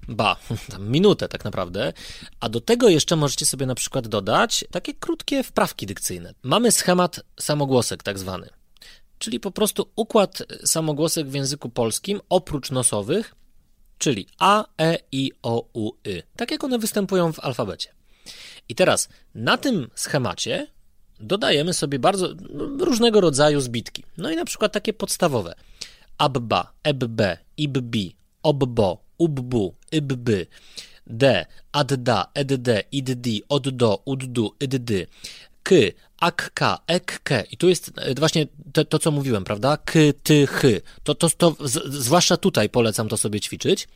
ba, 0.07 0.35
minutę 0.79 1.27
tak 1.27 1.45
naprawdę, 1.45 1.93
a 2.39 2.49
do 2.49 2.61
tego 2.61 2.89
jeszcze 2.89 3.15
możecie 3.15 3.45
sobie 3.45 3.65
na 3.65 3.75
przykład 3.75 4.07
dodać 4.07 4.65
takie 4.71 4.93
krótkie 4.93 5.43
wprawki 5.43 5.85
dykcyjne. 5.85 6.33
Mamy 6.43 6.71
schemat 6.71 7.19
samogłosek 7.39 8.03
tak 8.03 8.19
zwany, 8.19 8.49
czyli 9.19 9.39
po 9.39 9.51
prostu 9.51 9.89
układ 9.95 10.43
samogłosek 10.65 11.27
w 11.27 11.33
języku 11.33 11.69
polskim 11.69 12.21
oprócz 12.29 12.71
nosowych, 12.71 13.35
czyli 13.97 14.27
A, 14.39 14.65
E, 14.81 14.97
I, 15.11 15.31
O, 15.41 15.69
U, 15.73 15.91
Y, 16.07 16.23
tak 16.35 16.51
jak 16.51 16.63
one 16.63 16.79
występują 16.79 17.33
w 17.33 17.39
alfabecie. 17.39 17.93
I 18.69 18.75
teraz 18.75 19.09
na 19.35 19.57
tym 19.57 19.87
schemacie 19.95 20.67
dodajemy 21.19 21.73
sobie 21.73 21.99
bardzo 21.99 22.33
różnego 22.79 23.21
rodzaju 23.21 23.61
zbitki. 23.61 24.03
No 24.17 24.31
i 24.31 24.35
na 24.35 24.45
przykład 24.45 24.73
takie 24.73 24.93
podstawowe. 24.93 25.55
Abba, 26.17 26.73
ebbe, 26.83 27.37
ibbi, 27.57 28.15
obbo, 28.43 29.03
ubbu, 29.17 29.75
ibby, 29.91 30.47
d, 31.07 31.45
adda, 31.71 32.31
edde, 32.33 32.83
iddi, 32.91 33.43
oddo, 33.49 34.01
uddu, 34.05 34.55
iddy, 34.59 35.07
k, 35.63 35.75
akka, 36.19 36.79
ekke. 36.87 37.43
I 37.51 37.57
tu 37.57 37.69
jest 37.69 37.91
e, 37.97 38.15
właśnie 38.15 38.47
to, 38.73 38.85
to, 38.85 38.99
co 38.99 39.11
mówiłem, 39.11 39.43
prawda? 39.43 39.77
K, 39.77 39.93
ty. 40.23 40.47
To, 41.03 41.15
to, 41.15 41.29
to, 41.29 41.55
zwłaszcza 41.85 42.37
tutaj 42.37 42.69
polecam 42.69 43.09
to 43.09 43.17
sobie 43.17 43.39
ćwiczyć. 43.39 43.87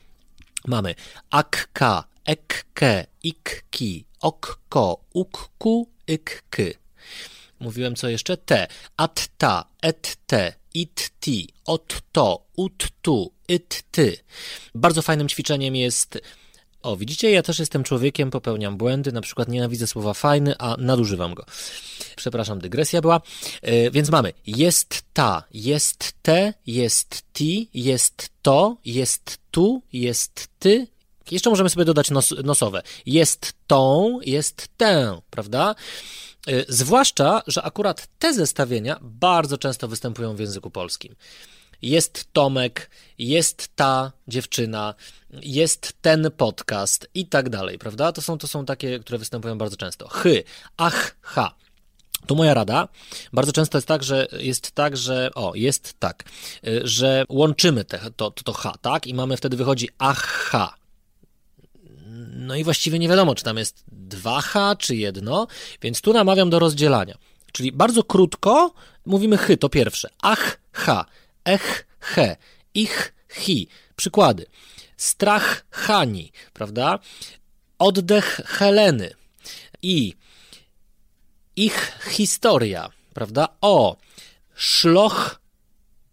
Mamy 0.67 0.95
akka, 1.29 2.03
ekke, 2.25 3.05
ikki, 3.23 4.05
okko, 4.21 5.05
ukku, 5.13 5.87
ikky. 6.07 6.82
Mówiłem 7.59 7.95
co 7.95 8.09
jeszcze? 8.09 8.37
Te. 8.37 8.67
At 8.97 9.27
ta, 9.37 9.65
et 9.81 10.17
te, 10.27 10.53
it 10.73 11.11
ti, 11.19 11.49
ot 11.65 12.01
to, 12.11 12.45
ut 12.55 12.87
tu, 13.01 13.31
it 13.47 13.83
ty. 13.91 14.17
Bardzo 14.75 15.01
fajnym 15.01 15.29
ćwiczeniem 15.29 15.75
jest. 15.75 16.19
O, 16.81 16.97
widzicie, 16.97 17.31
ja 17.31 17.43
też 17.43 17.59
jestem 17.59 17.83
człowiekiem, 17.83 18.31
popełniam 18.31 18.77
błędy, 18.77 19.11
na 19.11 19.21
przykład 19.21 19.47
nienawidzę 19.47 19.87
słowa 19.87 20.13
fajny, 20.13 20.55
a 20.59 20.75
nadużywam 20.77 21.33
go. 21.33 21.45
Przepraszam, 22.15 22.59
dygresja 22.59 23.01
była. 23.01 23.21
Yy, 23.63 23.91
więc 23.91 24.09
mamy 24.09 24.33
jest 24.47 25.03
ta, 25.13 25.43
jest 25.53 26.13
te, 26.21 26.53
jest 26.67 27.23
ti, 27.33 27.69
jest 27.73 28.29
to, 28.41 28.77
jest 28.85 29.37
tu, 29.51 29.81
jest 29.93 30.47
ty, 30.59 30.87
jeszcze 31.31 31.49
możemy 31.49 31.69
sobie 31.69 31.85
dodać 31.85 32.11
nos, 32.11 32.33
nosowe. 32.43 32.81
Jest 33.05 33.53
tą, 33.67 34.19
jest 34.21 34.67
tę, 34.77 35.21
prawda? 35.29 35.75
Y, 36.49 36.65
zwłaszcza, 36.69 37.41
że 37.47 37.63
akurat 37.63 38.07
te 38.19 38.33
zestawienia 38.33 38.99
bardzo 39.01 39.57
często 39.57 39.87
występują 39.87 40.35
w 40.35 40.39
języku 40.39 40.69
polskim. 40.69 41.15
Jest 41.81 42.33
Tomek, 42.33 42.89
jest 43.17 43.69
ta 43.75 44.11
dziewczyna, 44.27 44.95
jest 45.41 45.93
ten 46.01 46.31
podcast 46.37 47.09
i 47.13 47.27
tak 47.27 47.49
dalej, 47.49 47.79
prawda? 47.79 48.11
To 48.11 48.21
są, 48.21 48.37
to 48.37 48.47
są 48.47 48.65
takie, 48.65 48.99
które 48.99 49.17
występują 49.19 49.57
bardzo 49.57 49.77
często. 49.77 50.07
Chy, 50.07 50.43
ach, 50.77 51.15
ha. 51.21 51.55
Tu 52.27 52.35
moja 52.35 52.53
rada. 52.53 52.87
Bardzo 53.33 53.51
często 53.51 53.77
jest 53.77 53.87
tak, 53.87 54.03
że 54.03 54.27
jest 54.39 54.71
tak, 54.71 54.97
że 54.97 55.29
o, 55.35 55.51
jest 55.55 55.99
tak, 55.99 56.23
y, 56.67 56.81
że 56.83 57.25
łączymy 57.29 57.85
te, 57.85 57.99
to, 58.15 58.31
to, 58.31 58.43
to 58.43 58.53
H, 58.53 58.73
tak? 58.81 59.07
I 59.07 59.13
mamy 59.13 59.37
wtedy 59.37 59.57
wychodzi 59.57 59.89
ach, 59.97 60.25
ha. 60.25 60.75
No 62.43 62.55
i 62.55 62.63
właściwie 62.63 62.99
nie 62.99 63.09
wiadomo, 63.09 63.35
czy 63.35 63.43
tam 63.43 63.57
jest 63.57 63.83
2H, 64.09 64.77
czy 64.77 64.95
jedno, 64.95 65.47
więc 65.81 66.01
tu 66.01 66.13
namawiam 66.13 66.49
do 66.49 66.59
rozdzielania. 66.59 67.17
Czyli 67.51 67.71
bardzo 67.71 68.03
krótko 68.03 68.73
mówimy 69.05 69.37
chy, 69.37 69.57
to 69.57 69.69
pierwsze. 69.69 70.09
Ach, 70.21 70.59
ha, 70.71 71.05
ech, 71.45 71.87
he, 71.99 72.37
ich, 72.73 73.13
hi. 73.29 73.67
Przykłady. 73.95 74.45
Strach 74.97 75.65
Hani, 75.71 76.31
prawda? 76.53 76.99
Oddech 77.79 78.41
Heleny 78.45 79.13
i 79.81 80.13
ich 81.55 81.99
historia, 82.11 82.89
prawda? 83.13 83.47
O, 83.61 83.97
szloch 84.55 85.39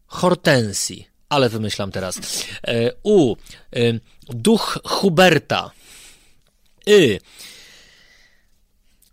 Hortensji, 0.07 1.09
ale 1.29 1.49
wymyślam 1.49 1.93
teraz. 1.93 2.19
E, 2.63 2.93
u, 3.03 3.37
e, 3.37 3.79
duch 4.29 4.79
Huberta, 4.85 5.71
Y. 6.91 7.21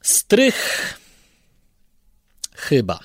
Strych. 0.01 0.93
Chyba. 2.53 2.99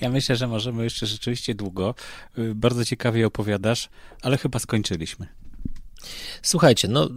Ja, 0.00 0.10
myślę, 0.10 0.36
że 0.36 0.48
możemy 0.48 0.84
jeszcze 0.84 1.06
rzeczywiście 1.06 1.54
długo. 1.54 1.94
Y, 2.38 2.54
bardzo 2.54 2.84
ciekawie 2.84 3.26
opowiadasz, 3.26 3.88
ale 4.22 4.38
chyba 4.38 4.58
skończyliśmy. 4.58 5.26
Słuchajcie, 6.42 6.88
no 6.88 7.08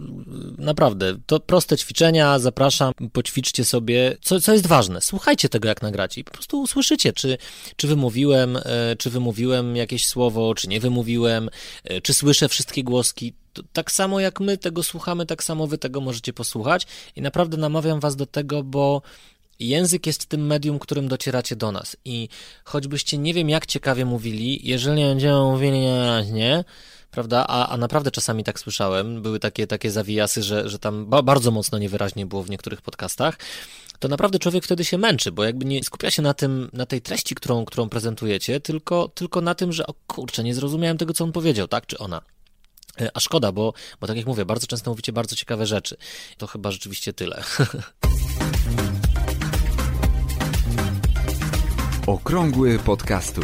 naprawdę, 0.58 1.16
to 1.26 1.40
proste 1.40 1.76
ćwiczenia, 1.76 2.38
zapraszam, 2.38 2.92
poćwiczcie 3.12 3.64
sobie, 3.64 4.16
co, 4.22 4.40
co 4.40 4.52
jest 4.52 4.66
ważne, 4.66 5.00
słuchajcie 5.00 5.48
tego 5.48 5.68
jak 5.68 5.82
nagracie 5.82 6.20
i 6.20 6.24
po 6.24 6.30
prostu 6.30 6.60
usłyszycie, 6.60 7.12
czy, 7.12 7.38
czy 7.76 7.88
wymówiłem, 7.88 8.56
e, 8.56 8.96
czy 8.98 9.10
wymówiłem 9.10 9.76
jakieś 9.76 10.06
słowo, 10.06 10.54
czy 10.54 10.68
nie 10.68 10.80
wymówiłem, 10.80 11.48
e, 11.84 12.00
czy 12.00 12.14
słyszę 12.14 12.48
wszystkie 12.48 12.84
głoski, 12.84 13.34
tak 13.72 13.92
samo 13.92 14.20
jak 14.20 14.40
my 14.40 14.58
tego 14.58 14.82
słuchamy, 14.82 15.26
tak 15.26 15.44
samo 15.44 15.66
wy 15.66 15.78
tego 15.78 16.00
możecie 16.00 16.32
posłuchać 16.32 16.86
i 17.16 17.22
naprawdę 17.22 17.56
namawiam 17.56 18.00
was 18.00 18.16
do 18.16 18.26
tego, 18.26 18.62
bo 18.62 19.02
Język 19.60 20.06
jest 20.06 20.26
tym 20.26 20.46
medium, 20.46 20.78
którym 20.78 21.08
docieracie 21.08 21.56
do 21.56 21.72
nas 21.72 21.96
i 22.04 22.28
choćbyście 22.64 23.18
nie 23.18 23.34
wiem 23.34 23.48
jak 23.48 23.66
ciekawie 23.66 24.04
mówili, 24.04 24.60
jeżeli 24.68 25.02
będziemy 25.02 25.40
mówili 25.40 25.80
niewyraźnie, 25.80 26.64
prawda? 27.10 27.44
A, 27.48 27.68
a 27.68 27.76
naprawdę 27.76 28.10
czasami 28.10 28.44
tak 28.44 28.60
słyszałem, 28.60 29.22
były 29.22 29.38
takie, 29.38 29.66
takie 29.66 29.90
zawijasy, 29.90 30.42
że, 30.42 30.68
że 30.68 30.78
tam 30.78 31.06
ba 31.06 31.22
bardzo 31.22 31.50
mocno 31.50 31.78
niewyraźnie 31.78 32.26
było 32.26 32.42
w 32.42 32.50
niektórych 32.50 32.82
podcastach. 32.82 33.38
To 33.98 34.08
naprawdę 34.08 34.38
człowiek 34.38 34.64
wtedy 34.64 34.84
się 34.84 34.98
męczy, 34.98 35.32
bo 35.32 35.44
jakby 35.44 35.64
nie 35.64 35.84
skupia 35.84 36.10
się 36.10 36.22
na 36.22 36.34
tym, 36.34 36.70
na 36.72 36.86
tej 36.86 37.02
treści, 37.02 37.34
którą, 37.34 37.64
którą 37.64 37.88
prezentujecie, 37.88 38.60
tylko, 38.60 39.08
tylko 39.14 39.40
na 39.40 39.54
tym, 39.54 39.72
że 39.72 39.86
o 39.86 39.94
kurczę, 40.06 40.44
nie 40.44 40.54
zrozumiałem 40.54 40.98
tego, 40.98 41.12
co 41.12 41.24
on 41.24 41.32
powiedział, 41.32 41.68
tak 41.68 41.86
czy 41.86 41.98
ona. 41.98 42.22
E, 43.00 43.10
a 43.14 43.20
szkoda, 43.20 43.52
bo, 43.52 43.72
bo 44.00 44.06
tak 44.06 44.16
jak 44.16 44.26
mówię, 44.26 44.44
bardzo 44.44 44.66
często 44.66 44.90
mówicie 44.90 45.12
bardzo 45.12 45.36
ciekawe 45.36 45.66
rzeczy. 45.66 45.96
To 46.38 46.46
chyba 46.46 46.70
rzeczywiście 46.70 47.12
tyle. 47.12 47.42
Okrągły 52.06 52.78
podcastu. 52.78 53.40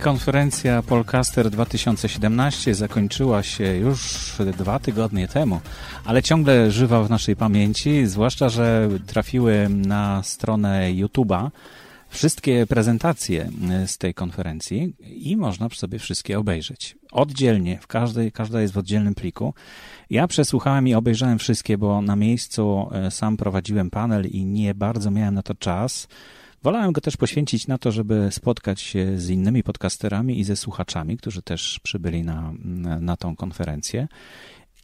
Konferencja 0.00 0.82
Polcaster 0.82 1.50
2017 1.50 2.74
zakończyła 2.74 3.42
się 3.42 3.64
już 3.64 4.32
dwa 4.56 4.78
tygodnie 4.78 5.28
temu, 5.28 5.60
ale 6.04 6.22
ciągle 6.22 6.70
żywa 6.70 7.02
w 7.02 7.10
naszej 7.10 7.36
pamięci, 7.36 8.06
zwłaszcza, 8.06 8.48
że 8.48 8.88
trafiły 9.06 9.68
na 9.68 10.22
stronę 10.22 10.88
YouTube'a 10.92 11.50
wszystkie 12.08 12.66
prezentacje 12.66 13.50
z 13.86 13.98
tej 13.98 14.14
konferencji 14.14 14.94
i 15.00 15.36
można 15.36 15.68
sobie 15.68 15.98
wszystkie 15.98 16.38
obejrzeć. 16.38 16.96
Oddzielnie, 17.12 17.78
w 17.78 17.86
każdej, 17.86 18.32
każda 18.32 18.60
jest 18.60 18.74
w 18.74 18.78
oddzielnym 18.78 19.14
pliku. 19.14 19.54
Ja 20.10 20.28
przesłuchałem 20.28 20.88
i 20.88 20.94
obejrzałem 20.94 21.38
wszystkie, 21.38 21.78
bo 21.78 22.02
na 22.02 22.16
miejscu 22.16 22.88
e, 22.92 23.10
sam 23.10 23.36
prowadziłem 23.36 23.90
panel 23.90 24.26
i 24.26 24.44
nie 24.44 24.74
bardzo 24.74 25.10
miałem 25.10 25.34
na 25.34 25.42
to 25.42 25.54
czas. 25.54 26.08
Wolałem 26.62 26.92
go 26.92 27.00
też 27.00 27.16
poświęcić 27.16 27.66
na 27.66 27.78
to, 27.78 27.92
żeby 27.92 28.28
spotkać 28.32 28.80
się 28.80 29.18
z 29.18 29.30
innymi 29.30 29.62
podcasterami 29.62 30.40
i 30.40 30.44
ze 30.44 30.56
słuchaczami, 30.56 31.16
którzy 31.16 31.42
też 31.42 31.80
przybyli 31.82 32.22
na, 32.22 32.52
na, 32.64 33.00
na 33.00 33.16
tą 33.16 33.36
konferencję. 33.36 34.08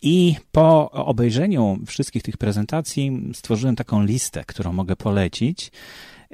I 0.02 0.36
po 0.52 0.90
obejrzeniu 0.90 1.78
wszystkich 1.86 2.22
tych 2.22 2.36
prezentacji 2.36 3.30
stworzyłem 3.34 3.76
taką 3.76 4.02
listę, 4.02 4.44
którą 4.46 4.72
mogę 4.72 4.96
polecić. 4.96 5.70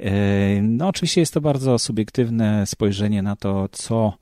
E, 0.01 0.61
no, 0.61 0.87
oczywiście 0.87 1.21
jest 1.21 1.33
to 1.33 1.41
bardzo 1.41 1.79
subiektywne 1.79 2.65
spojrzenie 2.65 3.21
na 3.21 3.35
to, 3.35 3.69
co 3.71 4.13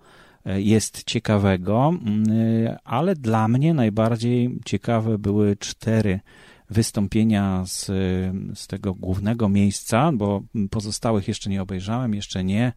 jest 0.45 1.03
ciekawego, 1.03 1.93
e, 2.31 2.79
ale 2.83 3.15
dla 3.15 3.47
mnie 3.47 3.73
najbardziej 3.73 4.59
ciekawe 4.65 5.17
były 5.17 5.55
cztery 5.55 6.19
wystąpienia 6.69 7.63
z, 7.65 7.85
z 8.59 8.67
tego 8.67 8.93
głównego 8.93 9.49
miejsca, 9.49 10.11
bo 10.13 10.41
pozostałych 10.69 11.27
jeszcze 11.27 11.49
nie 11.49 11.61
obejrzałem, 11.61 12.13
jeszcze 12.13 12.43
nie, 12.43 12.73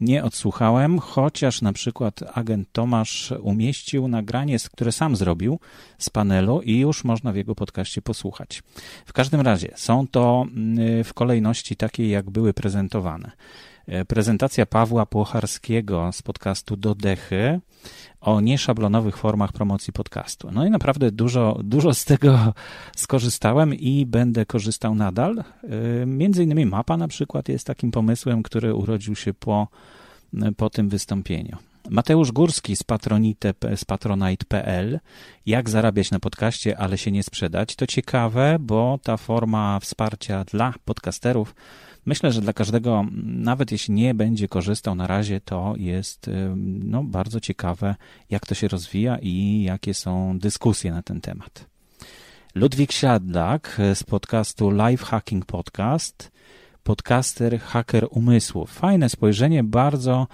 nie 0.00 0.24
odsłuchałem, 0.24 0.98
chociaż 0.98 1.62
na 1.62 1.72
przykład 1.72 2.20
agent 2.34 2.68
Tomasz 2.72 3.32
umieścił 3.42 4.08
nagranie, 4.08 4.56
które 4.72 4.92
sam 4.92 5.16
zrobił 5.16 5.60
z 5.98 6.10
panelu 6.10 6.60
i 6.62 6.78
już 6.78 7.04
można 7.04 7.32
w 7.32 7.36
jego 7.36 7.54
podcaście 7.54 8.02
posłuchać. 8.02 8.62
W 9.06 9.12
każdym 9.12 9.40
razie 9.40 9.72
są 9.76 10.06
to 10.08 10.46
mm, 10.56 11.04
w 11.04 11.14
kolejności 11.14 11.76
takiej, 11.76 12.10
jak 12.10 12.30
były 12.30 12.54
prezentowane. 12.54 13.30
E, 13.86 14.04
prezentacja 14.04 14.66
Pawła 14.66 15.06
Płocharskiego 15.06 16.10
z 16.12 16.22
podcastu 16.22 16.76
Do 16.76 16.94
Dechy 16.94 17.60
o 18.20 18.40
nieszablonowych 18.40 19.16
formach 19.16 19.52
promocji 19.52 19.92
podcastu. 19.92 20.50
No 20.52 20.66
i 20.66 20.70
naprawdę 20.70 21.10
dużo, 21.10 21.60
dużo 21.64 21.94
z 21.94 22.04
tego 22.04 22.54
skorzystałem 22.96 23.74
i 23.74 24.06
będę 24.06 24.46
korzystał 24.46 24.94
nadal. 24.94 25.38
E, 25.38 26.06
między 26.06 26.44
innymi 26.44 26.66
mapa 26.66 26.96
na 26.96 27.08
przykład 27.08 27.48
jest 27.48 27.66
takim 27.66 27.90
pomysłem, 27.90 28.42
który 28.42 28.74
urodził 28.74 29.16
się 29.16 29.34
po, 29.34 29.68
po 30.56 30.70
tym 30.70 30.88
wystąpieniu. 30.88 31.56
Mateusz 31.90 32.32
Górski 32.32 32.76
z, 32.76 32.84
z 33.76 33.84
patronite.pl 33.84 35.00
Jak 35.46 35.70
zarabiać 35.70 36.10
na 36.10 36.20
podcaście, 36.20 36.78
ale 36.78 36.98
się 36.98 37.10
nie 37.10 37.22
sprzedać. 37.22 37.76
To 37.76 37.86
ciekawe, 37.86 38.56
bo 38.60 38.98
ta 39.02 39.16
forma 39.16 39.80
wsparcia 39.80 40.44
dla 40.44 40.74
podcasterów 40.84 41.54
Myślę, 42.06 42.32
że 42.32 42.40
dla 42.40 42.52
każdego, 42.52 43.04
nawet 43.24 43.72
jeśli 43.72 43.94
nie 43.94 44.14
będzie 44.14 44.48
korzystał 44.48 44.94
na 44.94 45.06
razie, 45.06 45.40
to 45.40 45.74
jest 45.76 46.30
no, 46.84 47.04
bardzo 47.04 47.40
ciekawe, 47.40 47.94
jak 48.30 48.46
to 48.46 48.54
się 48.54 48.68
rozwija 48.68 49.18
i 49.22 49.62
jakie 49.62 49.94
są 49.94 50.38
dyskusje 50.38 50.92
na 50.92 51.02
ten 51.02 51.20
temat. 51.20 51.66
Ludwik 52.54 52.92
Siadlak 52.92 53.80
z 53.94 54.04
podcastu 54.04 54.70
Live 54.70 55.02
Hacking 55.02 55.44
Podcast, 55.44 56.32
podcaster 56.82 57.60
haker 57.60 58.06
umysłów. 58.10 58.72
Fajne 58.72 59.08
spojrzenie, 59.08 59.64
bardzo 59.64 60.26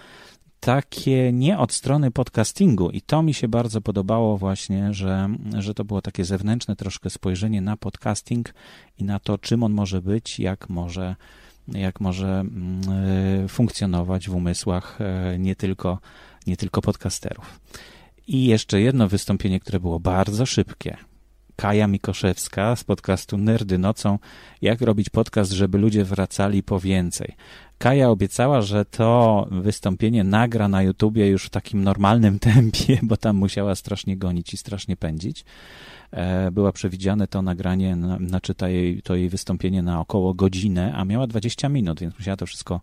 takie 0.60 1.32
nie 1.32 1.58
od 1.58 1.72
strony 1.72 2.10
podcastingu 2.10 2.90
i 2.90 3.00
to 3.00 3.22
mi 3.22 3.34
się 3.34 3.48
bardzo 3.48 3.80
podobało 3.80 4.38
właśnie, 4.38 4.94
że, 4.94 5.28
że 5.58 5.74
to 5.74 5.84
było 5.84 6.02
takie 6.02 6.24
zewnętrzne 6.24 6.76
troszkę 6.76 7.10
spojrzenie 7.10 7.60
na 7.60 7.76
podcasting 7.76 8.54
i 8.98 9.04
na 9.04 9.18
to, 9.18 9.38
czym 9.38 9.62
on 9.62 9.72
może 9.72 10.02
być, 10.02 10.40
jak 10.40 10.68
może 10.68 11.16
jak 11.68 12.00
może 12.00 12.28
mm, 12.28 12.80
e, 13.44 13.48
funkcjonować 13.48 14.28
w 14.28 14.34
umysłach 14.34 14.98
e, 15.00 15.38
nie 15.38 15.56
tylko, 15.56 15.98
nie 16.46 16.56
tylko 16.56 16.82
podcasterów. 16.82 17.60
I 18.26 18.46
jeszcze 18.46 18.80
jedno 18.80 19.08
wystąpienie, 19.08 19.60
które 19.60 19.80
było 19.80 20.00
bardzo 20.00 20.46
szybkie. 20.46 20.96
Kaja 21.56 21.86
Mikoszewska 21.86 22.76
z 22.76 22.84
podcastu 22.84 23.38
Nerdy 23.38 23.78
Nocą. 23.78 24.18
Jak 24.62 24.80
robić 24.80 25.10
podcast, 25.10 25.52
żeby 25.52 25.78
ludzie 25.78 26.04
wracali 26.04 26.62
po 26.62 26.80
więcej. 26.80 27.34
Kaja 27.78 28.10
obiecała, 28.10 28.62
że 28.62 28.84
to 28.84 29.48
wystąpienie 29.50 30.24
nagra 30.24 30.68
na 30.68 30.82
YouTubie 30.82 31.28
już 31.28 31.46
w 31.46 31.50
takim 31.50 31.84
normalnym 31.84 32.38
tempie, 32.54 32.98
bo 33.02 33.16
tam 33.16 33.36
musiała 33.36 33.74
strasznie 33.74 34.16
gonić 34.16 34.54
i 34.54 34.56
strasznie 34.56 34.96
pędzić. 34.96 35.44
E, 36.10 36.50
była 36.50 36.72
przewidziane 36.72 37.26
to 37.26 37.42
nagranie, 37.42 37.96
znaczy 38.26 38.54
to 38.54 38.68
jej, 38.68 39.02
to 39.02 39.14
jej 39.14 39.28
wystąpienie 39.28 39.82
na 39.82 40.00
około 40.00 40.34
godzinę, 40.34 40.92
a 40.96 41.04
miała 41.04 41.26
20 41.26 41.68
minut, 41.68 42.00
więc 42.00 42.18
musiała 42.18 42.36
to 42.36 42.46
wszystko 42.46 42.80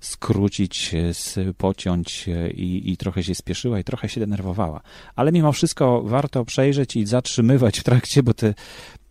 skrócić, 0.00 0.94
e, 0.94 1.54
pociąć 1.54 2.28
e, 2.28 2.50
i, 2.50 2.92
i 2.92 2.96
trochę 2.96 3.22
się 3.22 3.34
spieszyła 3.34 3.78
i 3.78 3.84
trochę 3.84 4.08
się 4.08 4.20
denerwowała. 4.20 4.80
Ale 5.16 5.32
mimo 5.32 5.52
wszystko 5.52 6.02
warto 6.02 6.44
przejrzeć 6.44 6.96
i 6.96 7.06
zatrzymywać 7.06 7.80
w 7.80 7.84
trakcie, 7.84 8.22
bo 8.22 8.34
te 8.34 8.54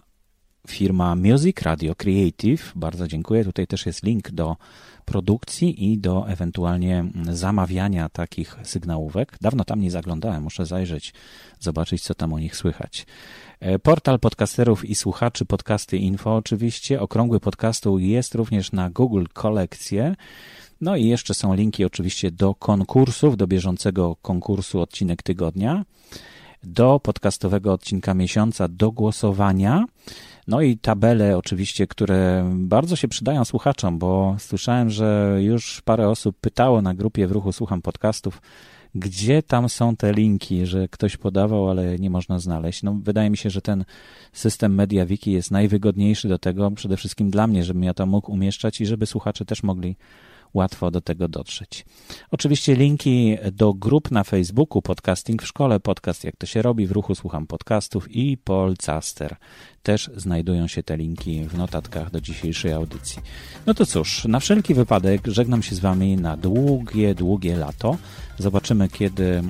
firma 0.68 1.14
Music 1.16 1.62
Radio 1.62 1.94
Creative. 1.94 2.72
Bardzo 2.76 3.08
dziękuję. 3.08 3.44
Tutaj 3.44 3.66
też 3.66 3.86
jest 3.86 4.02
link 4.02 4.30
do 4.30 4.56
produkcji 5.04 5.92
i 5.92 5.98
do 5.98 6.28
ewentualnie 6.28 7.04
zamawiania 7.30 8.08
takich 8.08 8.56
sygnałówek. 8.62 9.36
Dawno 9.40 9.64
tam 9.64 9.80
nie 9.80 9.90
zaglądałem, 9.90 10.42
muszę 10.42 10.66
zajrzeć, 10.66 11.14
zobaczyć, 11.60 12.02
co 12.02 12.14
tam 12.14 12.32
o 12.32 12.38
nich 12.38 12.56
słychać. 12.56 13.06
E, 13.60 13.78
portal 13.78 14.18
podcasterów 14.20 14.84
i 14.84 14.94
słuchaczy 14.94 15.44
Podcasty 15.44 15.96
Info 15.98 16.36
oczywiście. 16.36 17.00
Okrągły 17.00 17.40
podcastu 17.40 17.98
jest 17.98 18.34
również 18.34 18.72
na 18.72 18.90
Google 18.90 19.24
Kolekcje. 19.32 20.14
No 20.80 20.96
i 20.96 21.06
jeszcze 21.06 21.34
są 21.34 21.54
linki 21.54 21.84
oczywiście 21.84 22.30
do 22.30 22.54
konkursów, 22.54 23.36
do 23.36 23.46
bieżącego 23.46 24.16
konkursu 24.22 24.80
odcinek 24.80 25.22
tygodnia 25.22 25.84
do 26.64 27.00
podcastowego 27.00 27.72
odcinka 27.72 28.14
miesiąca 28.14 28.68
do 28.68 28.92
głosowania. 28.92 29.84
No 30.48 30.60
i 30.60 30.78
tabele 30.78 31.38
oczywiście, 31.38 31.86
które 31.86 32.50
bardzo 32.54 32.96
się 32.96 33.08
przydają 33.08 33.44
słuchaczom, 33.44 33.98
bo 33.98 34.36
słyszałem, 34.38 34.90
że 34.90 35.38
już 35.40 35.82
parę 35.84 36.08
osób 36.08 36.36
pytało 36.40 36.82
na 36.82 36.94
grupie 36.94 37.26
w 37.26 37.32
ruchu 37.32 37.52
Słucham 37.52 37.82
Podcastów, 37.82 38.42
gdzie 38.94 39.42
tam 39.42 39.68
są 39.68 39.96
te 39.96 40.12
linki, 40.12 40.66
że 40.66 40.88
ktoś 40.88 41.16
podawał, 41.16 41.70
ale 41.70 41.98
nie 41.98 42.10
można 42.10 42.38
znaleźć. 42.38 42.82
No, 42.82 42.98
wydaje 43.02 43.30
mi 43.30 43.36
się, 43.36 43.50
że 43.50 43.62
ten 43.62 43.84
system 44.32 44.74
MediaWiki 44.74 45.32
jest 45.32 45.50
najwygodniejszy 45.50 46.28
do 46.28 46.38
tego, 46.38 46.70
przede 46.70 46.96
wszystkim 46.96 47.30
dla 47.30 47.46
mnie, 47.46 47.64
żebym 47.64 47.84
ja 47.84 47.94
to 47.94 48.06
mógł 48.06 48.32
umieszczać 48.32 48.80
i 48.80 48.86
żeby 48.86 49.06
słuchacze 49.06 49.44
też 49.44 49.62
mogli 49.62 49.96
łatwo 50.54 50.90
do 50.90 51.00
tego 51.00 51.28
dotrzeć. 51.28 51.84
Oczywiście 52.30 52.74
linki 52.74 53.36
do 53.52 53.74
grup 53.74 54.10
na 54.10 54.24
Facebooku, 54.24 54.82
podcasting 54.82 55.42
w 55.42 55.46
szkole, 55.46 55.80
podcast 55.80 56.24
jak 56.24 56.36
to 56.36 56.46
się 56.46 56.62
robi, 56.62 56.86
w 56.86 56.92
ruchu 56.92 57.14
słucham 57.14 57.46
podcastów 57.46 58.16
i 58.16 58.36
Polcaster. 58.36 59.36
Też 59.82 60.10
znajdują 60.16 60.66
się 60.66 60.82
te 60.82 60.96
linki 60.96 61.44
w 61.44 61.56
notatkach 61.56 62.10
do 62.10 62.20
dzisiejszej 62.20 62.72
audycji. 62.72 63.22
No 63.66 63.74
to 63.74 63.86
cóż, 63.86 64.24
na 64.24 64.40
wszelki 64.40 64.74
wypadek 64.74 65.26
żegnam 65.26 65.62
się 65.62 65.74
z 65.74 65.78
Wami 65.78 66.16
na 66.16 66.36
długie, 66.36 67.14
długie 67.14 67.56
lato. 67.56 67.96
Zobaczymy, 68.38 68.88
kiedy 68.88 69.24
e, 69.24 69.42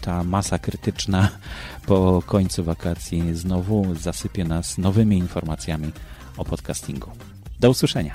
ta 0.00 0.24
masa 0.24 0.58
krytyczna 0.58 1.28
po 1.86 2.22
końcu 2.26 2.64
wakacji 2.64 3.34
znowu 3.34 3.94
zasypie 3.94 4.44
nas 4.44 4.78
nowymi 4.78 5.18
informacjami 5.18 5.92
o 6.36 6.44
podcastingu. 6.44 7.10
Do 7.60 7.70
usłyszenia. 7.70 8.14